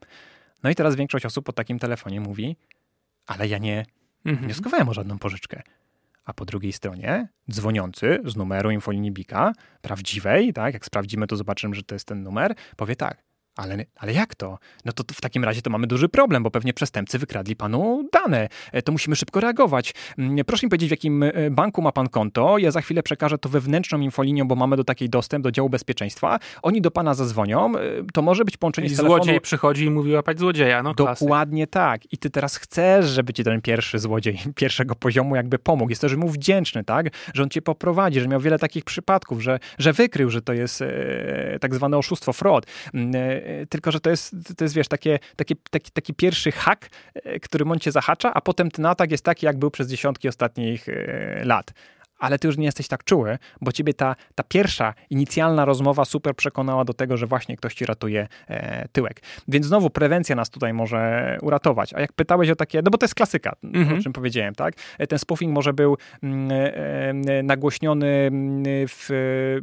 No 0.63 0.69
i 0.69 0.75
teraz 0.75 0.95
większość 0.95 1.25
osób 1.25 1.45
po 1.45 1.53
takim 1.53 1.79
telefonie 1.79 2.21
mówi, 2.21 2.55
ale 3.27 3.47
ja 3.47 3.57
nie 3.57 3.85
mhm. 4.25 4.45
wnioskowałem 4.45 4.89
o 4.89 4.93
żadną 4.93 5.19
pożyczkę. 5.19 5.61
A 6.25 6.33
po 6.33 6.45
drugiej 6.45 6.73
stronie 6.73 7.27
dzwoniący 7.51 8.19
z 8.25 8.35
numeru 8.35 8.71
infolinii 8.71 9.11
Bika, 9.11 9.53
prawdziwej, 9.81 10.53
tak, 10.53 10.73
jak 10.73 10.85
sprawdzimy, 10.85 11.27
to 11.27 11.35
zobaczymy, 11.35 11.75
że 11.75 11.83
to 11.83 11.95
jest 11.95 12.07
ten 12.07 12.23
numer, 12.23 12.55
powie 12.77 12.95
tak, 12.95 13.23
ale, 13.55 13.85
ale 13.95 14.13
jak 14.13 14.35
to? 14.35 14.57
No 14.85 14.91
to, 14.91 15.03
to, 15.03 15.13
w 15.13 15.21
takim 15.21 15.43
razie 15.43 15.61
to 15.61 15.69
mamy 15.69 15.87
duży 15.87 16.09
problem, 16.09 16.43
bo 16.43 16.51
pewnie 16.51 16.73
przestępcy 16.73 17.19
wykradli 17.19 17.55
panu 17.55 18.09
dane. 18.13 18.49
E, 18.71 18.81
to 18.81 18.91
musimy 18.91 19.15
szybko 19.15 19.39
reagować. 19.39 19.93
Mm, 20.17 20.45
proszę 20.45 20.65
mi 20.65 20.69
powiedzieć, 20.69 20.89
w 20.89 20.91
jakim 20.91 21.23
e, 21.23 21.51
banku 21.51 21.81
ma 21.81 21.91
pan 21.91 22.09
konto. 22.09 22.57
Ja 22.57 22.71
za 22.71 22.81
chwilę 22.81 23.03
przekażę 23.03 23.37
to 23.37 23.49
wewnętrzną 23.49 23.99
infolinią, 23.99 24.47
bo 24.47 24.55
mamy 24.55 24.77
do 24.77 24.83
takiej 24.83 25.09
dostęp 25.09 25.43
do 25.43 25.51
działu 25.51 25.69
bezpieczeństwa. 25.69 26.39
Oni 26.61 26.81
do 26.81 26.91
pana 26.91 27.13
zadzwonią. 27.13 27.77
E, 27.77 27.81
to 28.13 28.21
może 28.21 28.45
być 28.45 28.57
połączenie 28.57 28.87
I 28.87 28.89
z 28.89 28.97
telefonu. 28.97 29.23
Złodziej 29.23 29.41
przychodzi 29.41 29.85
i 29.85 29.89
mówi 29.89 30.13
łapać 30.13 30.39
złodzieja. 30.39 30.83
No, 30.83 30.93
Dokładnie 30.93 31.67
tak. 31.67 32.13
I 32.13 32.17
ty 32.17 32.29
teraz 32.29 32.57
chcesz, 32.57 33.05
żeby 33.05 33.33
ci 33.33 33.43
ten 33.43 33.61
pierwszy 33.61 33.99
złodziej 33.99 34.39
pierwszego 34.55 34.95
poziomu 34.95 35.35
jakby 35.35 35.59
pomógł. 35.59 35.89
Jest 35.89 36.01
też 36.01 36.15
mu 36.15 36.29
wdzięczny, 36.29 36.83
tak? 36.83 37.07
Że 37.33 37.43
on 37.43 37.49
cię 37.49 37.61
poprowadzi, 37.61 38.19
że 38.19 38.27
miał 38.27 38.39
wiele 38.39 38.59
takich 38.59 38.83
przypadków, 38.83 39.41
że, 39.41 39.59
że 39.77 39.93
wykrył, 39.93 40.29
że 40.29 40.41
to 40.41 40.53
jest 40.53 40.81
e, 40.81 41.57
tak 41.61 41.75
zwane 41.75 41.97
oszustwo, 41.97 42.33
fraud 42.33 42.65
mm, 42.93 43.40
tylko 43.69 43.91
że 43.91 43.99
to 43.99 44.09
jest, 44.09 44.35
to 44.57 44.63
jest 44.63 44.75
wiesz, 44.75 44.87
takie, 44.87 45.19
takie, 45.35 45.55
taki, 45.69 45.91
taki 45.91 46.13
pierwszy 46.13 46.51
hak, 46.51 46.89
e, 47.13 47.39
który 47.39 47.65
on 47.65 47.79
cię 47.79 47.91
zahacza, 47.91 48.33
a 48.33 48.41
potem 48.41 48.71
ten 48.71 48.85
atak 48.85 49.11
jest 49.11 49.25
taki, 49.25 49.45
jak 49.45 49.59
był 49.59 49.71
przez 49.71 49.87
dziesiątki 49.87 50.27
ostatnich 50.27 50.89
e, 50.89 51.41
lat 51.45 51.73
ale 52.21 52.39
ty 52.39 52.47
już 52.47 52.57
nie 52.57 52.65
jesteś 52.65 52.87
tak 52.87 53.03
czuły, 53.03 53.37
bo 53.61 53.71
ciebie 53.71 53.93
ta, 53.93 54.15
ta 54.35 54.43
pierwsza, 54.43 54.93
inicjalna 55.09 55.65
rozmowa 55.65 56.05
super 56.05 56.35
przekonała 56.35 56.85
do 56.85 56.93
tego, 56.93 57.17
że 57.17 57.27
właśnie 57.27 57.57
ktoś 57.57 57.73
ci 57.73 57.85
ratuje 57.85 58.27
e, 58.47 58.87
tyłek. 58.87 59.21
Więc 59.47 59.65
znowu 59.65 59.89
prewencja 59.89 60.35
nas 60.35 60.49
tutaj 60.49 60.73
może 60.73 61.37
uratować. 61.41 61.93
A 61.93 62.01
jak 62.01 62.13
pytałeś 62.13 62.49
o 62.49 62.55
takie, 62.55 62.81
no 62.81 62.91
bo 62.91 62.97
to 62.97 63.03
jest 63.03 63.15
klasyka, 63.15 63.55
mhm. 63.63 63.99
o 63.99 64.03
czym 64.03 64.13
powiedziałem, 64.13 64.55
tak? 64.55 64.73
E, 64.97 65.07
ten 65.07 65.19
spoofing 65.19 65.53
może 65.53 65.73
był 65.73 65.97
mm, 66.23 66.51
e, 66.51 67.39
e, 67.39 67.43
nagłośniony 67.43 68.07
mm, 68.07 68.63
w, 68.87 69.09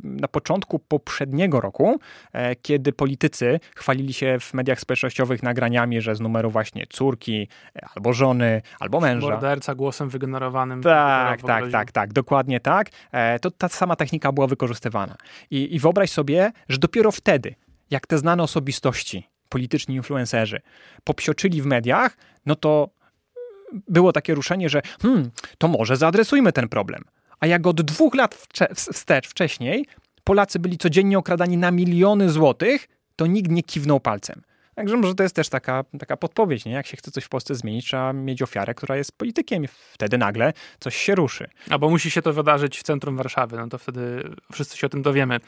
na 0.04 0.28
początku 0.28 0.78
poprzedniego 0.78 1.60
roku, 1.60 2.00
e, 2.32 2.56
kiedy 2.56 2.92
politycy 2.92 3.60
chwalili 3.76 4.12
się 4.12 4.36
w 4.40 4.54
mediach 4.54 4.80
społecznościowych 4.80 5.42
nagraniami, 5.42 6.00
że 6.00 6.14
z 6.14 6.20
numeru 6.20 6.50
właśnie 6.50 6.86
córki, 6.88 7.48
albo 7.96 8.12
żony, 8.12 8.62
albo 8.80 9.00
męża. 9.00 9.30
Morderca 9.30 9.74
głosem 9.74 10.08
wygenerowanym. 10.08 10.82
Tak, 10.82 11.42
tak, 11.42 11.70
tak, 11.70 11.92
tak, 11.92 12.12
dokładnie 12.12 12.47
dokładnie 12.48 12.60
tak, 12.60 12.90
e, 13.12 13.38
to 13.38 13.50
ta 13.50 13.68
sama 13.68 13.96
technika 13.96 14.32
była 14.32 14.46
wykorzystywana. 14.46 15.16
I, 15.50 15.74
I 15.74 15.78
wyobraź 15.78 16.10
sobie, 16.10 16.52
że 16.68 16.78
dopiero 16.78 17.12
wtedy, 17.12 17.54
jak 17.90 18.06
te 18.06 18.18
znane 18.18 18.42
osobistości, 18.42 19.28
polityczni 19.48 19.94
influencerzy, 19.94 20.60
popsioczyli 21.04 21.62
w 21.62 21.66
mediach, 21.66 22.16
no 22.46 22.54
to 22.54 22.88
było 23.88 24.12
takie 24.12 24.34
ruszenie, 24.34 24.68
że 24.68 24.82
hmm, 25.02 25.30
to 25.58 25.68
może 25.68 25.96
zaadresujmy 25.96 26.52
ten 26.52 26.68
problem. 26.68 27.04
A 27.40 27.46
jak 27.46 27.66
od 27.66 27.82
dwóch 27.82 28.14
lat 28.14 28.34
wstecz 28.74 29.28
wcześniej 29.28 29.86
Polacy 30.24 30.58
byli 30.58 30.78
codziennie 30.78 31.18
okradani 31.18 31.56
na 31.56 31.70
miliony 31.70 32.30
złotych, 32.30 32.88
to 33.16 33.26
nikt 33.26 33.50
nie 33.50 33.62
kiwnął 33.62 34.00
palcem. 34.00 34.42
Także 34.78 34.96
może 34.96 35.14
to 35.14 35.22
jest 35.22 35.34
też 35.34 35.48
taka, 35.48 35.84
taka 35.98 36.16
podpowiedź, 36.16 36.64
nie? 36.64 36.72
Jak 36.72 36.86
się 36.86 36.96
chce 36.96 37.10
coś 37.10 37.24
w 37.24 37.28
Polsce 37.28 37.54
zmienić, 37.54 37.84
trzeba 37.84 38.12
mieć 38.12 38.42
ofiarę, 38.42 38.74
która 38.74 38.96
jest 38.96 39.18
politykiem 39.18 39.64
i 39.64 39.68
wtedy 39.92 40.18
nagle 40.18 40.52
coś 40.80 40.96
się 40.96 41.14
ruszy. 41.14 41.48
Albo 41.70 41.90
musi 41.90 42.10
się 42.10 42.22
to 42.22 42.32
wydarzyć 42.32 42.78
w 42.78 42.82
centrum 42.82 43.16
Warszawy, 43.16 43.56
no 43.56 43.68
to 43.68 43.78
wtedy 43.78 44.30
wszyscy 44.52 44.78
się 44.78 44.86
o 44.86 44.90
tym 44.90 45.02
dowiemy. 45.02 45.40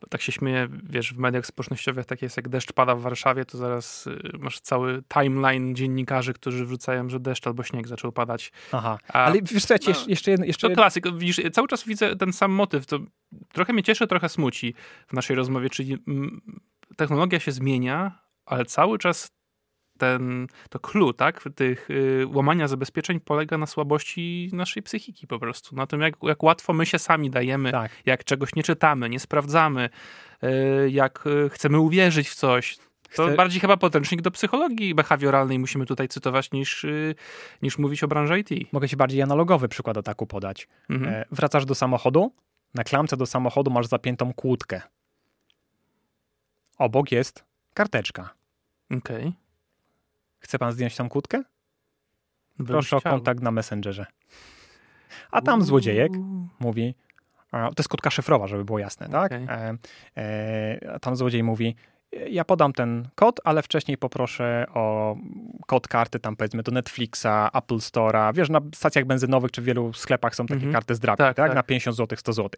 Bo 0.00 0.06
tak 0.06 0.22
się 0.22 0.32
śmieje, 0.32 0.68
wiesz, 0.82 1.14
w 1.14 1.18
mediach 1.18 1.46
społecznościowych 1.46 2.06
tak 2.06 2.22
jest, 2.22 2.36
jak 2.36 2.48
deszcz 2.48 2.72
pada 2.72 2.94
w 2.94 3.00
Warszawie, 3.00 3.44
to 3.44 3.58
zaraz 3.58 4.06
y, 4.06 4.20
masz 4.38 4.60
cały 4.60 5.02
timeline 5.14 5.74
dziennikarzy, 5.74 6.32
którzy 6.32 6.66
wrzucają, 6.66 7.08
że 7.08 7.20
deszcz 7.20 7.46
albo 7.46 7.62
śnieg 7.62 7.88
zaczął 7.88 8.12
padać. 8.12 8.52
Aha, 8.72 8.98
A, 9.08 9.24
ale 9.24 9.42
wiesz 9.42 9.64
co, 9.64 9.74
no, 9.86 9.94
jeszcze, 10.06 10.30
jedno, 10.30 10.46
jeszcze... 10.46 10.68
To 10.68 10.74
klasyk, 10.74 11.18
widzisz, 11.18 11.40
cały 11.52 11.68
czas 11.68 11.84
widzę 11.84 12.16
ten 12.16 12.32
sam 12.32 12.52
motyw, 12.52 12.86
to 12.86 12.98
trochę 13.52 13.72
mnie 13.72 13.82
cieszy, 13.82 14.06
trochę 14.06 14.28
smuci 14.28 14.74
w 15.08 15.12
naszej 15.12 15.36
rozmowie, 15.36 15.70
czyli 15.70 15.96
technologia 16.96 17.40
się 17.40 17.52
zmienia, 17.52 18.27
ale 18.48 18.64
cały 18.64 18.98
czas 18.98 19.28
ten, 19.98 20.46
to 20.70 20.78
clue, 20.78 21.12
tak, 21.12 21.48
tych 21.54 21.90
y, 21.90 22.26
łamania 22.32 22.68
zabezpieczeń 22.68 23.20
polega 23.20 23.58
na 23.58 23.66
słabości 23.66 24.50
naszej 24.52 24.82
psychiki 24.82 25.26
po 25.26 25.38
prostu. 25.38 25.76
Na 25.76 25.86
tym, 25.86 26.00
jak, 26.00 26.14
jak 26.22 26.42
łatwo 26.42 26.72
my 26.72 26.86
się 26.86 26.98
sami 26.98 27.30
dajemy, 27.30 27.72
tak. 27.72 27.92
jak 28.06 28.24
czegoś 28.24 28.54
nie 28.54 28.62
czytamy, 28.62 29.08
nie 29.08 29.20
sprawdzamy, 29.20 29.88
y, 30.42 30.90
jak 30.90 31.26
y, 31.26 31.50
chcemy 31.50 31.80
uwierzyć 31.80 32.28
w 32.28 32.34
coś. 32.34 32.78
To 33.16 33.26
Chcę... 33.26 33.36
bardziej 33.36 33.60
chyba 33.60 33.76
podręcznik 33.76 34.22
do 34.22 34.30
psychologii 34.30 34.94
behawioralnej 34.94 35.58
musimy 35.58 35.86
tutaj 35.86 36.08
cytować 36.08 36.52
niż, 36.52 36.84
y, 36.84 37.14
niż 37.62 37.78
mówić 37.78 38.02
o 38.02 38.08
branży 38.08 38.40
IT. 38.40 38.72
Mogę 38.72 38.88
ci 38.88 38.96
bardziej 38.96 39.22
analogowy 39.22 39.68
przykład 39.68 39.96
ataku 39.96 40.26
podać. 40.26 40.68
Mhm. 40.90 41.14
E, 41.14 41.24
wracasz 41.30 41.64
do 41.64 41.74
samochodu, 41.74 42.32
na 42.74 42.84
klamce 42.84 43.16
do 43.16 43.26
samochodu 43.26 43.70
masz 43.70 43.86
zapiętą 43.86 44.34
kłódkę. 44.34 44.82
Obok 46.78 47.12
jest 47.12 47.44
karteczka. 47.74 48.37
Okej. 48.90 48.98
Okay. 48.98 49.32
Chce 50.38 50.58
pan 50.58 50.72
zdjąć 50.72 50.96
tą 50.96 51.08
kłódkę? 51.08 51.42
Proszę 52.66 52.96
o 52.96 53.00
kontakt 53.00 53.42
na 53.42 53.50
Messengerze. 53.50 54.06
A 55.30 55.42
tam 55.42 55.62
złodziejek 55.62 56.12
mówi, 56.60 56.94
to 57.50 57.74
jest 57.78 57.88
kłódka 57.88 58.10
szyfrowa, 58.10 58.46
żeby 58.46 58.64
było 58.64 58.78
jasne, 58.78 59.08
tak? 59.08 59.32
Okay. 59.32 59.46
E, 59.48 59.78
e, 60.16 60.92
a 60.94 60.98
tam 60.98 61.16
złodziej 61.16 61.42
mówi, 61.42 61.76
ja 62.12 62.44
podam 62.44 62.72
ten 62.72 63.08
kod, 63.14 63.40
ale 63.44 63.62
wcześniej 63.62 63.98
poproszę 63.98 64.66
o 64.74 65.16
kod 65.66 65.88
karty 65.88 66.18
tam 66.18 66.36
powiedzmy 66.36 66.62
do 66.62 66.72
Netflixa, 66.72 67.50
Apple 67.52 67.76
Store'a. 67.76 68.34
Wiesz, 68.34 68.50
na 68.50 68.60
stacjach 68.74 69.04
benzynowych 69.04 69.50
czy 69.50 69.62
w 69.62 69.64
wielu 69.64 69.92
sklepach 69.92 70.34
są 70.34 70.46
takie 70.46 70.54
mhm. 70.54 70.72
karty 70.72 70.94
z 70.94 71.00
drapie, 71.00 71.18
tak, 71.18 71.36
tak, 71.36 71.46
tak? 71.46 71.54
Na 71.54 71.62
50 71.62 71.96
zł, 71.96 72.18
100 72.18 72.32
zł. 72.32 72.50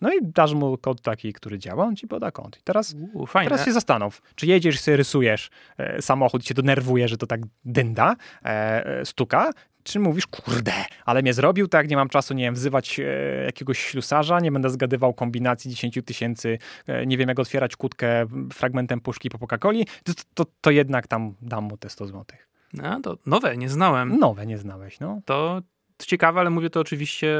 No 0.00 0.12
i 0.12 0.18
dasz 0.22 0.54
mu 0.54 0.78
kod 0.78 1.02
taki, 1.02 1.32
który 1.32 1.58
działa, 1.58 1.84
on 1.84 1.96
ci 1.96 2.08
poda 2.08 2.30
kod. 2.30 2.58
I 2.58 2.62
teraz, 2.62 2.96
U, 3.12 3.26
teraz 3.26 3.64
się 3.64 3.72
zastanów, 3.72 4.22
czy 4.34 4.46
jedziesz 4.46 4.74
i 4.74 4.78
sobie 4.78 4.96
rysujesz 4.96 5.50
e, 5.78 6.02
samochód 6.02 6.42
i 6.42 6.44
cię 6.44 6.54
denerwuje, 6.54 7.08
że 7.08 7.16
to 7.16 7.26
tak 7.26 7.40
dynda, 7.64 8.16
e, 8.44 8.48
e 8.86 9.04
stuka, 9.04 9.50
czy 9.82 10.00
mówisz, 10.00 10.26
kurde, 10.26 10.72
ale 11.04 11.22
mnie 11.22 11.34
zrobił, 11.34 11.68
tak, 11.68 11.88
nie 11.88 11.96
mam 11.96 12.08
czasu, 12.08 12.34
nie 12.34 12.44
wiem, 12.44 12.54
wzywać 12.54 13.00
e, 13.00 13.04
jakiegoś 13.44 13.78
ślusarza, 13.78 14.40
nie 14.40 14.52
będę 14.52 14.70
zgadywał 14.70 15.14
kombinacji 15.14 15.70
10 15.70 15.98
tysięcy, 16.04 16.58
e, 16.86 17.06
nie 17.06 17.18
wiem, 17.18 17.28
jak 17.28 17.38
otwierać 17.38 17.76
kłódkę 17.76 18.26
fragmentem 18.52 19.00
puszki 19.00 19.30
po 19.30 19.38
Coca-Coli, 19.38 19.84
to, 20.04 20.12
to, 20.34 20.44
to, 20.60 20.70
jednak 20.70 21.06
tam 21.06 21.34
dam 21.42 21.64
mu 21.64 21.76
te 21.76 21.88
100 21.90 22.06
złotych. 22.06 22.48
No, 22.72 23.00
to 23.00 23.16
nowe, 23.26 23.56
nie 23.56 23.68
znałem. 23.68 24.18
Nowe 24.18 24.46
nie 24.46 24.58
znałeś, 24.58 25.00
no. 25.00 25.20
To 25.24 25.62
ciekawe, 26.06 26.40
ale 26.40 26.50
mówię 26.50 26.70
to 26.70 26.80
oczywiście 26.80 27.38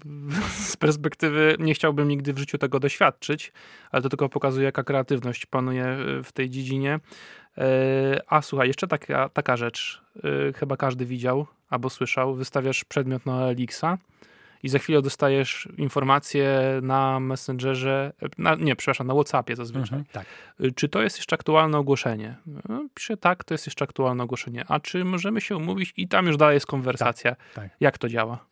z 0.70 0.76
perspektywy, 0.76 1.56
nie 1.58 1.74
chciałbym 1.74 2.08
nigdy 2.08 2.32
w 2.32 2.38
życiu 2.38 2.58
tego 2.58 2.80
doświadczyć, 2.80 3.52
ale 3.90 4.02
to 4.02 4.08
tylko 4.08 4.28
pokazuje, 4.28 4.64
jaka 4.64 4.84
kreatywność 4.84 5.46
panuje 5.46 5.96
w 6.24 6.32
tej 6.32 6.50
dziedzinie. 6.50 7.00
E, 7.58 8.20
a 8.26 8.42
słuchaj, 8.42 8.68
jeszcze 8.68 8.86
taka, 8.86 9.28
taka 9.28 9.56
rzecz, 9.56 10.02
e, 10.16 10.52
chyba 10.52 10.76
każdy 10.76 11.06
widział 11.06 11.46
albo 11.70 11.90
słyszał, 11.90 12.34
wystawiasz 12.34 12.84
przedmiot 12.84 13.26
na 13.26 13.48
Elixa 13.48 13.98
i 14.62 14.68
za 14.68 14.78
chwilę 14.78 15.02
dostajesz 15.02 15.68
informację 15.78 16.60
na 16.82 17.20
Messengerze, 17.20 18.12
na, 18.38 18.54
nie, 18.54 18.76
przepraszam, 18.76 19.06
na 19.06 19.14
WhatsAppie 19.14 19.56
zazwyczaj. 19.56 19.98
Mhm, 19.98 20.04
tak. 20.12 20.26
E, 20.60 20.70
czy 20.70 20.88
to 20.88 21.02
jest 21.02 21.16
jeszcze 21.16 21.34
aktualne 21.34 21.78
ogłoszenie? 21.78 22.36
No, 22.68 22.84
piszę 22.94 23.16
tak, 23.16 23.44
to 23.44 23.54
jest 23.54 23.66
jeszcze 23.66 23.84
aktualne 23.84 24.24
ogłoszenie. 24.24 24.64
A 24.68 24.80
czy 24.80 25.04
możemy 25.04 25.40
się 25.40 25.56
umówić? 25.56 25.92
I 25.96 26.08
tam 26.08 26.26
już 26.26 26.36
dalej 26.36 26.54
jest 26.54 26.66
konwersacja. 26.66 27.34
Tak, 27.34 27.54
tak. 27.54 27.70
Jak 27.80 27.98
to 27.98 28.08
działa? 28.08 28.44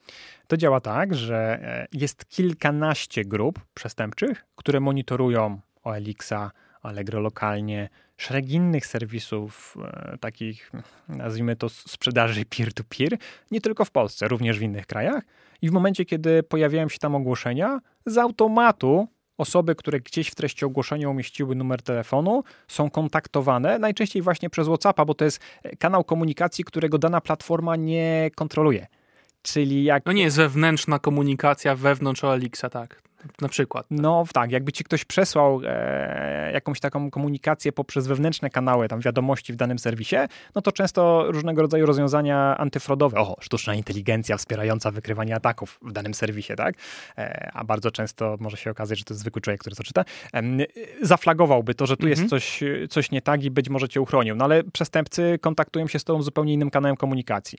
To 0.47 0.57
działa 0.57 0.81
tak, 0.81 1.15
że 1.15 1.61
jest 1.93 2.29
kilkanaście 2.29 3.25
grup 3.25 3.61
przestępczych, 3.75 4.45
które 4.57 4.81
monitorują 4.81 5.61
OLX-a, 5.85 6.51
Allegro 6.87 7.21
lokalnie, 7.21 7.89
szereg 8.17 8.51
innych 8.51 8.87
serwisów, 8.87 9.77
e, 9.83 10.19
takich 10.19 10.73
nazwijmy 11.09 11.57
to 11.57 11.69
sprzedaży 11.69 12.45
peer-to-peer, 12.45 13.19
nie 13.51 13.61
tylko 13.61 13.85
w 13.85 13.91
Polsce, 13.91 14.29
również 14.29 14.59
w 14.59 14.63
innych 14.63 14.87
krajach. 14.87 15.23
I 15.63 15.69
w 15.71 15.73
momencie, 15.73 16.05
kiedy 16.05 16.43
pojawiają 16.43 16.89
się 16.89 16.99
tam 16.99 17.15
ogłoszenia, 17.15 17.81
z 18.07 18.19
automatu 18.19 19.09
osoby, 19.39 19.75
które 19.75 20.01
gdzieś 20.01 20.29
w 20.29 20.35
treści 20.35 20.65
ogłoszenia 20.65 21.09
umieściły 21.09 21.55
numer 21.55 21.83
telefonu, 21.83 22.45
są 22.69 22.91
kontaktowane, 22.91 23.79
najczęściej 23.79 24.23
właśnie 24.23 24.51
przez 24.51 24.67
WhatsAppa, 24.67 25.05
bo 25.05 25.15
to 25.15 25.25
jest 25.25 25.41
kanał 25.79 26.05
komunikacji, 26.05 26.65
którego 26.65 26.99
dana 26.99 27.21
platforma 27.21 27.77
nie 27.77 28.31
kontroluje. 28.35 28.87
Czyli 29.43 29.85
jak... 29.85 30.07
No 30.07 30.13
nie 30.13 30.23
jest 30.23 30.37
wewnętrzna 30.37 30.99
komunikacja 30.99 31.75
wewnątrz 31.75 32.25
OLX-a, 32.25 32.71
tak 32.71 33.06
na 33.41 33.49
przykład. 33.49 33.89
Tak? 33.89 33.99
No 33.99 34.25
tak, 34.33 34.51
jakby 34.51 34.73
ci 34.73 34.85
ktoś 34.85 35.05
przesłał 35.05 35.61
e, 35.65 36.51
jakąś 36.53 36.81
taką 36.81 37.11
komunikację 37.11 37.73
poprzez 37.73 38.07
wewnętrzne 38.07 38.51
kanały, 38.51 38.89
tam 38.89 39.01
wiadomości 39.01 39.53
w 39.53 39.57
danym 39.57 39.79
serwisie, 39.79 40.17
no 40.55 40.63
to 40.63 40.73
często 40.73 41.25
różnego 41.33 41.63
rodzaju 41.63 41.87
rozwiązania 41.87 42.57
antyfrodowe, 42.59 43.19
o, 43.19 43.37
sztuczna 43.41 43.75
inteligencja 43.75 44.37
wspierająca 44.37 44.91
wykrywanie 44.91 45.35
ataków 45.35 45.79
w 45.83 45.93
danym 45.93 46.15
serwisie, 46.15 46.53
tak? 46.57 46.75
E, 47.19 47.51
a 47.55 47.65
bardzo 47.65 47.91
często 47.91 48.37
może 48.41 48.57
się 48.57 48.71
okazać, 48.71 48.99
że 48.99 49.05
to 49.05 49.15
jest 49.15 49.21
zwykły 49.21 49.43
człowiek, 49.43 49.61
który 49.61 49.77
to 49.77 49.83
czyta, 49.83 50.05
e, 50.35 50.43
zaflagowałby 51.03 51.75
to, 51.75 51.87
że 51.87 51.97
tu 51.97 52.07
mhm. 52.07 52.21
jest 52.21 52.31
coś, 52.31 52.61
coś 52.91 53.11
nie 53.11 53.23
tak 53.23 53.45
i 53.45 53.51
być 53.51 53.69
może 53.69 53.89
cię 53.89 54.01
uchronił. 54.01 54.37
No 54.37 54.45
ale 54.45 54.65
przestępcy 54.65 55.39
kontaktują 55.41 55.87
się 55.87 55.99
z 55.99 56.05
tobą 56.05 56.23
zupełnie 56.23 56.53
innym 56.53 56.71
kanałem 56.71 56.97
komunikacji. 56.97 57.59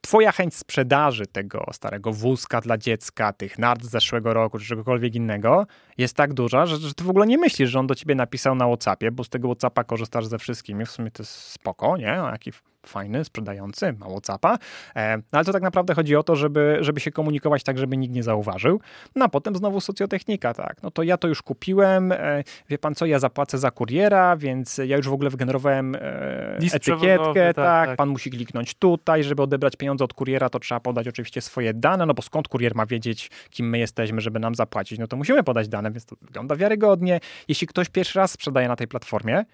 Twoja 0.00 0.32
chęć 0.32 0.54
sprzedaży 0.54 1.26
tego 1.26 1.66
starego 1.72 2.12
wózka 2.12 2.60
dla 2.60 2.78
dziecka, 2.78 3.32
tych 3.32 3.58
nart 3.58 3.84
z 3.84 3.90
zeszłego 3.90 4.34
roku, 4.34 4.58
czy 4.58 4.66
czegokolwiek 4.66 5.14
innego, 5.14 5.66
jest 5.98 6.16
tak 6.16 6.34
duża, 6.34 6.66
że, 6.66 6.76
że 6.76 6.94
ty 6.94 7.04
w 7.04 7.10
ogóle 7.10 7.26
nie 7.26 7.38
myślisz, 7.38 7.70
że 7.70 7.78
on 7.78 7.86
do 7.86 7.94
ciebie 7.94 8.14
napisał 8.14 8.54
na 8.54 8.66
WhatsAppie, 8.66 9.10
bo 9.10 9.24
z 9.24 9.28
tego 9.28 9.48
WhatsAppa 9.48 9.84
korzystasz 9.84 10.26
ze 10.26 10.38
wszystkimi. 10.38 10.86
W 10.86 10.90
sumie 10.90 11.10
to 11.10 11.22
jest 11.22 11.32
spoko, 11.32 11.96
nie? 11.96 12.22
O, 12.22 12.30
jaki 12.30 12.52
fajny, 12.86 13.24
sprzedający, 13.24 13.92
ma 13.92 14.06
Whatsappa. 14.06 14.58
E, 14.96 15.16
no 15.16 15.22
ale 15.32 15.44
to 15.44 15.52
tak 15.52 15.62
naprawdę 15.62 15.94
chodzi 15.94 16.16
o 16.16 16.22
to, 16.22 16.36
żeby, 16.36 16.78
żeby 16.80 17.00
się 17.00 17.10
komunikować 17.10 17.62
tak, 17.62 17.78
żeby 17.78 17.96
nikt 17.96 18.14
nie 18.14 18.22
zauważył. 18.22 18.80
No 19.16 19.24
a 19.24 19.28
potem 19.28 19.56
znowu 19.56 19.80
socjotechnika, 19.80 20.54
tak. 20.54 20.82
No 20.82 20.90
to 20.90 21.02
ja 21.02 21.16
to 21.16 21.28
już 21.28 21.42
kupiłem, 21.42 22.12
e, 22.12 22.44
wie 22.68 22.78
pan 22.78 22.94
co, 22.94 23.06
ja 23.06 23.18
zapłacę 23.18 23.58
za 23.58 23.70
kuriera, 23.70 24.36
więc 24.36 24.78
ja 24.78 24.96
już 24.96 25.08
w 25.08 25.12
ogóle 25.12 25.30
wygenerowałem 25.30 25.94
e, 25.94 26.56
etykietkę, 26.56 27.34
tak, 27.34 27.56
tak, 27.56 27.88
tak, 27.88 27.96
pan 27.96 28.08
musi 28.08 28.30
kliknąć 28.30 28.74
tutaj, 28.74 29.24
żeby 29.24 29.42
odebrać 29.42 29.76
pieniądze 29.76 30.04
od 30.04 30.14
kuriera, 30.14 30.50
to 30.50 30.58
trzeba 30.58 30.80
podać 30.80 31.08
oczywiście 31.08 31.40
swoje 31.40 31.74
dane, 31.74 32.06
no 32.06 32.14
bo 32.14 32.22
skąd 32.22 32.48
kurier 32.48 32.74
ma 32.74 32.86
wiedzieć, 32.86 33.30
kim 33.50 33.68
my 33.68 33.78
jesteśmy, 33.78 34.20
żeby 34.20 34.40
nam 34.40 34.54
zapłacić? 34.54 34.98
No 34.98 35.06
to 35.06 35.16
musimy 35.16 35.42
podać 35.42 35.68
dane, 35.68 35.90
więc 35.90 36.06
to 36.06 36.16
wygląda 36.22 36.56
wiarygodnie. 36.56 37.20
Jeśli 37.48 37.66
ktoś 37.66 37.88
pierwszy 37.88 38.18
raz 38.18 38.30
sprzedaje 38.30 38.68
na 38.68 38.76
tej 38.76 38.88
platformie 38.88 39.44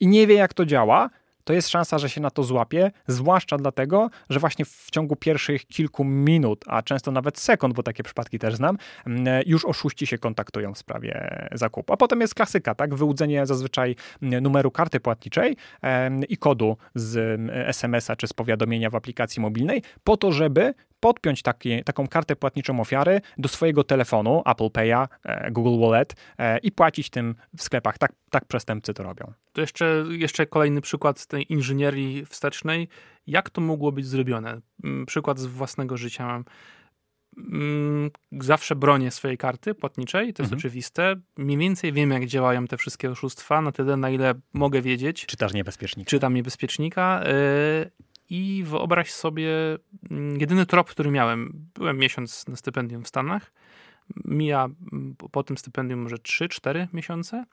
i 0.00 0.06
nie 0.06 0.26
wie, 0.26 0.34
jak 0.34 0.54
to 0.54 0.66
działa, 0.66 1.10
to 1.44 1.52
jest 1.52 1.68
szansa, 1.68 1.98
że 1.98 2.08
się 2.08 2.20
na 2.20 2.30
to 2.30 2.42
złapie, 2.42 2.90
zwłaszcza 3.06 3.56
dlatego, 3.56 4.10
że 4.30 4.40
właśnie 4.40 4.64
w 4.64 4.86
ciągu 4.92 5.16
pierwszych 5.16 5.66
kilku 5.66 6.04
minut, 6.04 6.64
a 6.66 6.82
często 6.82 7.10
nawet 7.10 7.38
sekund, 7.38 7.74
bo 7.74 7.82
takie 7.82 8.02
przypadki 8.02 8.38
też 8.38 8.54
znam, 8.54 8.78
mm, 9.06 9.42
już 9.46 9.64
oszuści 9.64 10.06
się 10.06 10.18
kontaktują 10.18 10.74
w 10.74 10.78
sprawie 10.78 11.48
zakupu. 11.52 11.92
A 11.92 11.96
potem 11.96 12.20
jest 12.20 12.34
klasyka, 12.34 12.74
tak? 12.74 12.94
Wyłudzenie 12.94 13.46
zazwyczaj 13.46 13.96
numeru 14.20 14.70
karty 14.70 15.00
płatniczej 15.00 15.56
i 16.28 16.36
kodu 16.36 16.76
z 16.94 17.40
SMS-a 17.52 18.16
czy 18.16 18.26
z 18.26 18.32
powiadomienia 18.32 18.90
w 18.90 18.94
aplikacji 18.94 19.42
mobilnej, 19.42 19.82
po 20.04 20.16
to, 20.16 20.32
żeby 20.32 20.74
podpiąć 21.02 21.42
taki, 21.42 21.84
taką 21.84 22.08
kartę 22.08 22.36
płatniczą 22.36 22.80
ofiary 22.80 23.20
do 23.38 23.48
swojego 23.48 23.84
telefonu, 23.84 24.42
Apple 24.46 24.64
Pay'a, 24.64 25.08
e, 25.24 25.50
Google 25.50 25.80
Wallet 25.80 26.14
e, 26.38 26.58
i 26.58 26.72
płacić 26.72 27.10
tym 27.10 27.34
w 27.56 27.62
sklepach. 27.62 27.98
Tak, 27.98 28.12
tak 28.30 28.44
przestępcy 28.44 28.94
to 28.94 29.02
robią. 29.02 29.32
To 29.52 29.60
jeszcze, 29.60 30.04
jeszcze 30.10 30.46
kolejny 30.46 30.80
przykład 30.80 31.20
z 31.20 31.26
tej 31.26 31.52
inżynierii 31.52 32.26
wstecznej. 32.26 32.88
Jak 33.26 33.50
to 33.50 33.60
mogło 33.60 33.92
być 33.92 34.06
zrobione? 34.06 34.60
Mm, 34.84 35.06
przykład 35.06 35.38
z 35.38 35.46
własnego 35.46 35.96
życia 35.96 36.26
mam. 36.26 36.44
Mm, 37.36 38.10
zawsze 38.32 38.76
bronię 38.76 39.10
swojej 39.10 39.38
karty 39.38 39.74
płatniczej, 39.74 40.32
to 40.34 40.42
jest 40.42 40.52
mhm. 40.52 40.58
oczywiste. 40.58 41.16
Mniej 41.36 41.58
więcej 41.58 41.92
wiem, 41.92 42.10
jak 42.10 42.26
działają 42.26 42.66
te 42.66 42.76
wszystkie 42.76 43.10
oszustwa, 43.10 43.60
na 43.60 43.72
tyle, 43.72 43.96
na 43.96 44.10
ile 44.10 44.34
mogę 44.52 44.82
wiedzieć. 44.82 45.26
Czytasz 45.26 45.52
niebezpiecznika. 45.52 46.10
Czytam 46.10 46.34
niebezpiecznika. 46.34 47.22
Y, 48.32 48.34
i 48.34 48.64
wyobraź 48.64 49.12
sobie, 49.12 49.78
mm, 50.10 50.40
jedyny 50.40 50.66
trop, 50.66 50.90
który 50.90 51.10
miałem, 51.10 51.66
byłem 51.74 51.98
miesiąc 51.98 52.48
na 52.48 52.56
stypendium 52.56 53.04
w 53.04 53.08
Stanach, 53.08 53.52
mija 54.24 54.64
mm, 54.64 55.14
po 55.32 55.42
tym 55.42 55.58
stypendium 55.58 56.00
może 56.00 56.16
3-4 56.16 56.86
miesiące 56.92 57.44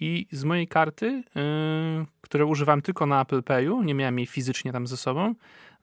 i 0.00 0.26
z 0.32 0.44
mojej 0.44 0.68
karty, 0.68 1.06
yy, 1.06 2.06
które 2.20 2.46
używam 2.46 2.82
tylko 2.82 3.06
na 3.06 3.20
Apple 3.20 3.42
Payu, 3.42 3.82
nie 3.82 3.94
miałem 3.94 4.18
jej 4.18 4.26
fizycznie 4.26 4.72
tam 4.72 4.86
ze 4.86 4.96
sobą, 4.96 5.34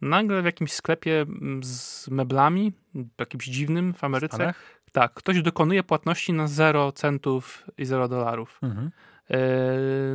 nagle 0.02 0.42
w 0.42 0.46
jakimś 0.46 0.74
sklepie 0.74 1.22
mm, 1.22 1.64
z 1.64 2.08
meblami, 2.08 2.74
jakimś 3.20 3.46
dziwnym 3.46 3.94
w 3.94 4.04
Ameryce, 4.04 4.54
tak, 4.92 5.14
ktoś 5.14 5.42
dokonuje 5.42 5.84
płatności 5.84 6.34
na 6.34 6.48
0 6.48 6.92
centów 6.92 7.66
i 7.78 7.86
0 7.86 8.08
dolarów. 8.08 8.60
Mhm. 8.64 8.92
E, 9.32 9.40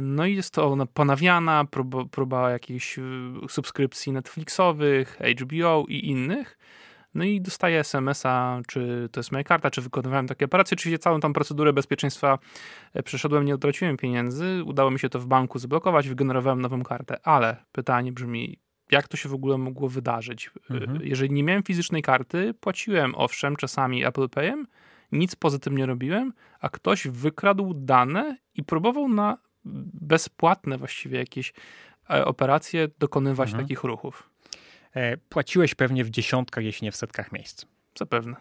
no 0.00 0.26
i 0.26 0.34
jest 0.34 0.54
to 0.54 0.76
ponawiana, 0.94 1.64
próba, 1.64 2.04
próba 2.10 2.50
jakichś 2.50 2.98
e, 2.98 3.02
subskrypcji 3.48 4.12
Netflixowych, 4.12 5.18
HBO 5.40 5.84
i 5.88 6.06
innych. 6.06 6.58
No 7.14 7.24
i 7.24 7.40
dostaję 7.40 7.80
SMS-a, 7.80 8.60
czy 8.66 9.08
to 9.12 9.20
jest 9.20 9.32
moja 9.32 9.44
karta, 9.44 9.70
czy 9.70 9.82
wykonywałem 9.82 10.26
takie 10.26 10.44
operacje. 10.44 10.74
Oczywiście 10.74 10.98
całą 10.98 11.20
tą 11.20 11.32
procedurę 11.32 11.72
bezpieczeństwa 11.72 12.38
e, 12.94 13.02
przeszedłem, 13.02 13.44
nie 13.44 13.54
utraciłem 13.54 13.96
pieniędzy. 13.96 14.64
Udało 14.64 14.90
mi 14.90 14.98
się 14.98 15.08
to 15.08 15.18
w 15.18 15.26
banku 15.26 15.58
zablokować, 15.58 16.08
wygenerowałem 16.08 16.60
nową 16.60 16.82
kartę. 16.82 17.26
Ale 17.26 17.56
pytanie 17.72 18.12
brzmi, 18.12 18.58
jak 18.90 19.08
to 19.08 19.16
się 19.16 19.28
w 19.28 19.34
ogóle 19.34 19.58
mogło 19.58 19.88
wydarzyć? 19.88 20.50
Mhm. 20.70 21.00
Jeżeli 21.02 21.32
nie 21.32 21.44
miałem 21.44 21.62
fizycznej 21.62 22.02
karty, 22.02 22.54
płaciłem 22.54 23.14
owszem 23.14 23.56
czasami 23.56 24.04
Apple 24.04 24.28
Payem, 24.28 24.66
nic 25.14 25.36
poza 25.36 25.58
tym 25.58 25.78
nie 25.78 25.86
robiłem, 25.86 26.32
a 26.60 26.68
ktoś 26.68 27.08
wykradł 27.08 27.74
dane 27.74 28.36
i 28.54 28.62
próbował 28.62 29.08
na 29.08 29.38
bezpłatne 29.94 30.78
właściwie 30.78 31.18
jakieś 31.18 31.52
e, 32.10 32.24
operacje 32.24 32.88
dokonywać 32.98 33.48
mhm. 33.48 33.64
takich 33.64 33.84
ruchów. 33.84 34.30
E, 34.94 35.16
płaciłeś 35.16 35.74
pewnie 35.74 36.04
w 36.04 36.10
dziesiątkach, 36.10 36.64
jeśli 36.64 36.84
nie 36.84 36.92
w 36.92 36.96
setkach 36.96 37.32
miejsc. 37.32 37.66
Zapewne. 37.98 38.36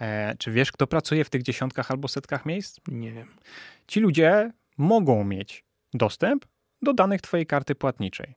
E, 0.00 0.34
czy 0.38 0.50
wiesz, 0.50 0.72
kto 0.72 0.86
pracuje 0.86 1.24
w 1.24 1.30
tych 1.30 1.42
dziesiątkach 1.42 1.90
albo 1.90 2.08
setkach 2.08 2.46
miejsc? 2.46 2.80
Nie 2.88 3.12
wiem. 3.12 3.28
Ci 3.86 4.00
ludzie 4.00 4.52
mogą 4.78 5.24
mieć 5.24 5.64
dostęp 5.94 6.46
do 6.82 6.92
danych 6.92 7.20
twojej 7.20 7.46
karty 7.46 7.74
płatniczej. 7.74 8.34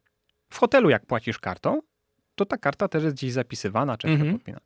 W 0.49 0.57
hotelu, 0.57 0.89
jak 0.89 1.05
płacisz 1.05 1.39
kartą, 1.39 1.81
to 2.35 2.45
ta 2.45 2.57
karta 2.57 2.87
też 2.87 3.03
jest 3.03 3.15
gdzieś 3.15 3.31
zapisywana, 3.31 3.97
czy 3.97 4.07
mhm. 4.07 4.33
podpina. 4.33 4.59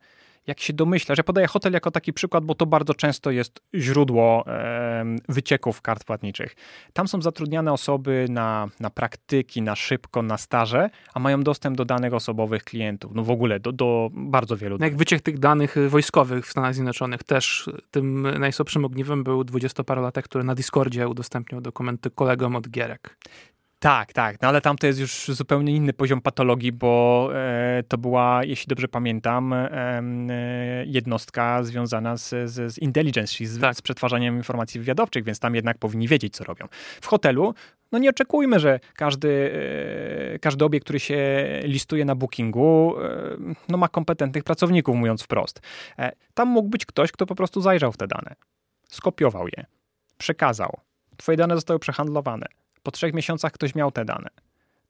Jak 0.48 0.60
się 0.60 0.74
domyślasz, 0.74 1.18
ja 1.18 1.24
podaję 1.24 1.48
hotel 1.48 1.74
jako 1.74 1.92
taki 1.92 2.14
przykład, 2.14 2.46
bo 2.46 2.56
to 2.56 2.66
bardzo 2.66 2.94
często 2.94 3.32
jest 3.32 3.62
źródło 3.76 4.46
wycieków 5.30 5.82
kart 5.82 6.04
płatniczych. 6.04 6.56
Tam 6.94 7.08
są 7.08 7.22
zatrudniane 7.22 7.74
osoby 7.74 8.26
na, 8.30 8.68
na 8.80 8.90
praktyki, 8.90 9.62
na 9.62 9.76
szybko, 9.76 10.22
na 10.22 10.38
staże, 10.38 10.90
a 11.14 11.20
mają 11.20 11.44
dostęp 11.44 11.78
do 11.78 11.86
danych 11.86 12.14
osobowych 12.14 12.64
klientów. 12.64 13.12
No 13.16 13.24
w 13.24 13.32
ogóle 13.32 13.60
do, 13.60 13.72
do 13.72 14.10
bardzo 14.14 14.58
wielu. 14.58 14.78
No 14.78 14.86
jak 14.86 14.98
wyciek 14.98 15.22
tych 15.22 15.40
danych 15.40 15.76
wojskowych 15.90 16.48
w 16.48 16.52
Stanach 16.52 16.74
Zjednoczonych 16.74 17.24
też 17.24 17.70
tym 17.92 18.22
najsłabszym 18.40 18.86
ogniwem 18.86 19.24
był 19.24 19.44
dwudziestoparolatek, 19.44 20.26
który 20.26 20.44
na 20.44 20.56
Discordzie 20.56 21.08
udostępniał 21.08 21.62
dokumenty 21.62 22.12
kolegom 22.12 22.56
od 22.56 22.70
gierek. 22.70 23.18
Tak, 23.80 24.14
tak, 24.14 24.42
no 24.42 24.48
ale 24.48 24.62
tam 24.62 24.78
to 24.78 24.88
jest 24.88 25.00
już 25.00 25.28
zupełnie 25.28 25.76
inny 25.76 25.94
poziom 25.94 26.22
patologii, 26.22 26.72
bo 26.72 27.30
e, 27.34 27.84
to 27.88 27.98
była, 27.98 28.44
jeśli 28.44 28.68
dobrze 28.68 28.88
pamiętam, 28.88 29.54
e, 29.54 30.02
jednostka 30.86 31.64
związana 31.64 32.18
z, 32.18 32.30
z, 32.30 32.74
z 32.74 32.78
intelligence, 32.78 33.34
czyli 33.34 33.48
z, 33.48 33.60
tak. 33.60 33.76
z 33.76 33.82
przetwarzaniem 33.82 34.38
informacji 34.38 34.80
wywiadowczych, 34.80 35.24
więc 35.24 35.40
tam 35.40 35.56
jednak 35.56 35.78
powinni 35.78 36.08
wiedzieć, 36.08 36.36
co 36.36 36.44
robią. 36.44 36.68
W 37.02 37.08
hotelu 37.08 37.54
no 37.92 38.00
nie 38.00 38.10
oczekujmy, 38.10 38.60
że 38.60 38.80
każdy, 38.96 39.52
e, 40.34 40.40
każdy 40.40 40.66
obiekt, 40.66 40.84
który 40.86 41.00
się 41.00 41.20
listuje 41.64 42.06
na 42.06 42.16
bookingu, 42.16 42.96
e, 43.02 43.38
no 43.70 43.78
ma 43.78 43.88
kompetentnych 43.88 44.44
pracowników, 44.44 44.96
mówiąc 44.96 45.24
wprost. 45.24 45.62
E, 46.00 46.12
tam 46.34 46.48
mógł 46.48 46.70
być 46.70 46.86
ktoś, 46.86 47.12
kto 47.12 47.26
po 47.26 47.36
prostu 47.36 47.62
zajrzał 47.62 47.92
w 47.92 47.98
te 47.98 48.08
dane, 48.08 48.36
skopiował 48.90 49.48
je, 49.48 49.66
przekazał. 50.18 50.80
Twoje 51.18 51.38
dane 51.38 51.56
zostały 51.56 51.80
przehandlowane 51.80 52.48
po 52.88 52.92
trzech 52.92 53.14
miesiącach 53.14 53.52
ktoś 53.52 53.76
miał 53.76 53.92
te 53.92 54.06
dane. 54.06 54.30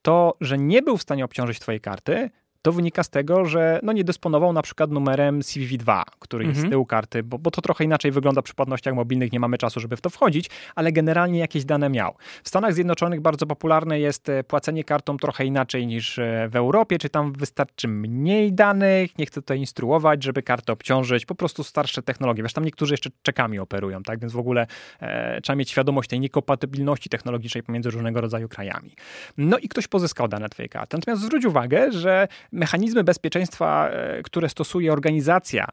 To, 0.01 0.37
że 0.41 0.57
nie 0.57 0.81
był 0.81 0.97
w 0.97 1.01
stanie 1.01 1.25
obciążyć 1.25 1.59
Twojej 1.59 1.81
karty, 1.81 2.29
to 2.61 2.71
wynika 2.71 3.03
z 3.03 3.09
tego, 3.09 3.45
że 3.45 3.79
no 3.83 3.93
nie 3.93 4.03
dysponował 4.03 4.53
na 4.53 4.61
przykład 4.61 4.91
numerem 4.91 5.39
CVV2, 5.39 6.03
który 6.19 6.41
mhm. 6.41 6.49
jest 6.49 6.59
z 6.59 6.63
mhm. 6.63 6.71
tyłu 6.71 6.85
karty, 6.85 7.23
bo, 7.23 7.39
bo 7.39 7.51
to 7.51 7.61
trochę 7.61 7.83
inaczej 7.83 8.11
wygląda 8.11 8.41
przy 8.41 8.53
płatnościach 8.53 8.93
mobilnych, 8.93 9.31
nie 9.31 9.39
mamy 9.39 9.57
czasu, 9.57 9.79
żeby 9.79 9.97
w 9.97 10.01
to 10.01 10.09
wchodzić, 10.09 10.49
ale 10.75 10.91
generalnie 10.91 11.39
jakieś 11.39 11.65
dane 11.65 11.89
miał. 11.89 12.15
W 12.43 12.49
Stanach 12.49 12.73
Zjednoczonych 12.73 13.21
bardzo 13.21 13.45
popularne 13.45 13.99
jest 13.99 14.29
e, 14.29 14.43
płacenie 14.43 14.83
kartą 14.83 15.17
trochę 15.17 15.45
inaczej 15.45 15.87
niż 15.87 16.19
e, 16.19 16.47
w 16.49 16.55
Europie, 16.55 16.97
czy 16.97 17.09
tam 17.09 17.33
wystarczy 17.33 17.87
mniej 17.87 18.53
danych, 18.53 19.17
nie 19.17 19.25
chcę 19.25 19.41
tutaj 19.41 19.59
instruować, 19.59 20.23
żeby 20.23 20.43
kartę 20.43 20.73
obciążyć, 20.73 21.25
po 21.25 21.35
prostu 21.35 21.63
starsze 21.63 22.01
technologie. 22.01 22.43
Wiesz, 22.43 22.53
tam 22.53 22.65
niektórzy 22.65 22.93
jeszcze 22.93 23.09
czekami 23.21 23.59
operują, 23.59 24.03
tak, 24.03 24.19
więc 24.19 24.33
w 24.33 24.39
ogóle 24.39 24.67
e, 24.99 25.41
trzeba 25.41 25.55
mieć 25.55 25.69
świadomość 25.69 26.09
tej 26.09 26.19
niekompatybilności 26.19 27.09
technologicznej 27.09 27.63
pomiędzy 27.63 27.89
różnego 27.89 28.21
rodzaju 28.21 28.49
krajami. 28.49 28.95
No 29.37 29.57
i 29.57 29.67
ktoś 29.67 29.87
pozyskał 29.87 30.27
dane 30.27 30.49
twojej 30.49 30.69
karty. 30.69 30.97
Natomiast 30.97 31.21
zwróć 31.21 31.45
uwagę, 31.45 31.91
że 31.91 32.27
mechanizmy 32.51 33.03
bezpieczeństwa, 33.03 33.89
e, 33.89 34.23
które 34.23 34.49
stosuje 34.49 34.93
organizacja 34.93 35.67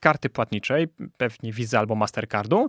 karty 0.00 0.28
płatniczej, 0.28 0.88
pewnie 1.16 1.52
Visa 1.52 1.78
albo 1.78 1.94
Mastercardu 1.94 2.66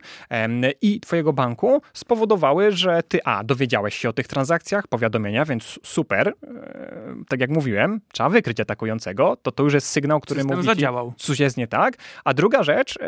i 0.82 1.00
twojego 1.00 1.34
banku 1.34 1.82
spowodowały, 1.94 2.72
że 2.72 3.04
ty 3.04 3.24
a, 3.24 3.44
dowiedziałeś 3.44 3.96
się 3.96 4.10
o 4.10 4.14
tych 4.14 4.28
transakcjach, 4.28 4.88
powiadomienia, 4.88 5.46
więc 5.46 5.80
super, 5.84 6.28
e, 6.28 7.16
tak 7.28 7.40
jak 7.40 7.50
mówiłem, 7.50 8.02
trzeba 8.14 8.30
wykryć 8.30 8.60
atakującego, 8.60 9.36
to 9.36 9.52
to 9.52 9.64
już 9.64 9.74
jest 9.74 9.88
sygnał, 9.88 10.20
który 10.20 10.40
System 10.40 10.58
mówi 10.58 10.68
zadziałał. 10.68 11.14
coś 11.18 11.40
jest 11.40 11.58
nie 11.58 11.68
tak, 11.68 11.98
a 12.24 12.34
druga 12.34 12.64
rzecz, 12.64 13.00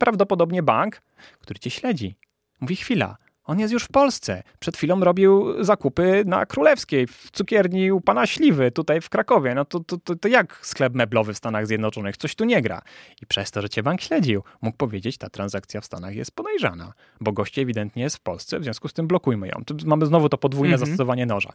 prawdopodobnie 0.00 0.62
bank, 0.62 1.02
który 1.40 1.60
cię 1.60 1.70
śledzi. 1.70 2.16
Mówi 2.60 2.76
chwila, 2.76 3.16
on 3.44 3.58
jest 3.60 3.72
już 3.72 3.84
w 3.84 3.88
Polsce. 3.88 4.42
Przed 4.58 4.76
chwilą 4.76 5.00
robił 5.00 5.64
zakupy 5.64 6.22
na 6.26 6.46
Królewskiej, 6.46 7.06
w 7.06 7.30
cukierni 7.32 7.92
u 7.92 8.00
pana 8.00 8.26
Śliwy, 8.26 8.70
tutaj 8.70 9.00
w 9.00 9.08
Krakowie. 9.08 9.54
No 9.54 9.64
to, 9.64 9.80
to, 9.80 9.98
to, 9.98 10.16
to, 10.16 10.28
jak 10.28 10.58
sklep 10.62 10.94
meblowy 10.94 11.34
w 11.34 11.36
Stanach 11.36 11.66
Zjednoczonych? 11.66 12.16
Coś 12.16 12.34
tu 12.34 12.44
nie 12.44 12.62
gra. 12.62 12.82
I 13.22 13.26
przez 13.26 13.50
to, 13.50 13.62
że 13.62 13.68
cię 13.68 13.82
bank 13.82 14.00
śledził, 14.00 14.42
mógł 14.62 14.76
powiedzieć, 14.76 15.18
ta 15.18 15.30
transakcja 15.30 15.80
w 15.80 15.84
Stanach 15.84 16.14
jest 16.14 16.30
podejrzana, 16.30 16.92
bo 17.20 17.32
goście 17.32 17.62
ewidentnie 17.62 18.02
jest 18.02 18.16
w 18.16 18.20
Polsce, 18.20 18.60
w 18.60 18.64
związku 18.64 18.88
z 18.88 18.92
tym 18.92 19.06
blokujmy 19.06 19.48
ją. 19.48 19.62
Tu 19.66 19.76
mamy 19.84 20.06
znowu 20.06 20.28
to 20.28 20.38
podwójne 20.38 20.74
mhm. 20.74 20.88
zastosowanie 20.88 21.26
noża. 21.26 21.52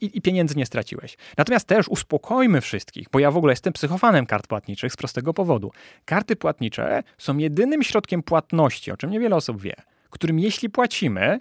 I, 0.00 0.10
I 0.14 0.22
pieniędzy 0.22 0.54
nie 0.56 0.66
straciłeś. 0.66 1.16
Natomiast 1.36 1.66
też 1.66 1.88
uspokojmy 1.88 2.60
wszystkich, 2.60 3.06
bo 3.12 3.18
ja 3.18 3.30
w 3.30 3.36
ogóle 3.36 3.52
jestem 3.52 3.72
psychofanem 3.72 4.26
kart 4.26 4.46
płatniczych 4.46 4.92
z 4.92 4.96
prostego 4.96 5.34
powodu. 5.34 5.72
Karty 6.04 6.36
płatnicze 6.36 7.02
są 7.18 7.38
jedynym 7.38 7.82
środkiem 7.82 8.22
płatności, 8.22 8.92
o 8.92 8.96
czym 8.96 9.10
niewiele 9.10 9.36
osób 9.36 9.60
wie 9.60 9.74
którym 10.10 10.38
jeśli 10.38 10.70
płacimy, 10.70 11.40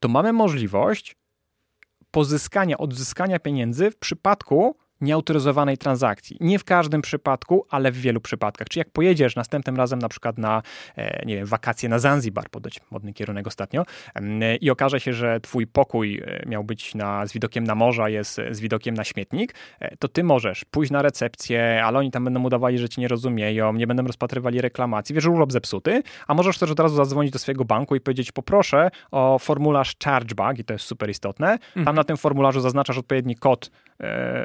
to 0.00 0.08
mamy 0.08 0.32
możliwość 0.32 1.16
pozyskania, 2.10 2.78
odzyskania 2.78 3.38
pieniędzy 3.38 3.90
w 3.90 3.96
przypadku, 3.96 4.76
nieautoryzowanej 5.04 5.78
transakcji. 5.78 6.36
Nie 6.40 6.58
w 6.58 6.64
każdym 6.64 7.02
przypadku, 7.02 7.66
ale 7.70 7.92
w 7.92 7.96
wielu 7.96 8.20
przypadkach. 8.20 8.68
Czy 8.68 8.78
jak 8.78 8.90
pojedziesz 8.90 9.36
następnym 9.36 9.76
razem 9.76 9.98
na 9.98 10.08
przykład 10.08 10.38
na 10.38 10.62
e, 10.96 11.26
nie 11.26 11.36
wiem, 11.36 11.46
wakacje 11.46 11.88
na 11.88 11.98
Zanzibar, 11.98 12.50
podać 12.50 12.80
modny 12.90 13.12
kierunek 13.12 13.46
ostatnio, 13.46 13.84
i 14.60 14.70
okaże 14.70 15.00
się, 15.00 15.12
że 15.12 15.40
twój 15.40 15.66
pokój 15.66 16.22
e, 16.26 16.42
miał 16.46 16.64
być 16.64 16.94
na, 16.94 17.26
z 17.26 17.32
widokiem 17.32 17.64
na 17.64 17.74
morza, 17.74 18.08
jest 18.08 18.40
z 18.50 18.60
widokiem 18.60 18.94
na 18.94 19.04
śmietnik, 19.04 19.54
e, 19.80 19.96
to 19.96 20.08
ty 20.08 20.24
możesz 20.24 20.64
pójść 20.64 20.92
na 20.92 21.02
recepcję, 21.02 21.84
ale 21.84 21.98
oni 21.98 22.10
tam 22.10 22.24
będą 22.24 22.42
udawali, 22.42 22.78
że 22.78 22.88
cię 22.88 23.00
nie 23.02 23.08
rozumieją, 23.08 23.72
nie 23.72 23.86
będą 23.86 24.02
rozpatrywali 24.06 24.60
reklamacji, 24.60 25.14
wiesz, 25.14 25.26
urlop 25.26 25.52
zepsuty, 25.52 26.02
a 26.26 26.34
możesz 26.34 26.58
też 26.58 26.70
od 26.70 26.80
razu 26.80 26.96
zadzwonić 26.96 27.32
do 27.32 27.38
swojego 27.38 27.64
banku 27.64 27.96
i 27.96 28.00
powiedzieć, 28.00 28.32
poproszę 28.32 28.90
o 29.10 29.38
formularz 29.38 29.96
chargeback 30.04 30.58
i 30.58 30.64
to 30.64 30.72
jest 30.72 30.84
super 30.84 31.10
istotne. 31.10 31.58
Tam 31.58 31.80
mhm. 31.80 31.96
na 31.96 32.04
tym 32.04 32.16
formularzu 32.16 32.60
zaznaczasz 32.60 32.98
odpowiedni 32.98 33.36
kod 33.36 33.70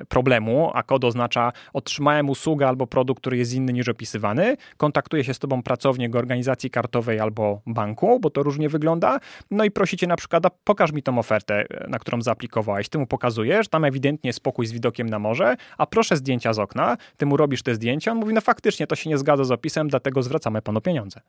problemu, 0.09 0.48
a 0.73 0.83
kod 0.83 1.03
oznacza 1.03 1.51
otrzymałem 1.73 2.29
usługę 2.29 2.67
albo 2.67 2.87
produkt, 2.87 3.21
który 3.21 3.37
jest 3.37 3.53
inny 3.53 3.73
niż 3.73 3.89
opisywany, 3.89 4.57
kontaktuje 4.77 5.23
się 5.23 5.33
z 5.33 5.39
tobą 5.39 5.63
pracownik 5.63 6.15
organizacji 6.15 6.69
kartowej 6.69 7.19
albo 7.19 7.61
banku, 7.65 8.19
bo 8.19 8.29
to 8.29 8.43
różnie 8.43 8.69
wygląda, 8.69 9.19
no 9.51 9.63
i 9.63 9.71
prosicie 9.71 10.07
na 10.07 10.15
przykład, 10.15 10.43
pokaż 10.63 10.91
mi 10.91 11.03
tą 11.03 11.19
ofertę, 11.19 11.65
na 11.87 11.99
którą 11.99 12.21
zaaplikowałeś. 12.21 12.89
Ty 12.89 12.97
mu 12.97 13.07
pokazujesz, 13.07 13.67
tam 13.67 13.85
ewidentnie 13.85 14.33
spokój 14.33 14.65
z 14.65 14.71
widokiem 14.71 15.09
na 15.09 15.19
morze, 15.19 15.55
a 15.77 15.85
proszę 15.85 16.17
zdjęcia 16.17 16.53
z 16.53 16.59
okna, 16.59 16.97
ty 17.17 17.25
mu 17.25 17.37
robisz 17.37 17.63
te 17.63 17.75
zdjęcia, 17.75 18.11
on 18.11 18.17
mówi, 18.17 18.33
no 18.33 18.41
faktycznie 18.41 18.87
to 18.87 18.95
się 18.95 19.09
nie 19.09 19.17
zgadza 19.17 19.43
z 19.43 19.51
opisem, 19.51 19.87
dlatego 19.87 20.23
zwracamy 20.23 20.61
panu 20.61 20.81
pieniądze. 20.81 21.21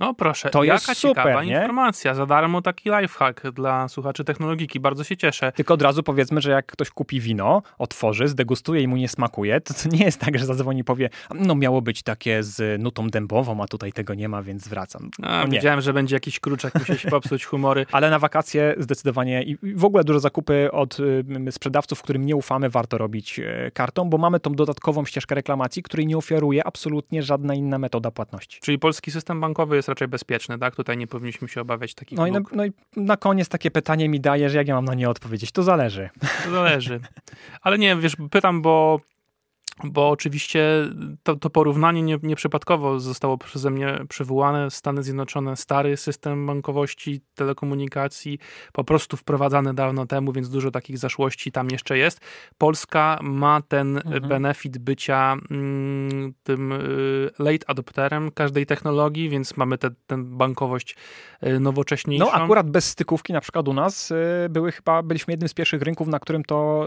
O 0.00 0.14
proszę, 0.14 0.50
to 0.50 0.64
jaka 0.64 0.74
jest 0.74 1.00
super, 1.00 1.24
ciekawa 1.24 1.44
nie? 1.44 1.52
informacja. 1.52 2.14
Za 2.14 2.26
darmo 2.26 2.62
taki 2.62 2.90
lifehack 3.00 3.50
dla 3.50 3.88
słuchaczy 3.88 4.24
technologiki. 4.24 4.80
Bardzo 4.80 5.04
się 5.04 5.16
cieszę. 5.16 5.52
Tylko 5.52 5.74
od 5.74 5.82
razu 5.82 6.02
powiedzmy, 6.02 6.40
że 6.40 6.50
jak 6.50 6.66
ktoś 6.66 6.90
kupi 6.90 7.20
wino, 7.20 7.62
otworzy, 7.78 8.28
zdegustuje 8.28 8.82
i 8.82 8.88
mu 8.88 8.96
nie 8.96 9.08
smakuje, 9.08 9.60
to, 9.60 9.74
to 9.74 9.88
nie 9.88 10.04
jest 10.04 10.20
tak, 10.20 10.38
że 10.38 10.46
zadzwoni 10.46 10.80
i 10.80 10.84
powie, 10.84 11.10
no 11.34 11.54
miało 11.54 11.82
być 11.82 12.02
takie 12.02 12.42
z 12.42 12.82
nutą 12.82 13.08
dębową, 13.08 13.62
a 13.62 13.66
tutaj 13.66 13.92
tego 13.92 14.14
nie 14.14 14.28
ma, 14.28 14.42
więc 14.42 14.64
zwracam. 14.64 15.10
A, 15.22 15.44
no 15.44 15.48
Widziałem, 15.48 15.80
że 15.80 15.92
będzie 15.92 16.16
jakiś 16.16 16.40
kruczek, 16.40 16.74
musi 16.74 16.98
się 16.98 17.10
popsuć 17.10 17.44
humory. 17.44 17.86
Ale 17.92 18.10
na 18.10 18.18
wakacje 18.18 18.74
zdecydowanie 18.78 19.42
i 19.42 19.58
w 19.74 19.84
ogóle 19.84 20.04
dużo 20.04 20.20
zakupy 20.20 20.68
od 20.72 20.98
sprzedawców, 21.50 22.02
którym 22.02 22.26
nie 22.26 22.36
ufamy, 22.36 22.70
warto 22.70 22.98
robić 22.98 23.38
y, 23.38 23.70
kartą, 23.74 24.10
bo 24.10 24.18
mamy 24.18 24.40
tą 24.40 24.54
dodatkową 24.54 25.04
ścieżkę 25.04 25.34
reklamacji, 25.34 25.82
której 25.82 26.06
nie 26.06 26.16
oferuje 26.16 26.66
absolutnie 26.66 27.22
żadna 27.22 27.54
inna 27.54 27.78
metoda 27.78 28.10
płatności. 28.10 28.60
Czyli 28.60 28.78
polski 28.78 29.10
system 29.10 29.40
bankowy 29.40 29.76
jest 29.76 29.85
jest 29.86 29.88
raczej 29.88 30.08
bezpieczny, 30.08 30.58
tak? 30.58 30.76
Tutaj 30.76 30.96
nie 30.96 31.06
powinniśmy 31.06 31.48
się 31.48 31.60
obawiać 31.60 31.94
takich 31.94 32.18
no 32.18 32.26
i, 32.26 32.32
na, 32.32 32.40
no 32.52 32.64
i 32.64 32.72
na 32.96 33.16
koniec 33.16 33.48
takie 33.48 33.70
pytanie 33.70 34.08
mi 34.08 34.20
daje, 34.20 34.50
że 34.50 34.58
jak 34.58 34.68
ja 34.68 34.74
mam 34.74 34.84
na 34.84 34.94
nie 34.94 35.10
odpowiedzieć? 35.10 35.52
To 35.52 35.62
zależy. 35.62 36.10
To 36.44 36.50
zależy. 36.50 37.00
Ale 37.62 37.78
nie, 37.78 37.96
wiesz, 37.96 38.16
pytam, 38.30 38.62
bo 38.62 39.00
bo 39.84 40.10
oczywiście 40.10 40.84
to, 41.22 41.36
to 41.36 41.50
porównanie 41.50 42.02
nie, 42.02 42.18
nieprzypadkowo 42.22 43.00
zostało 43.00 43.38
przeze 43.38 43.70
mnie 43.70 43.98
przywołane. 44.08 44.70
Stany 44.70 45.02
Zjednoczone, 45.02 45.56
stary 45.56 45.96
system 45.96 46.46
bankowości, 46.46 47.20
telekomunikacji, 47.34 48.38
po 48.72 48.84
prostu 48.84 49.16
wprowadzany 49.16 49.74
dawno 49.74 50.06
temu, 50.06 50.32
więc 50.32 50.50
dużo 50.50 50.70
takich 50.70 50.98
zaszłości 50.98 51.52
tam 51.52 51.68
jeszcze 51.70 51.98
jest. 51.98 52.20
Polska 52.58 53.18
ma 53.22 53.62
ten 53.68 53.96
mhm. 53.96 54.28
benefit 54.28 54.78
bycia 54.78 55.36
mm, 55.50 56.34
tym 56.42 56.72
y, 56.72 57.30
late 57.38 57.70
adopterem 57.70 58.30
każdej 58.30 58.66
technologii, 58.66 59.28
więc 59.28 59.56
mamy 59.56 59.78
tę 59.78 59.90
bankowość 60.18 60.96
y, 61.46 61.60
nowocześniejszą. 61.60 62.24
No 62.24 62.32
akurat 62.32 62.70
bez 62.70 62.84
stykówki 62.84 63.32
na 63.32 63.40
przykład 63.40 63.68
u 63.68 63.72
nas 63.72 64.10
y, 64.10 64.14
były 64.50 64.72
chyba, 64.72 65.02
byliśmy 65.02 65.32
jednym 65.32 65.48
z 65.48 65.54
pierwszych 65.54 65.82
rynków, 65.82 66.08
na 66.08 66.18
którym 66.18 66.44
to, 66.44 66.86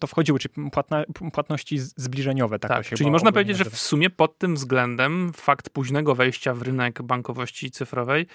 to 0.00 0.06
wchodziły, 0.06 0.38
czyli 0.38 0.70
płatna, 0.70 1.04
płatności 1.32 1.78
zbliżone 1.78 2.23
zbliżeniowe. 2.24 2.58
Tak, 2.58 2.70
tak 2.70 2.98
czyli 2.98 3.10
można 3.10 3.32
powiedzieć, 3.32 3.58
nazywa. 3.58 3.70
że 3.70 3.76
w 3.76 3.80
sumie 3.80 4.10
pod 4.10 4.38
tym 4.38 4.54
względem 4.54 5.32
fakt 5.32 5.70
późnego 5.70 6.14
wejścia 6.14 6.54
w 6.54 6.62
rynek 6.62 7.02
bankowości 7.02 7.70
cyfrowej 7.70 8.26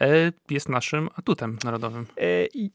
e, 0.00 0.32
jest 0.50 0.68
naszym 0.68 1.08
atutem 1.16 1.58
narodowym. 1.64 2.06
E, 2.16 2.22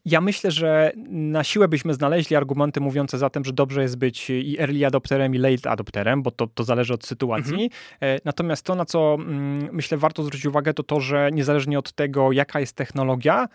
ja 0.06 0.22
myślę, 0.22 0.52
że 0.52 0.92
na 1.10 1.44
siłę 1.44 1.68
byśmy 1.68 1.94
znaleźli 1.94 2.36
argumenty 2.36 2.82
mówiące 2.82 3.18
za 3.18 3.30
tym, 3.30 3.46
że 3.46 3.54
dobrze 3.54 3.82
jest 3.82 3.98
być 3.98 4.30
i 4.30 4.60
early 4.60 4.86
adopterem, 4.86 5.36
i 5.36 5.38
late 5.38 5.70
adopterem, 5.70 6.24
bo 6.24 6.32
to, 6.32 6.48
to 6.48 6.64
zależy 6.64 6.94
od 6.94 7.06
sytuacji. 7.06 7.64
Mhm. 7.64 7.70
E, 8.02 8.20
natomiast 8.26 8.66
to, 8.66 8.76
na 8.76 8.86
co 8.86 9.18
mm, 9.20 9.70
myślę 9.72 9.98
warto 9.98 10.24
zwrócić 10.24 10.46
uwagę, 10.46 10.74
to 10.74 10.84
to, 10.84 11.00
że 11.00 11.30
niezależnie 11.32 11.80
od 11.80 11.92
tego, 11.92 12.32
jaka 12.32 12.60
jest 12.60 12.76
technologia, 12.76 13.48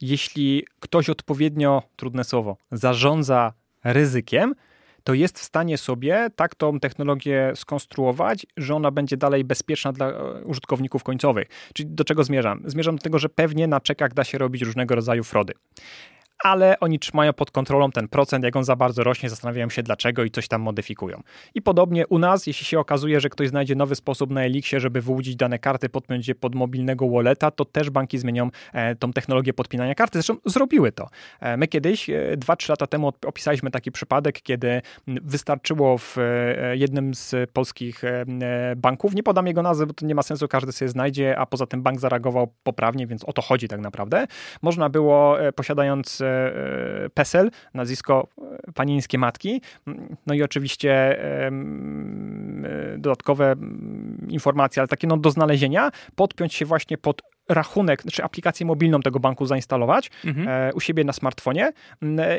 jeśli 0.00 0.64
ktoś 0.80 1.10
odpowiednio, 1.10 1.82
trudne 1.96 2.24
słowo, 2.24 2.56
zarządza 2.72 3.52
ryzykiem, 3.84 4.54
to 5.04 5.14
jest 5.14 5.38
w 5.38 5.42
stanie 5.42 5.78
sobie 5.78 6.28
tak 6.36 6.54
tą 6.54 6.80
technologię 6.80 7.52
skonstruować, 7.54 8.46
że 8.56 8.74
ona 8.74 8.90
będzie 8.90 9.16
dalej 9.16 9.44
bezpieczna 9.44 9.92
dla 9.92 10.06
e, 10.08 10.44
użytkowników 10.44 11.02
końcowych. 11.02 11.48
Czyli 11.74 11.90
do 11.90 12.04
czego 12.04 12.24
zmierzam? 12.24 12.62
Zmierzam 12.64 12.96
do 12.96 13.02
tego, 13.02 13.18
że 13.18 13.28
pewnie 13.28 13.66
na 13.66 13.80
czekach 13.80 14.14
da 14.14 14.24
się 14.24 14.38
robić 14.38 14.62
różnego 14.62 14.94
rodzaju 14.94 15.24
frody 15.24 15.52
ale 16.44 16.80
oni 16.80 16.98
trzymają 16.98 17.32
pod 17.32 17.50
kontrolą 17.50 17.90
ten 17.90 18.08
procent, 18.08 18.44
jak 18.44 18.56
on 18.56 18.64
za 18.64 18.76
bardzo 18.76 19.04
rośnie, 19.04 19.30
zastanawiają 19.30 19.70
się 19.70 19.82
dlaczego 19.82 20.24
i 20.24 20.30
coś 20.30 20.48
tam 20.48 20.62
modyfikują. 20.62 21.22
I 21.54 21.62
podobnie 21.62 22.06
u 22.06 22.18
nas, 22.18 22.46
jeśli 22.46 22.66
się 22.66 22.78
okazuje, 22.78 23.20
że 23.20 23.28
ktoś 23.28 23.48
znajdzie 23.48 23.74
nowy 23.74 23.94
sposób 23.94 24.30
na 24.30 24.44
Elixie, 24.44 24.80
żeby 24.80 25.00
wyłudzić 25.00 25.36
dane 25.36 25.58
karty, 25.58 25.88
podpiąć 25.88 26.28
je 26.28 26.34
pod 26.34 26.54
mobilnego 26.54 27.08
walleta, 27.08 27.50
to 27.50 27.64
też 27.64 27.90
banki 27.90 28.18
zmienią 28.18 28.50
e, 28.72 28.94
tą 28.94 29.12
technologię 29.12 29.52
podpinania 29.52 29.94
karty. 29.94 30.18
Zresztą 30.18 30.36
zrobiły 30.44 30.92
to. 30.92 31.08
E, 31.40 31.56
my 31.56 31.68
kiedyś, 31.68 32.10
e, 32.10 32.36
2-3 32.36 32.70
lata 32.70 32.86
temu 32.86 33.12
opisaliśmy 33.26 33.70
taki 33.70 33.92
przypadek, 33.92 34.42
kiedy 34.42 34.82
wystarczyło 35.06 35.98
w 35.98 36.18
e, 36.18 36.76
jednym 36.76 37.14
z 37.14 37.50
polskich 37.50 38.04
e, 38.04 38.24
e, 38.42 38.76
banków, 38.76 39.14
nie 39.14 39.22
podam 39.22 39.46
jego 39.46 39.62
nazwy, 39.62 39.86
bo 39.86 39.94
to 39.94 40.06
nie 40.06 40.14
ma 40.14 40.22
sensu, 40.22 40.48
każdy 40.48 40.72
sobie 40.72 40.88
znajdzie, 40.88 41.38
a 41.38 41.46
poza 41.46 41.66
tym 41.66 41.82
bank 41.82 42.00
zareagował 42.00 42.54
poprawnie, 42.62 43.06
więc 43.06 43.24
o 43.24 43.32
to 43.32 43.42
chodzi 43.42 43.68
tak 43.68 43.80
naprawdę. 43.80 44.26
Można 44.62 44.88
było, 44.88 45.36
posiadając 45.54 46.22
E, 46.29 46.29
PESEL, 47.14 47.50
nazwisko 47.74 48.28
e, 48.68 48.72
panińskie 48.72 49.18
matki. 49.18 49.62
No 50.26 50.34
i 50.34 50.42
oczywiście 50.42 50.92
e, 51.46 51.50
dodatkowe 52.98 53.54
informacje, 54.28 54.80
ale 54.80 54.88
takie 54.88 55.06
no 55.06 55.16
do 55.16 55.30
znalezienia, 55.30 55.90
podpiąć 56.14 56.54
się 56.54 56.64
właśnie 56.64 56.98
pod 56.98 57.22
rachunek, 57.48 58.02
czy 58.12 58.24
aplikację 58.24 58.66
mobilną 58.66 59.00
tego 59.00 59.20
banku 59.20 59.46
zainstalować 59.46 60.10
mhm. 60.24 60.70
u 60.74 60.80
siebie 60.80 61.04
na 61.04 61.12
smartfonie, 61.12 61.72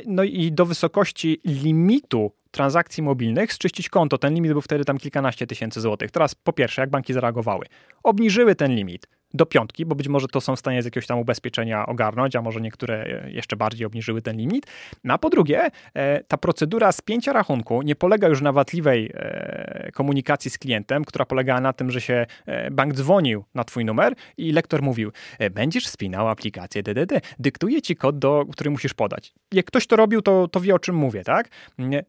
no 0.07 0.23
i 0.23 0.51
do 0.51 0.65
wysokości 0.65 1.41
limitu 1.45 2.31
transakcji 2.51 3.03
mobilnych 3.03 3.53
zczyścić 3.53 3.89
konto. 3.89 4.17
Ten 4.17 4.33
limit 4.33 4.51
był 4.51 4.61
wtedy 4.61 4.85
tam 4.85 4.97
kilkanaście 4.97 5.47
tysięcy 5.47 5.81
złotych. 5.81 6.11
Teraz 6.11 6.35
po 6.35 6.53
pierwsze, 6.53 6.81
jak 6.81 6.89
banki 6.89 7.13
zareagowały? 7.13 7.65
Obniżyły 8.03 8.55
ten 8.55 8.75
limit 8.75 9.07
do 9.33 9.45
piątki, 9.45 9.85
bo 9.85 9.95
być 9.95 10.07
może 10.07 10.27
to 10.27 10.41
są 10.41 10.55
w 10.55 10.59
stanie 10.59 10.81
z 10.81 10.85
jakiegoś 10.85 11.07
tam 11.07 11.19
ubezpieczenia 11.19 11.85
ogarnąć, 11.85 12.35
a 12.35 12.41
może 12.41 12.61
niektóre 12.61 13.03
e, 13.25 13.31
jeszcze 13.31 13.55
bardziej 13.55 13.85
obniżyły 13.85 14.21
ten 14.21 14.37
limit. 14.37 14.67
No 15.03 15.13
a 15.13 15.17
po 15.17 15.29
drugie, 15.29 15.69
e, 15.93 16.23
ta 16.23 16.37
procedura 16.37 16.91
spięcia 16.91 17.33
rachunku 17.33 17.81
nie 17.81 17.95
polega 17.95 18.27
już 18.27 18.41
na 18.41 18.51
wadliwej 18.51 19.11
e, 19.13 19.91
komunikacji 19.93 20.51
z 20.51 20.57
klientem, 20.57 21.05
która 21.05 21.25
polegała 21.25 21.61
na 21.61 21.73
tym, 21.73 21.91
że 21.91 22.01
się 22.01 22.25
bank 22.71 22.93
dzwonił 22.93 23.43
na 23.55 23.63
twój 23.63 23.85
numer 23.85 24.15
i 24.37 24.51
lektor 24.51 24.81
mówił, 24.81 25.11
będziesz 25.51 25.87
spinał 25.87 26.29
aplikację 26.29 26.83
DDD, 26.83 27.21
dyktuje 27.39 27.81
ci 27.81 27.95
kod, 27.95 28.19
do, 28.19 28.45
który 28.51 28.69
musisz 28.69 28.93
podać. 28.93 29.33
Jak 29.51 29.65
ktoś 29.65 29.87
to 29.87 29.95
robił, 29.95 30.21
to, 30.21 30.47
to 30.47 30.59
wie 30.59 30.75
o 30.75 30.79
czym 30.79 30.95
mówię, 30.95 31.23
tak? 31.23 31.49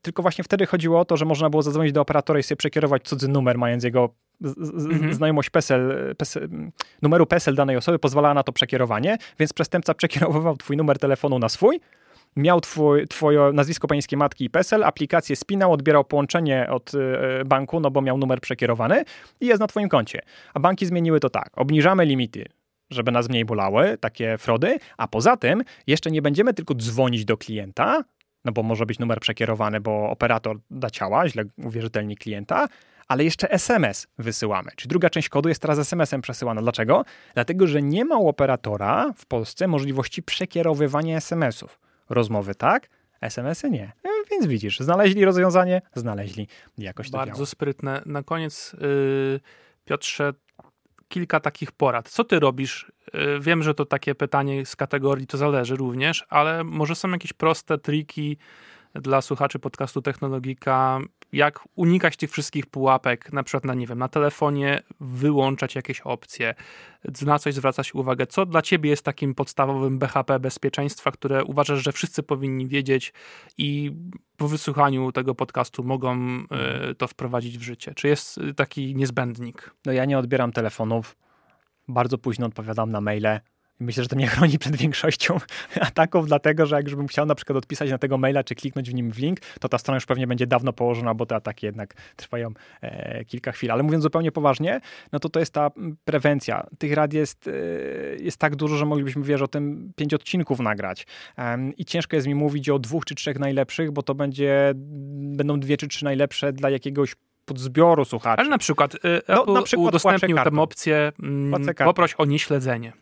Tylko 0.02 0.22
właśnie 0.22 0.44
wtedy 0.44 0.66
chodziło 0.66 1.00
o 1.00 1.04
to, 1.04 1.16
że 1.16 1.24
można 1.24 1.50
było 1.50 1.62
zadzwonić 1.62 1.92
do 1.92 2.00
operatora 2.00 2.38
i 2.38 2.42
sobie 2.42 2.56
przekierować 2.56 3.02
cudzy 3.02 3.28
numer, 3.28 3.58
mając 3.58 3.84
jego 3.84 4.14
mhm. 4.44 5.14
znajomość 5.14 5.50
PESEL, 5.50 6.14
PESEL, 6.18 6.48
numeru 7.02 7.26
PESEL 7.26 7.54
danej 7.54 7.76
osoby 7.76 7.98
pozwalała 7.98 8.34
na 8.34 8.42
to 8.42 8.52
przekierowanie, 8.52 9.18
więc 9.38 9.52
przestępca 9.52 9.94
przekierowywał 9.94 10.56
twój 10.56 10.76
numer 10.76 10.98
telefonu 10.98 11.38
na 11.38 11.48
swój, 11.48 11.80
miał 12.36 12.60
twój, 12.60 13.08
twoje 13.08 13.50
nazwisko 13.52 13.88
pańskiej 13.88 14.16
matki 14.16 14.44
i 14.44 14.50
PESEL, 14.50 14.84
aplikację 14.84 15.36
spinał, 15.36 15.72
odbierał 15.72 16.04
połączenie 16.04 16.66
od 16.70 16.94
y, 16.94 16.98
banku, 17.44 17.80
no 17.80 17.90
bo 17.90 18.02
miał 18.02 18.18
numer 18.18 18.40
przekierowany 18.40 19.04
i 19.40 19.46
jest 19.46 19.60
na 19.60 19.66
twoim 19.66 19.88
koncie. 19.88 20.20
A 20.54 20.60
banki 20.60 20.86
zmieniły 20.86 21.20
to 21.20 21.30
tak, 21.30 21.50
obniżamy 21.56 22.04
limity 22.04 22.44
żeby 22.92 23.12
nas 23.12 23.28
mniej 23.28 23.44
bolały, 23.44 23.98
takie 24.00 24.38
frody, 24.38 24.78
a 24.96 25.08
poza 25.08 25.36
tym 25.36 25.62
jeszcze 25.86 26.10
nie 26.10 26.22
będziemy 26.22 26.54
tylko 26.54 26.74
dzwonić 26.74 27.24
do 27.24 27.36
klienta, 27.36 28.04
no 28.44 28.52
bo 28.52 28.62
może 28.62 28.86
być 28.86 28.98
numer 28.98 29.20
przekierowany, 29.20 29.80
bo 29.80 30.10
operator 30.10 30.58
da 30.70 30.90
ciała, 30.90 31.28
źle 31.28 31.44
uwierzytelni 31.56 32.16
klienta, 32.16 32.68
ale 33.08 33.24
jeszcze 33.24 33.50
SMS 33.50 34.06
wysyłamy. 34.18 34.70
Czyli 34.76 34.88
druga 34.88 35.10
część 35.10 35.28
kodu 35.28 35.48
jest 35.48 35.62
teraz 35.62 35.78
SMS-em 35.78 36.22
przesyłana. 36.22 36.62
Dlaczego? 36.62 37.04
Dlatego, 37.34 37.66
że 37.66 37.82
nie 37.82 38.04
ma 38.04 38.18
u 38.18 38.28
operatora 38.28 39.12
w 39.16 39.26
Polsce 39.26 39.68
możliwości 39.68 40.22
przekierowywania 40.22 41.16
SMS-ów. 41.16 41.80
Rozmowy 42.08 42.54
tak, 42.54 42.88
SMS-y 43.20 43.70
nie. 43.70 43.92
No, 44.04 44.10
więc 44.30 44.46
widzisz, 44.46 44.80
znaleźli 44.80 45.24
rozwiązanie, 45.24 45.82
znaleźli 45.94 46.48
jakoś 46.78 47.10
to 47.10 47.18
Bardzo 47.18 47.46
sprytne. 47.46 48.02
Na 48.06 48.22
koniec, 48.22 48.76
yy, 48.80 49.40
Piotrze, 49.84 50.32
kilka 51.08 51.40
takich 51.40 51.72
porad. 51.72 52.08
Co 52.08 52.24
ty 52.24 52.40
robisz? 52.40 52.92
Yy, 53.14 53.40
wiem, 53.40 53.62
że 53.62 53.74
to 53.74 53.86
takie 53.86 54.14
pytanie 54.14 54.66
z 54.66 54.76
kategorii 54.76 55.26
to 55.26 55.38
zależy 55.38 55.76
również, 55.76 56.24
ale 56.28 56.64
może 56.64 56.94
są 56.94 57.10
jakieś 57.10 57.32
proste 57.32 57.78
triki 57.78 58.36
dla 58.94 59.20
słuchaczy 59.20 59.58
podcastu 59.58 60.02
Technologika, 60.02 61.00
jak 61.32 61.60
unikać 61.74 62.16
tych 62.16 62.30
wszystkich 62.30 62.66
pułapek, 62.66 63.32
na 63.32 63.42
przykład 63.42 63.64
na, 63.64 63.74
nie 63.74 63.86
wiem, 63.86 63.98
na 63.98 64.08
telefonie 64.08 64.82
wyłączać 65.00 65.74
jakieś 65.74 66.00
opcje, 66.00 66.54
na 67.22 67.38
coś 67.38 67.54
zwracać 67.54 67.94
uwagę. 67.94 68.26
Co 68.26 68.46
dla 68.46 68.62
ciebie 68.62 68.90
jest 68.90 69.04
takim 69.04 69.34
podstawowym 69.34 69.98
BHP 69.98 70.40
bezpieczeństwa, 70.40 71.10
które 71.10 71.44
uważasz, 71.44 71.84
że 71.84 71.92
wszyscy 71.92 72.22
powinni 72.22 72.66
wiedzieć 72.66 73.12
i 73.58 73.92
po 74.36 74.48
wysłuchaniu 74.48 75.12
tego 75.12 75.34
podcastu 75.34 75.84
mogą 75.84 76.38
y, 76.90 76.94
to 76.94 77.08
wprowadzić 77.08 77.58
w 77.58 77.62
życie? 77.62 77.92
Czy 77.94 78.08
jest 78.08 78.40
taki 78.56 78.94
niezbędnik? 78.94 79.74
No 79.86 79.92
ja 79.92 80.04
nie 80.04 80.18
odbieram 80.18 80.52
telefonów, 80.52 81.16
bardzo 81.88 82.18
późno 82.18 82.46
odpowiadam 82.46 82.90
na 82.90 83.00
maile, 83.00 83.40
Myślę, 83.82 84.02
że 84.02 84.08
to 84.08 84.16
mnie 84.16 84.26
chroni 84.26 84.58
przed 84.58 84.76
większością 84.76 85.38
ataków, 85.90 86.26
dlatego 86.26 86.66
że 86.66 86.76
jak 86.76 86.84
już 86.84 86.94
bym 86.94 87.08
chciał 87.08 87.26
na 87.26 87.34
przykład 87.34 87.56
odpisać 87.56 87.90
na 87.90 87.98
tego 87.98 88.18
maila, 88.18 88.44
czy 88.44 88.54
kliknąć 88.54 88.90
w 88.90 88.94
nim 88.94 89.12
w 89.12 89.18
link, 89.18 89.40
to 89.60 89.68
ta 89.68 89.78
strona 89.78 89.96
już 89.96 90.06
pewnie 90.06 90.26
będzie 90.26 90.46
dawno 90.46 90.72
położona, 90.72 91.14
bo 91.14 91.26
te 91.26 91.34
ataki 91.34 91.66
jednak 91.66 91.94
trwają 92.16 92.50
e, 92.80 93.24
kilka 93.24 93.52
chwil. 93.52 93.70
Ale 93.70 93.82
mówiąc 93.82 94.02
zupełnie 94.02 94.32
poważnie, 94.32 94.80
no 95.12 95.18
to 95.18 95.28
to 95.28 95.40
jest 95.40 95.52
ta 95.52 95.70
prewencja. 96.04 96.66
Tych 96.78 96.92
rad 96.92 97.12
jest, 97.12 97.48
e, 97.48 97.52
jest 98.22 98.36
tak 98.36 98.56
dużo, 98.56 98.76
że 98.76 98.86
moglibyśmy, 98.86 99.22
wiesz, 99.22 99.42
o 99.42 99.48
tym 99.48 99.92
pięć 99.96 100.14
odcinków 100.14 100.60
nagrać. 100.60 101.06
E, 101.38 101.58
I 101.76 101.84
ciężko 101.84 102.16
jest 102.16 102.28
mi 102.28 102.34
mówić 102.34 102.68
o 102.68 102.78
dwóch 102.78 103.04
czy 103.04 103.14
trzech 103.14 103.38
najlepszych, 103.38 103.92
bo 103.92 104.02
to 104.02 104.14
będzie, 104.14 104.72
będą 105.36 105.60
dwie 105.60 105.76
czy 105.76 105.88
trzy 105.88 106.04
najlepsze 106.04 106.52
dla 106.52 106.70
jakiegoś 106.70 107.14
podzbioru 107.44 108.04
słuchaczy. 108.04 108.40
Ale 108.40 108.50
na 108.50 108.58
przykład, 108.58 108.94
y, 108.94 108.98
no, 109.28 109.54
na 109.54 109.62
przykład 109.62 109.88
udostępnił 109.88 110.36
tę 110.36 110.50
opcję 110.56 111.12
mm, 111.22 111.64
poproś 111.84 112.14
o 112.14 112.24
nieśledzenie 112.24 112.92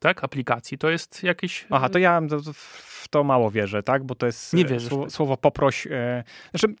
tak, 0.00 0.24
aplikacji. 0.24 0.78
To 0.78 0.90
jest 0.90 1.22
jakieś... 1.22 1.66
Aha, 1.70 1.88
to 1.88 1.98
ja 1.98 2.20
w 2.54 2.99
to 3.10 3.24
mało 3.24 3.50
wierzę, 3.50 3.82
tak? 3.82 4.04
Bo 4.04 4.14
to 4.14 4.26
jest 4.26 4.52
nie 4.54 4.64
e, 4.64 4.80
słowo, 4.80 5.10
słowo 5.10 5.36
poproś. 5.36 5.86
E, 5.86 6.24
znaczy, 6.50 6.74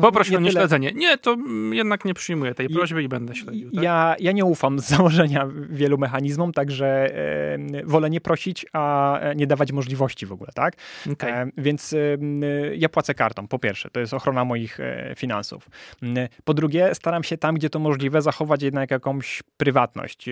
poproś 0.00 0.30
nie 0.30 0.36
o 0.36 0.40
nieśledzenie. 0.40 0.92
Nie, 0.94 1.18
to 1.18 1.36
jednak 1.72 2.04
nie 2.04 2.14
przyjmuję 2.14 2.54
tej 2.54 2.68
prośby 2.68 3.02
i, 3.02 3.04
i 3.04 3.08
będę 3.08 3.34
śledził. 3.34 3.70
Tak? 3.70 3.84
Ja, 3.84 4.16
ja 4.18 4.32
nie 4.32 4.44
ufam 4.44 4.78
z 4.78 4.88
założenia 4.94 5.48
wielu 5.70 5.98
mechanizmom, 5.98 6.52
także 6.52 6.86
e, 6.86 7.84
wolę 7.84 8.10
nie 8.10 8.20
prosić, 8.20 8.66
a 8.72 9.18
e, 9.18 9.34
nie 9.34 9.46
dawać 9.46 9.72
możliwości 9.72 10.26
w 10.26 10.32
ogóle, 10.32 10.50
tak? 10.54 10.74
Okay. 11.12 11.32
E, 11.32 11.50
więc 11.58 11.92
e, 11.92 11.96
ja 12.76 12.88
płacę 12.88 13.14
kartą, 13.14 13.48
po 13.48 13.58
pierwsze, 13.58 13.90
to 13.90 14.00
jest 14.00 14.14
ochrona 14.14 14.44
moich 14.44 14.78
finansów. 15.16 15.68
Po 16.44 16.54
drugie, 16.54 16.94
staram 16.94 17.24
się 17.24 17.38
tam, 17.38 17.54
gdzie 17.54 17.70
to 17.70 17.78
możliwe, 17.78 18.22
zachować 18.22 18.62
jednak 18.62 18.90
jakąś 18.90 19.42
prywatność. 19.56 20.28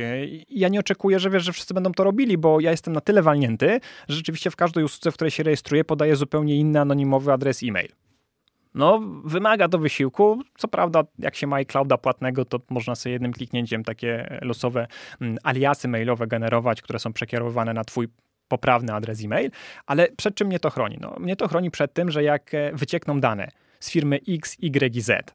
Ja 0.48 0.68
nie 0.68 0.80
oczekuję, 0.80 1.18
że 1.18 1.30
wiesz, 1.30 1.44
że 1.44 1.52
wszyscy 1.52 1.74
będą 1.74 1.92
to 1.92 2.04
robili, 2.04 2.38
bo 2.38 2.60
ja 2.60 2.70
jestem 2.70 2.94
na 2.94 3.00
tyle 3.00 3.22
walnięty, 3.22 3.80
że 4.08 4.16
rzeczywiście 4.16 4.50
w 4.50 4.56
każdej 4.56 4.84
usłudze, 4.84 5.10
w 5.10 5.14
której 5.14 5.30
się 5.32 5.42
rejestruje, 5.42 5.84
podaje 5.84 6.16
zupełnie 6.16 6.56
inny 6.56 6.80
anonimowy 6.80 7.32
adres 7.32 7.62
e-mail. 7.62 7.88
No, 8.74 9.00
wymaga 9.24 9.68
to 9.68 9.78
wysiłku. 9.78 10.42
Co 10.58 10.68
prawda, 10.68 11.02
jak 11.18 11.36
się 11.36 11.46
ma 11.46 11.56
iClouda 11.56 11.98
płatnego, 11.98 12.44
to 12.44 12.60
można 12.70 12.94
sobie 12.94 13.12
jednym 13.12 13.32
kliknięciem 13.32 13.84
takie 13.84 14.38
losowe 14.42 14.86
mm, 15.20 15.38
aliasy 15.42 15.88
mailowe 15.88 16.26
generować, 16.26 16.82
które 16.82 16.98
są 16.98 17.12
przekierowane 17.12 17.74
na 17.74 17.84
twój 17.84 18.08
poprawny 18.48 18.94
adres 18.94 19.24
e-mail, 19.24 19.50
ale 19.86 20.08
przed 20.16 20.34
czym 20.34 20.46
mnie 20.48 20.60
to 20.60 20.70
chroni? 20.70 20.98
No, 21.00 21.16
mnie 21.20 21.36
to 21.36 21.48
chroni 21.48 21.70
przed 21.70 21.92
tym, 21.92 22.10
że 22.10 22.22
jak 22.22 22.54
e, 22.54 22.72
wyciekną 22.72 23.20
dane 23.20 23.48
z 23.80 23.90
firmy 23.90 24.20
X, 24.28 24.56
Y 24.60 24.96
i 24.96 25.00
Z 25.00 25.34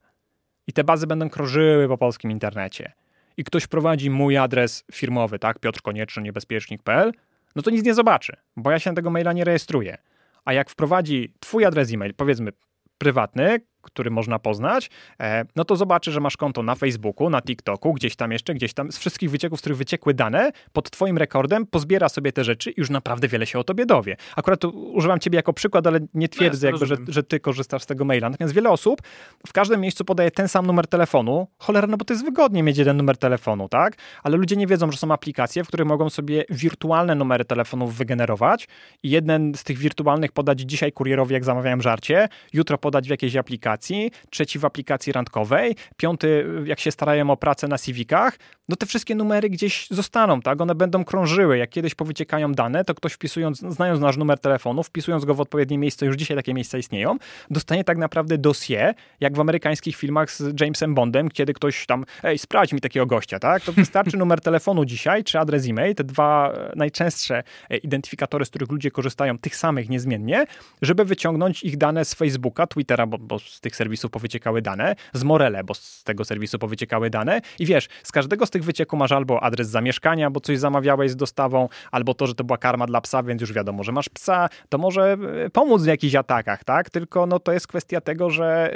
i 0.67 0.73
te 0.73 0.83
bazy 0.83 1.07
będą 1.07 1.29
krążyły 1.29 1.87
po 1.87 1.97
polskim 1.97 2.31
internecie 2.31 2.91
i 3.37 3.43
ktoś 3.43 3.67
prowadzi 3.67 4.09
mój 4.09 4.37
adres 4.37 4.83
firmowy, 4.91 5.39
tak, 5.39 5.59
Piotr 5.59 5.81
Konieczny, 5.81 6.23
niebezpiecznik.pl, 6.23 7.11
no 7.57 7.63
to 7.63 7.69
nic 7.69 7.85
nie 7.85 7.93
zobaczy, 7.93 8.33
bo 8.57 8.71
ja 8.71 8.79
się 8.79 8.89
na 8.91 8.95
tego 8.95 9.09
maila 9.09 9.33
nie 9.33 9.43
rejestruję. 9.43 9.97
A 10.45 10.53
jak 10.53 10.69
wprowadzi 10.69 11.33
twój 11.39 11.65
adres 11.65 11.93
e-mail, 11.93 12.13
powiedzmy 12.13 12.51
prywatny, 12.97 13.59
który 13.87 14.11
można 14.11 14.39
poznać, 14.39 14.89
e, 15.19 15.45
no 15.55 15.65
to 15.65 15.75
zobaczy, 15.75 16.11
że 16.11 16.19
masz 16.19 16.37
konto 16.37 16.63
na 16.63 16.75
Facebooku, 16.75 17.29
na 17.29 17.41
TikToku, 17.41 17.93
gdzieś 17.93 18.15
tam 18.15 18.31
jeszcze, 18.31 18.53
gdzieś 18.53 18.73
tam, 18.73 18.91
z 18.91 18.97
wszystkich 18.97 19.31
wycieków, 19.31 19.59
z 19.59 19.61
których 19.61 19.77
wyciekły 19.77 20.13
dane, 20.13 20.51
pod 20.73 20.91
twoim 20.91 21.17
rekordem 21.17 21.65
pozbiera 21.65 22.09
sobie 22.09 22.31
te 22.31 22.43
rzeczy 22.43 22.71
i 22.71 22.73
już 22.77 22.89
naprawdę 22.89 23.27
wiele 23.27 23.45
się 23.45 23.59
o 23.59 23.63
tobie 23.63 23.85
dowie. 23.85 24.17
Akurat 24.35 24.65
używam 24.65 25.19
ciebie 25.19 25.35
jako 25.35 25.53
przykład, 25.53 25.87
ale 25.87 25.99
nie 26.13 26.29
twierdzę, 26.29 26.67
jakby, 26.67 26.85
że, 26.85 26.95
że 27.07 27.23
ty 27.23 27.39
korzystasz 27.39 27.83
z 27.83 27.85
tego 27.85 28.05
maila. 28.05 28.29
Natomiast 28.29 28.53
wiele 28.53 28.69
osób 28.69 29.01
w 29.47 29.53
każdym 29.53 29.81
miejscu 29.81 30.05
podaje 30.05 30.31
ten 30.31 30.47
sam 30.47 30.65
numer 30.65 30.87
telefonu. 30.87 31.47
Cholera, 31.57 31.87
no 31.87 31.97
bo 31.97 32.05
to 32.05 32.13
jest 32.13 32.25
wygodnie 32.25 32.63
mieć 32.63 32.77
jeden 32.77 32.97
numer 32.97 33.17
telefonu, 33.17 33.69
tak? 33.69 33.95
Ale 34.23 34.37
ludzie 34.37 34.55
nie 34.55 34.67
wiedzą, 34.67 34.91
że 34.91 34.97
są 34.97 35.11
aplikacje, 35.11 35.63
w 35.63 35.67
których 35.67 35.87
mogą 35.87 36.09
sobie 36.09 36.45
wirtualne 36.49 37.15
numery 37.15 37.45
telefonów 37.45 37.95
wygenerować 37.95 38.67
i 39.03 39.09
jeden 39.09 39.53
z 39.55 39.63
tych 39.63 39.77
wirtualnych 39.77 40.31
podać 40.31 40.59
dzisiaj 40.59 40.91
kurierowi, 40.91 41.33
jak 41.33 41.43
zamawiałem 41.43 41.81
żarcie, 41.81 42.29
jutro 42.53 42.77
podać 42.77 43.07
w 43.07 43.09
jakiejś 43.09 43.35
aplikacji, 43.35 43.76
aplikacji, 43.77 44.11
trzeci 44.29 44.59
w 44.59 44.65
aplikacji 44.65 45.13
randkowej, 45.13 45.75
piąty 45.97 46.45
jak 46.65 46.79
się 46.79 46.91
starają 46.91 47.29
o 47.29 47.37
pracę 47.37 47.67
na 47.67 47.77
Civicach, 47.77 48.37
no 48.69 48.75
te 48.75 48.85
wszystkie 48.85 49.15
numery 49.15 49.49
gdzieś 49.49 49.87
zostaną, 49.89 50.41
tak? 50.41 50.61
One 50.61 50.75
będą 50.75 51.05
krążyły. 51.05 51.57
Jak 51.57 51.69
kiedyś 51.69 51.95
powyciekają 51.95 52.53
dane, 52.53 52.83
to 52.83 52.95
ktoś 52.95 53.13
wpisując, 53.13 53.59
znając 53.59 54.01
nasz 54.01 54.17
numer 54.17 54.39
telefonu, 54.39 54.83
wpisując 54.83 55.25
go 55.25 55.33
w 55.33 55.41
odpowiednie 55.41 55.77
miejsce, 55.77 56.05
już 56.05 56.15
dzisiaj 56.15 56.37
takie 56.37 56.53
miejsca 56.53 56.77
istnieją, 56.77 57.17
dostanie 57.49 57.83
tak 57.83 57.97
naprawdę 57.97 58.37
dossier, 58.37 58.93
jak 59.19 59.35
w 59.35 59.39
amerykańskich 59.39 59.95
filmach 59.95 60.31
z 60.31 60.61
Jamesem 60.61 60.95
Bondem, 60.95 61.29
kiedy 61.29 61.53
ktoś 61.53 61.85
tam, 61.85 62.05
ej, 62.23 62.37
sprawdź 62.37 62.73
mi 62.73 62.81
takiego 62.81 63.05
gościa, 63.05 63.39
tak? 63.39 63.63
To 63.63 63.71
wystarczy 63.71 64.17
numer 64.27 64.41
telefonu 64.41 64.85
dzisiaj, 64.85 65.23
czy 65.23 65.39
adres 65.39 65.67
e-mail, 65.67 65.95
te 65.95 66.03
dwa 66.03 66.51
e, 66.51 66.71
najczęstsze 66.75 67.43
e, 67.69 67.77
identyfikatory, 67.77 68.45
z 68.45 68.49
których 68.49 68.71
ludzie 68.71 68.91
korzystają, 68.91 69.37
tych 69.37 69.55
samych 69.55 69.89
niezmiennie, 69.89 70.45
żeby 70.81 71.05
wyciągnąć 71.05 71.63
ich 71.63 71.77
dane 71.77 72.05
z 72.05 72.13
Facebooka, 72.13 72.67
Twittera, 72.67 73.05
bo, 73.05 73.17
bo 73.17 73.39
z 73.39 73.61
tych 73.67 73.75
serwisów 73.75 74.11
powyciekały 74.11 74.61
dane, 74.61 74.95
z 75.13 75.23
Morele, 75.23 75.63
bo 75.63 75.73
z 75.73 76.03
tego 76.03 76.25
serwisu 76.25 76.59
powyciekały 76.59 77.09
dane 77.09 77.41
i 77.59 77.65
wiesz, 77.65 77.87
z 78.03 78.11
każdego 78.11 78.45
z 78.45 78.49
tych 78.49 78.63
wycieku 78.63 78.97
masz 78.97 79.11
albo 79.11 79.43
adres 79.43 79.69
zamieszkania, 79.69 80.29
bo 80.29 80.39
coś 80.39 80.59
zamawiałeś 80.59 81.11
z 81.11 81.15
dostawą, 81.15 81.69
albo 81.91 82.13
to, 82.13 82.27
że 82.27 82.35
to 82.35 82.43
była 82.43 82.57
karma 82.57 82.85
dla 82.85 83.01
psa, 83.01 83.23
więc 83.23 83.41
już 83.41 83.53
wiadomo, 83.53 83.83
że 83.83 83.91
masz 83.91 84.09
psa, 84.09 84.49
to 84.69 84.77
może 84.77 85.17
e, 85.45 85.49
pomóc 85.49 85.83
w 85.83 85.85
jakichś 85.85 86.15
atakach, 86.15 86.63
tak? 86.63 86.89
Tylko 86.89 87.25
no 87.25 87.39
to 87.39 87.51
jest 87.51 87.67
kwestia 87.67 88.01
tego, 88.01 88.29
że 88.29 88.73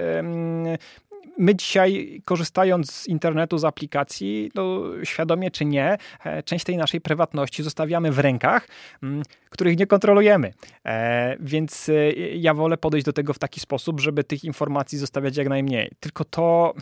my 1.38 1.55
dzisiaj, 1.55 2.22
korzystając 2.26 2.91
z 2.91 3.07
internetu, 3.07 3.57
z 3.57 3.65
aplikacji, 3.65 4.51
no, 4.55 4.82
świadomie 5.03 5.51
czy 5.51 5.65
nie, 5.65 5.97
e, 6.26 6.43
część 6.43 6.65
tej 6.65 6.78
naszej 6.78 7.01
prywatności 7.01 7.63
zostawiamy 7.63 8.11
w 8.11 8.19
rękach, 8.19 8.67
mm, 9.03 9.24
których 9.49 9.78
nie 9.78 9.88
kontrolujemy. 9.88 10.53
E, 10.86 11.36
więc 11.39 11.89
e, 11.89 12.11
ja 12.13 12.53
wolę 12.53 12.78
podejść 12.78 13.05
do 13.05 13.13
tego 13.13 13.34
w 13.34 13.39
taki 13.39 13.59
sposób, 13.59 13.99
żeby 13.99 14.24
tych 14.24 14.43
informacji 14.43 14.97
zostawiać 14.97 15.38
jak 15.38 15.49
najmniej. 15.49 15.91
Tylko 15.99 16.26
to, 16.26 16.74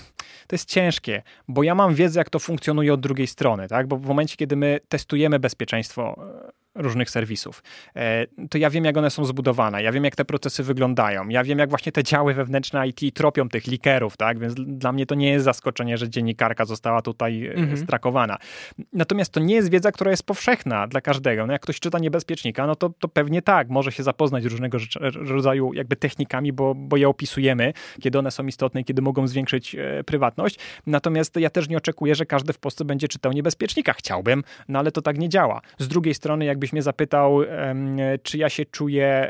to 0.48 0.56
jest 0.56 0.70
ciężkie, 0.70 1.22
bo 1.48 1.64
ja 1.64 1.76
mam 1.76 1.96
wiedzę, 1.96 2.20
jak 2.20 2.30
to 2.30 2.40
funkcjonuje 2.40 2.94
od 2.94 3.00
drugiej 3.00 3.28
strony, 3.28 3.68
tak? 3.68 3.88
Bo 3.88 3.98
w 3.98 4.06
momencie, 4.06 4.36
kiedy 4.36 4.56
my 4.56 4.80
testujemy 4.90 5.40
bezpieczeństwo 5.40 6.16
różnych 6.80 7.10
serwisów. 7.10 7.64
E, 7.96 8.28
to 8.50 8.58
ja 8.58 8.70
wiem, 8.70 8.86
jak 8.86 8.98
one 8.98 9.10
są 9.10 9.26
zbudowane, 9.26 9.84
ja 9.84 9.92
wiem, 9.92 10.04
jak 10.04 10.16
te 10.16 10.26
procesy 10.26 10.64
wyglądają, 10.64 11.30
ja 11.30 11.44
wiem, 11.44 11.60
jak 11.60 11.70
właśnie 11.70 11.92
te 11.92 12.04
działy 12.04 12.34
wewnętrzne 12.34 12.88
IT 12.88 13.16
tropią 13.16 13.50
tych 13.50 13.68
likerów, 13.68 14.18
tak? 14.18 14.40
Więc 14.40 14.54
dla 14.56 14.92
mnie 14.92 15.06
to 15.06 15.16
nie 15.16 15.30
jest 15.30 15.46
zaskoczenie, 15.46 15.98
że 15.98 16.10
dziennikarka 16.10 16.66
została 16.66 17.02
tutaj 17.02 17.48
e, 17.48 17.54
mhm. 17.54 17.78
strakowana. 17.78 18.38
Natomiast 18.94 19.32
to 19.32 19.40
nie 19.40 19.56
jest 19.56 19.70
wiedza, 19.70 19.92
która 19.92 20.12
jest 20.12 20.24
powszechna 20.24 20.88
dla 20.88 21.02
każdego. 21.02 21.48
No 21.48 21.54
jak 21.54 21.62
ktoś 21.62 21.80
czyta 21.80 22.00
niebezpiecznika, 22.00 22.68
no 22.68 22.76
to, 22.76 22.90
to 23.00 23.08
pewnie 23.08 23.42
tak, 23.42 23.70
może 23.70 23.92
się 23.92 24.04
zapoznać 24.04 24.44
z 24.44 24.46
różnego 24.46 24.78
rodzaju 25.16 25.74
jakby 25.74 25.96
technikami, 25.96 26.54
bo, 26.54 26.76
bo 26.76 26.98
je 26.98 27.10
opisujemy, 27.10 27.74
kiedy 28.02 28.20
one 28.20 28.32
są 28.32 28.48
istotne 28.48 28.82
i 28.82 28.86
kiedy 28.86 29.02
mogą 29.02 29.28
zwiększyć 29.28 29.76
e, 29.76 30.04
prywatność. 30.04 30.60
Natomiast 30.88 31.36
ja 31.36 31.50
też 31.50 31.70
nie 31.70 31.78
oczekuję, 31.78 32.16
że 32.16 32.26
każdy 32.26 32.54
w 32.54 32.60
Polsce 32.60 32.86
będzie 32.86 33.08
czytał 33.08 33.32
niebezpiecznika. 33.32 33.94
Chciałbym, 33.94 34.44
no 34.68 34.80
ale 34.80 34.92
to 34.92 35.02
tak 35.02 35.18
nie 35.18 35.30
działa. 35.30 35.62
Z 35.78 35.88
drugiej 35.88 36.14
strony, 36.14 36.46
jakby 36.46 36.69
jakbyś 36.70 36.74
mnie 36.74 36.82
zapytał, 36.82 37.40
czy 38.24 38.38
ja 38.38 38.50
się 38.50 38.66
czuję 38.66 39.30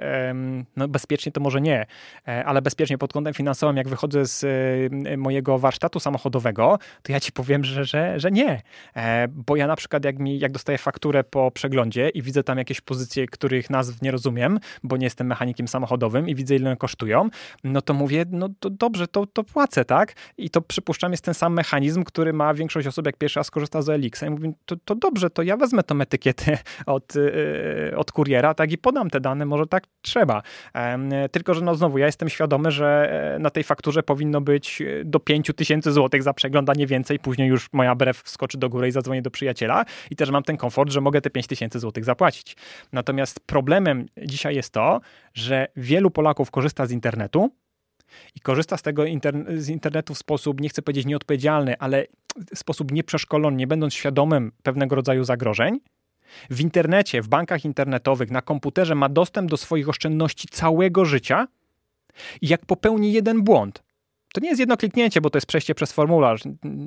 no 0.75 0.87
bezpiecznie, 0.87 1.31
to 1.31 1.41
może 1.41 1.61
nie, 1.61 1.85
e, 2.27 2.45
ale 2.45 2.61
bezpiecznie 2.61 2.97
pod 2.97 3.13
kątem 3.13 3.33
finansowym, 3.33 3.77
jak 3.77 3.89
wychodzę 3.89 4.25
z 4.25 4.43
e, 5.07 5.17
mojego 5.17 5.59
warsztatu 5.59 5.99
samochodowego, 5.99 6.79
to 7.03 7.11
ja 7.11 7.19
ci 7.19 7.31
powiem, 7.31 7.63
że, 7.63 7.85
że, 7.85 8.19
że 8.19 8.31
nie. 8.31 8.61
E, 8.95 9.27
bo 9.27 9.55
ja 9.55 9.67
na 9.67 9.75
przykład, 9.75 10.05
jak, 10.05 10.19
mi, 10.19 10.39
jak 10.39 10.51
dostaję 10.51 10.77
fakturę 10.77 11.23
po 11.23 11.51
przeglądzie 11.51 12.09
i 12.09 12.21
widzę 12.21 12.43
tam 12.43 12.57
jakieś 12.57 12.81
pozycje, 12.81 13.27
których 13.27 13.69
nazw 13.69 14.01
nie 14.01 14.11
rozumiem, 14.11 14.59
bo 14.83 14.97
nie 14.97 15.05
jestem 15.05 15.27
mechanikiem 15.27 15.67
samochodowym 15.67 16.29
i 16.29 16.35
widzę, 16.35 16.55
ile 16.55 16.69
one 16.69 16.77
kosztują, 16.77 17.29
no 17.63 17.81
to 17.81 17.93
mówię, 17.93 18.25
no 18.31 18.49
to 18.59 18.69
dobrze, 18.69 19.07
to, 19.07 19.25
to 19.25 19.43
płacę, 19.43 19.85
tak? 19.85 20.13
I 20.37 20.49
to 20.49 20.61
przypuszczam 20.61 21.11
jest 21.11 21.23
ten 21.23 21.33
sam 21.33 21.53
mechanizm, 21.53 22.03
który 22.03 22.33
ma 22.33 22.53
większość 22.53 22.87
osób, 22.87 23.05
jak 23.05 23.17
pierwszy 23.17 23.39
raz 23.39 23.51
korzysta 23.51 23.81
z 23.81 23.89
Elixa. 23.89 24.23
I 24.27 24.29
mówię, 24.29 24.51
to, 24.65 24.75
to 24.85 24.95
dobrze, 24.95 25.29
to 25.29 25.43
ja 25.43 25.57
wezmę 25.57 25.83
tą 25.83 26.01
etykietę 26.01 26.57
od 26.85 27.13
od 27.95 28.11
kuriera, 28.11 28.53
tak 28.53 28.71
i 28.71 28.77
podam 28.77 29.09
te 29.09 29.19
dane, 29.19 29.45
może 29.45 29.67
tak 29.67 29.83
trzeba. 30.01 30.41
Tylko, 31.31 31.53
że 31.53 31.61
no 31.61 31.75
znowu, 31.75 31.97
ja 31.97 32.05
jestem 32.05 32.29
świadomy, 32.29 32.71
że 32.71 33.09
e, 33.35 33.39
na 33.39 33.49
tej 33.49 33.63
fakturze 33.63 34.03
powinno 34.03 34.41
być 34.41 34.81
e, 34.81 35.05
do 35.05 35.19
5 35.19 35.51
tysięcy 35.55 35.91
złotych 35.91 36.23
za 36.23 36.33
przeglądanie 36.33 36.87
więcej, 36.87 37.19
później 37.19 37.49
już 37.49 37.73
moja 37.73 37.95
brew 37.95 38.17
wskoczy 38.17 38.57
do 38.57 38.69
góry 38.69 38.87
i 38.87 38.91
zadzwonię 38.91 39.21
do 39.21 39.31
przyjaciela 39.31 39.85
i 40.11 40.15
też 40.15 40.31
mam 40.31 40.43
ten 40.43 40.57
komfort, 40.57 40.91
że 40.91 41.01
mogę 41.01 41.21
te 41.21 41.29
5 41.29 41.47
tysięcy 41.47 41.79
złotych 41.79 42.05
zapłacić. 42.05 42.55
Natomiast 42.93 43.39
problemem 43.39 44.05
dzisiaj 44.17 44.55
jest 44.55 44.73
to, 44.73 45.01
że 45.33 45.67
wielu 45.75 46.11
Polaków 46.11 46.51
korzysta 46.51 46.85
z 46.85 46.91
internetu, 46.91 47.51
i 48.35 48.39
korzysta 48.39 48.77
z 48.77 48.81
tego 48.81 49.03
z 49.57 49.69
internetu 49.69 50.13
w 50.13 50.17
sposób, 50.17 50.61
nie 50.61 50.69
chcę 50.69 50.81
powiedzieć 50.81 51.05
nieodpowiedzialny, 51.05 51.77
ale 51.79 52.05
w 52.55 52.59
sposób 52.59 52.91
nieprzeszkolony, 52.91 53.57
nie 53.57 53.67
będąc 53.67 53.93
świadomym 53.93 54.51
pewnego 54.63 54.95
rodzaju 54.95 55.23
zagrożeń, 55.23 55.79
w 56.49 56.61
internecie, 56.61 57.21
w 57.21 57.27
bankach 57.27 57.65
internetowych, 57.65 58.31
na 58.31 58.41
komputerze 58.41 58.95
ma 58.95 59.09
dostęp 59.09 59.49
do 59.49 59.57
swoich 59.57 59.89
oszczędności 59.89 60.47
całego 60.47 61.05
życia 61.05 61.47
i 62.41 62.47
jak 62.47 62.65
popełni 62.65 63.13
jeden 63.13 63.43
błąd, 63.43 63.83
to 64.33 64.41
nie 64.41 64.49
jest 64.49 64.59
jedno 64.59 64.77
kliknięcie, 64.77 65.21
bo 65.21 65.29
to 65.29 65.37
jest 65.37 65.47
przejście 65.47 65.75
przez 65.75 65.91
formularz. 65.91 66.41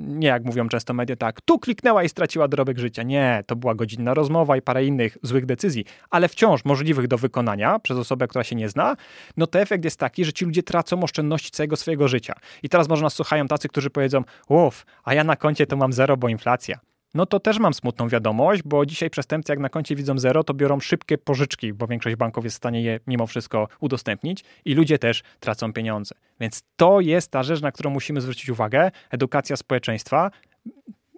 Nie 0.07 0.27
jak 0.27 0.45
mówią 0.45 0.69
często 0.69 0.93
media, 0.93 1.15
tak, 1.15 1.41
tu 1.41 1.59
kliknęła 1.59 2.03
i 2.03 2.09
straciła 2.09 2.47
dorobek 2.47 2.79
życia. 2.79 3.03
Nie, 3.03 3.43
to 3.47 3.55
była 3.55 3.75
godzinna 3.75 4.13
rozmowa 4.13 4.57
i 4.57 4.61
parę 4.61 4.85
innych 4.85 5.17
złych 5.23 5.45
decyzji, 5.45 5.85
ale 6.09 6.27
wciąż 6.27 6.65
możliwych 6.65 7.07
do 7.07 7.17
wykonania 7.17 7.79
przez 7.79 7.97
osobę, 7.97 8.27
która 8.27 8.43
się 8.43 8.55
nie 8.55 8.69
zna. 8.69 8.95
No 9.37 9.47
to 9.47 9.59
efekt 9.59 9.83
jest 9.83 9.99
taki, 9.99 10.25
że 10.25 10.33
ci 10.33 10.45
ludzie 10.45 10.63
tracą 10.63 11.03
oszczędności 11.03 11.51
całego 11.51 11.75
swojego 11.75 12.07
życia. 12.07 12.33
I 12.63 12.69
teraz 12.69 12.89
może 12.89 13.03
nas 13.03 13.13
słuchają 13.13 13.47
tacy, 13.47 13.67
którzy 13.67 13.89
powiedzą, 13.89 14.23
uff, 14.47 14.85
a 15.03 15.13
ja 15.13 15.23
na 15.23 15.35
koncie 15.35 15.67
to 15.67 15.77
mam 15.77 15.93
zero, 15.93 16.17
bo 16.17 16.29
inflacja 16.29 16.79
no 17.13 17.25
to 17.25 17.39
też 17.39 17.59
mam 17.59 17.73
smutną 17.73 18.09
wiadomość, 18.09 18.61
bo 18.65 18.85
dzisiaj 18.85 19.09
przestępcy 19.09 19.51
jak 19.51 19.59
na 19.59 19.69
koncie 19.69 19.95
widzą 19.95 20.19
zero, 20.19 20.43
to 20.43 20.53
biorą 20.53 20.79
szybkie 20.79 21.17
pożyczki, 21.17 21.73
bo 21.73 21.87
większość 21.87 22.15
banków 22.15 22.43
jest 22.43 22.55
w 22.55 22.57
stanie 22.57 22.81
je 22.81 22.99
mimo 23.07 23.27
wszystko 23.27 23.67
udostępnić 23.79 24.43
i 24.65 24.73
ludzie 24.73 24.99
też 24.99 25.23
tracą 25.39 25.73
pieniądze. 25.73 26.15
Więc 26.39 26.63
to 26.75 26.99
jest 26.99 27.31
ta 27.31 27.43
rzecz, 27.43 27.61
na 27.61 27.71
którą 27.71 27.89
musimy 27.89 28.21
zwrócić 28.21 28.49
uwagę, 28.49 28.91
edukacja 29.11 29.55
społeczeństwa, 29.55 30.31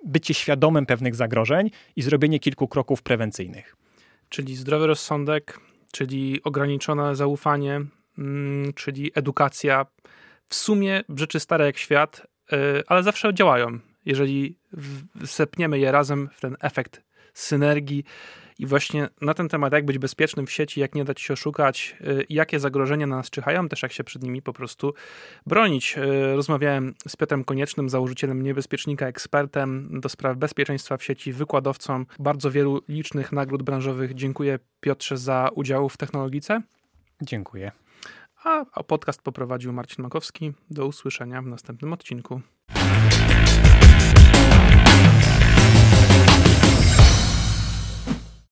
bycie 0.05 0.33
świadomym 0.33 0.85
pewnych 0.85 1.15
zagrożeń 1.15 1.69
i 1.95 2.01
zrobienie 2.01 2.39
kilku 2.39 2.67
kroków 2.67 3.03
prewencyjnych. 3.03 3.75
Czyli 4.29 4.55
zdrowy 4.55 4.87
rozsądek, 4.87 5.59
czyli 5.91 6.43
ograniczone 6.43 7.15
zaufanie, 7.15 7.81
mm, 8.17 8.73
czyli 8.73 9.11
edukacja. 9.15 9.85
W 10.49 10.55
sumie 10.55 11.03
rzeczy 11.09 11.39
stare 11.39 11.65
jak 11.65 11.77
świat, 11.77 12.27
y, 12.53 12.83
ale 12.87 13.03
zawsze 13.03 13.33
działają 13.33 13.79
jeżeli 14.05 14.57
sepniemy 15.25 15.79
je 15.79 15.91
razem 15.91 16.29
w 16.33 16.41
ten 16.41 16.55
efekt 16.61 17.01
synergii 17.33 18.03
i 18.59 18.65
właśnie 18.65 19.09
na 19.21 19.33
ten 19.33 19.49
temat, 19.49 19.73
jak 19.73 19.85
być 19.85 19.97
bezpiecznym 19.97 20.45
w 20.45 20.51
sieci, 20.51 20.79
jak 20.79 20.95
nie 20.95 21.05
dać 21.05 21.21
się 21.21 21.33
oszukać, 21.33 21.97
y, 22.01 22.25
jakie 22.29 22.59
zagrożenia 22.59 23.07
na 23.07 23.15
nas 23.15 23.29
czyhają, 23.29 23.69
też 23.69 23.83
jak 23.83 23.91
się 23.91 24.03
przed 24.03 24.23
nimi 24.23 24.41
po 24.41 24.53
prostu 24.53 24.93
bronić. 25.45 25.97
Y, 25.97 26.35
rozmawiałem 26.35 26.93
z 27.07 27.15
Piotrem 27.15 27.43
Koniecznym, 27.43 27.89
założycielem 27.89 28.41
Niebezpiecznika, 28.41 29.07
ekspertem 29.07 29.99
do 29.99 30.09
spraw 30.09 30.37
bezpieczeństwa 30.37 30.97
w 30.97 31.03
sieci, 31.03 31.33
wykładowcą 31.33 32.05
bardzo 32.19 32.51
wielu 32.51 32.81
licznych 32.89 33.31
nagród 33.31 33.63
branżowych. 33.63 34.13
Dziękuję 34.13 34.59
Piotrze 34.79 35.17
za 35.17 35.49
udział 35.55 35.89
w 35.89 35.97
Technologice. 35.97 36.61
Dziękuję. 37.21 37.71
A 38.43 38.83
podcast 38.83 39.21
poprowadził 39.21 39.73
Marcin 39.73 40.03
Makowski. 40.03 40.53
Do 40.69 40.85
usłyszenia 40.85 41.41
w 41.41 41.45
następnym 41.45 41.93
odcinku. 41.93 42.41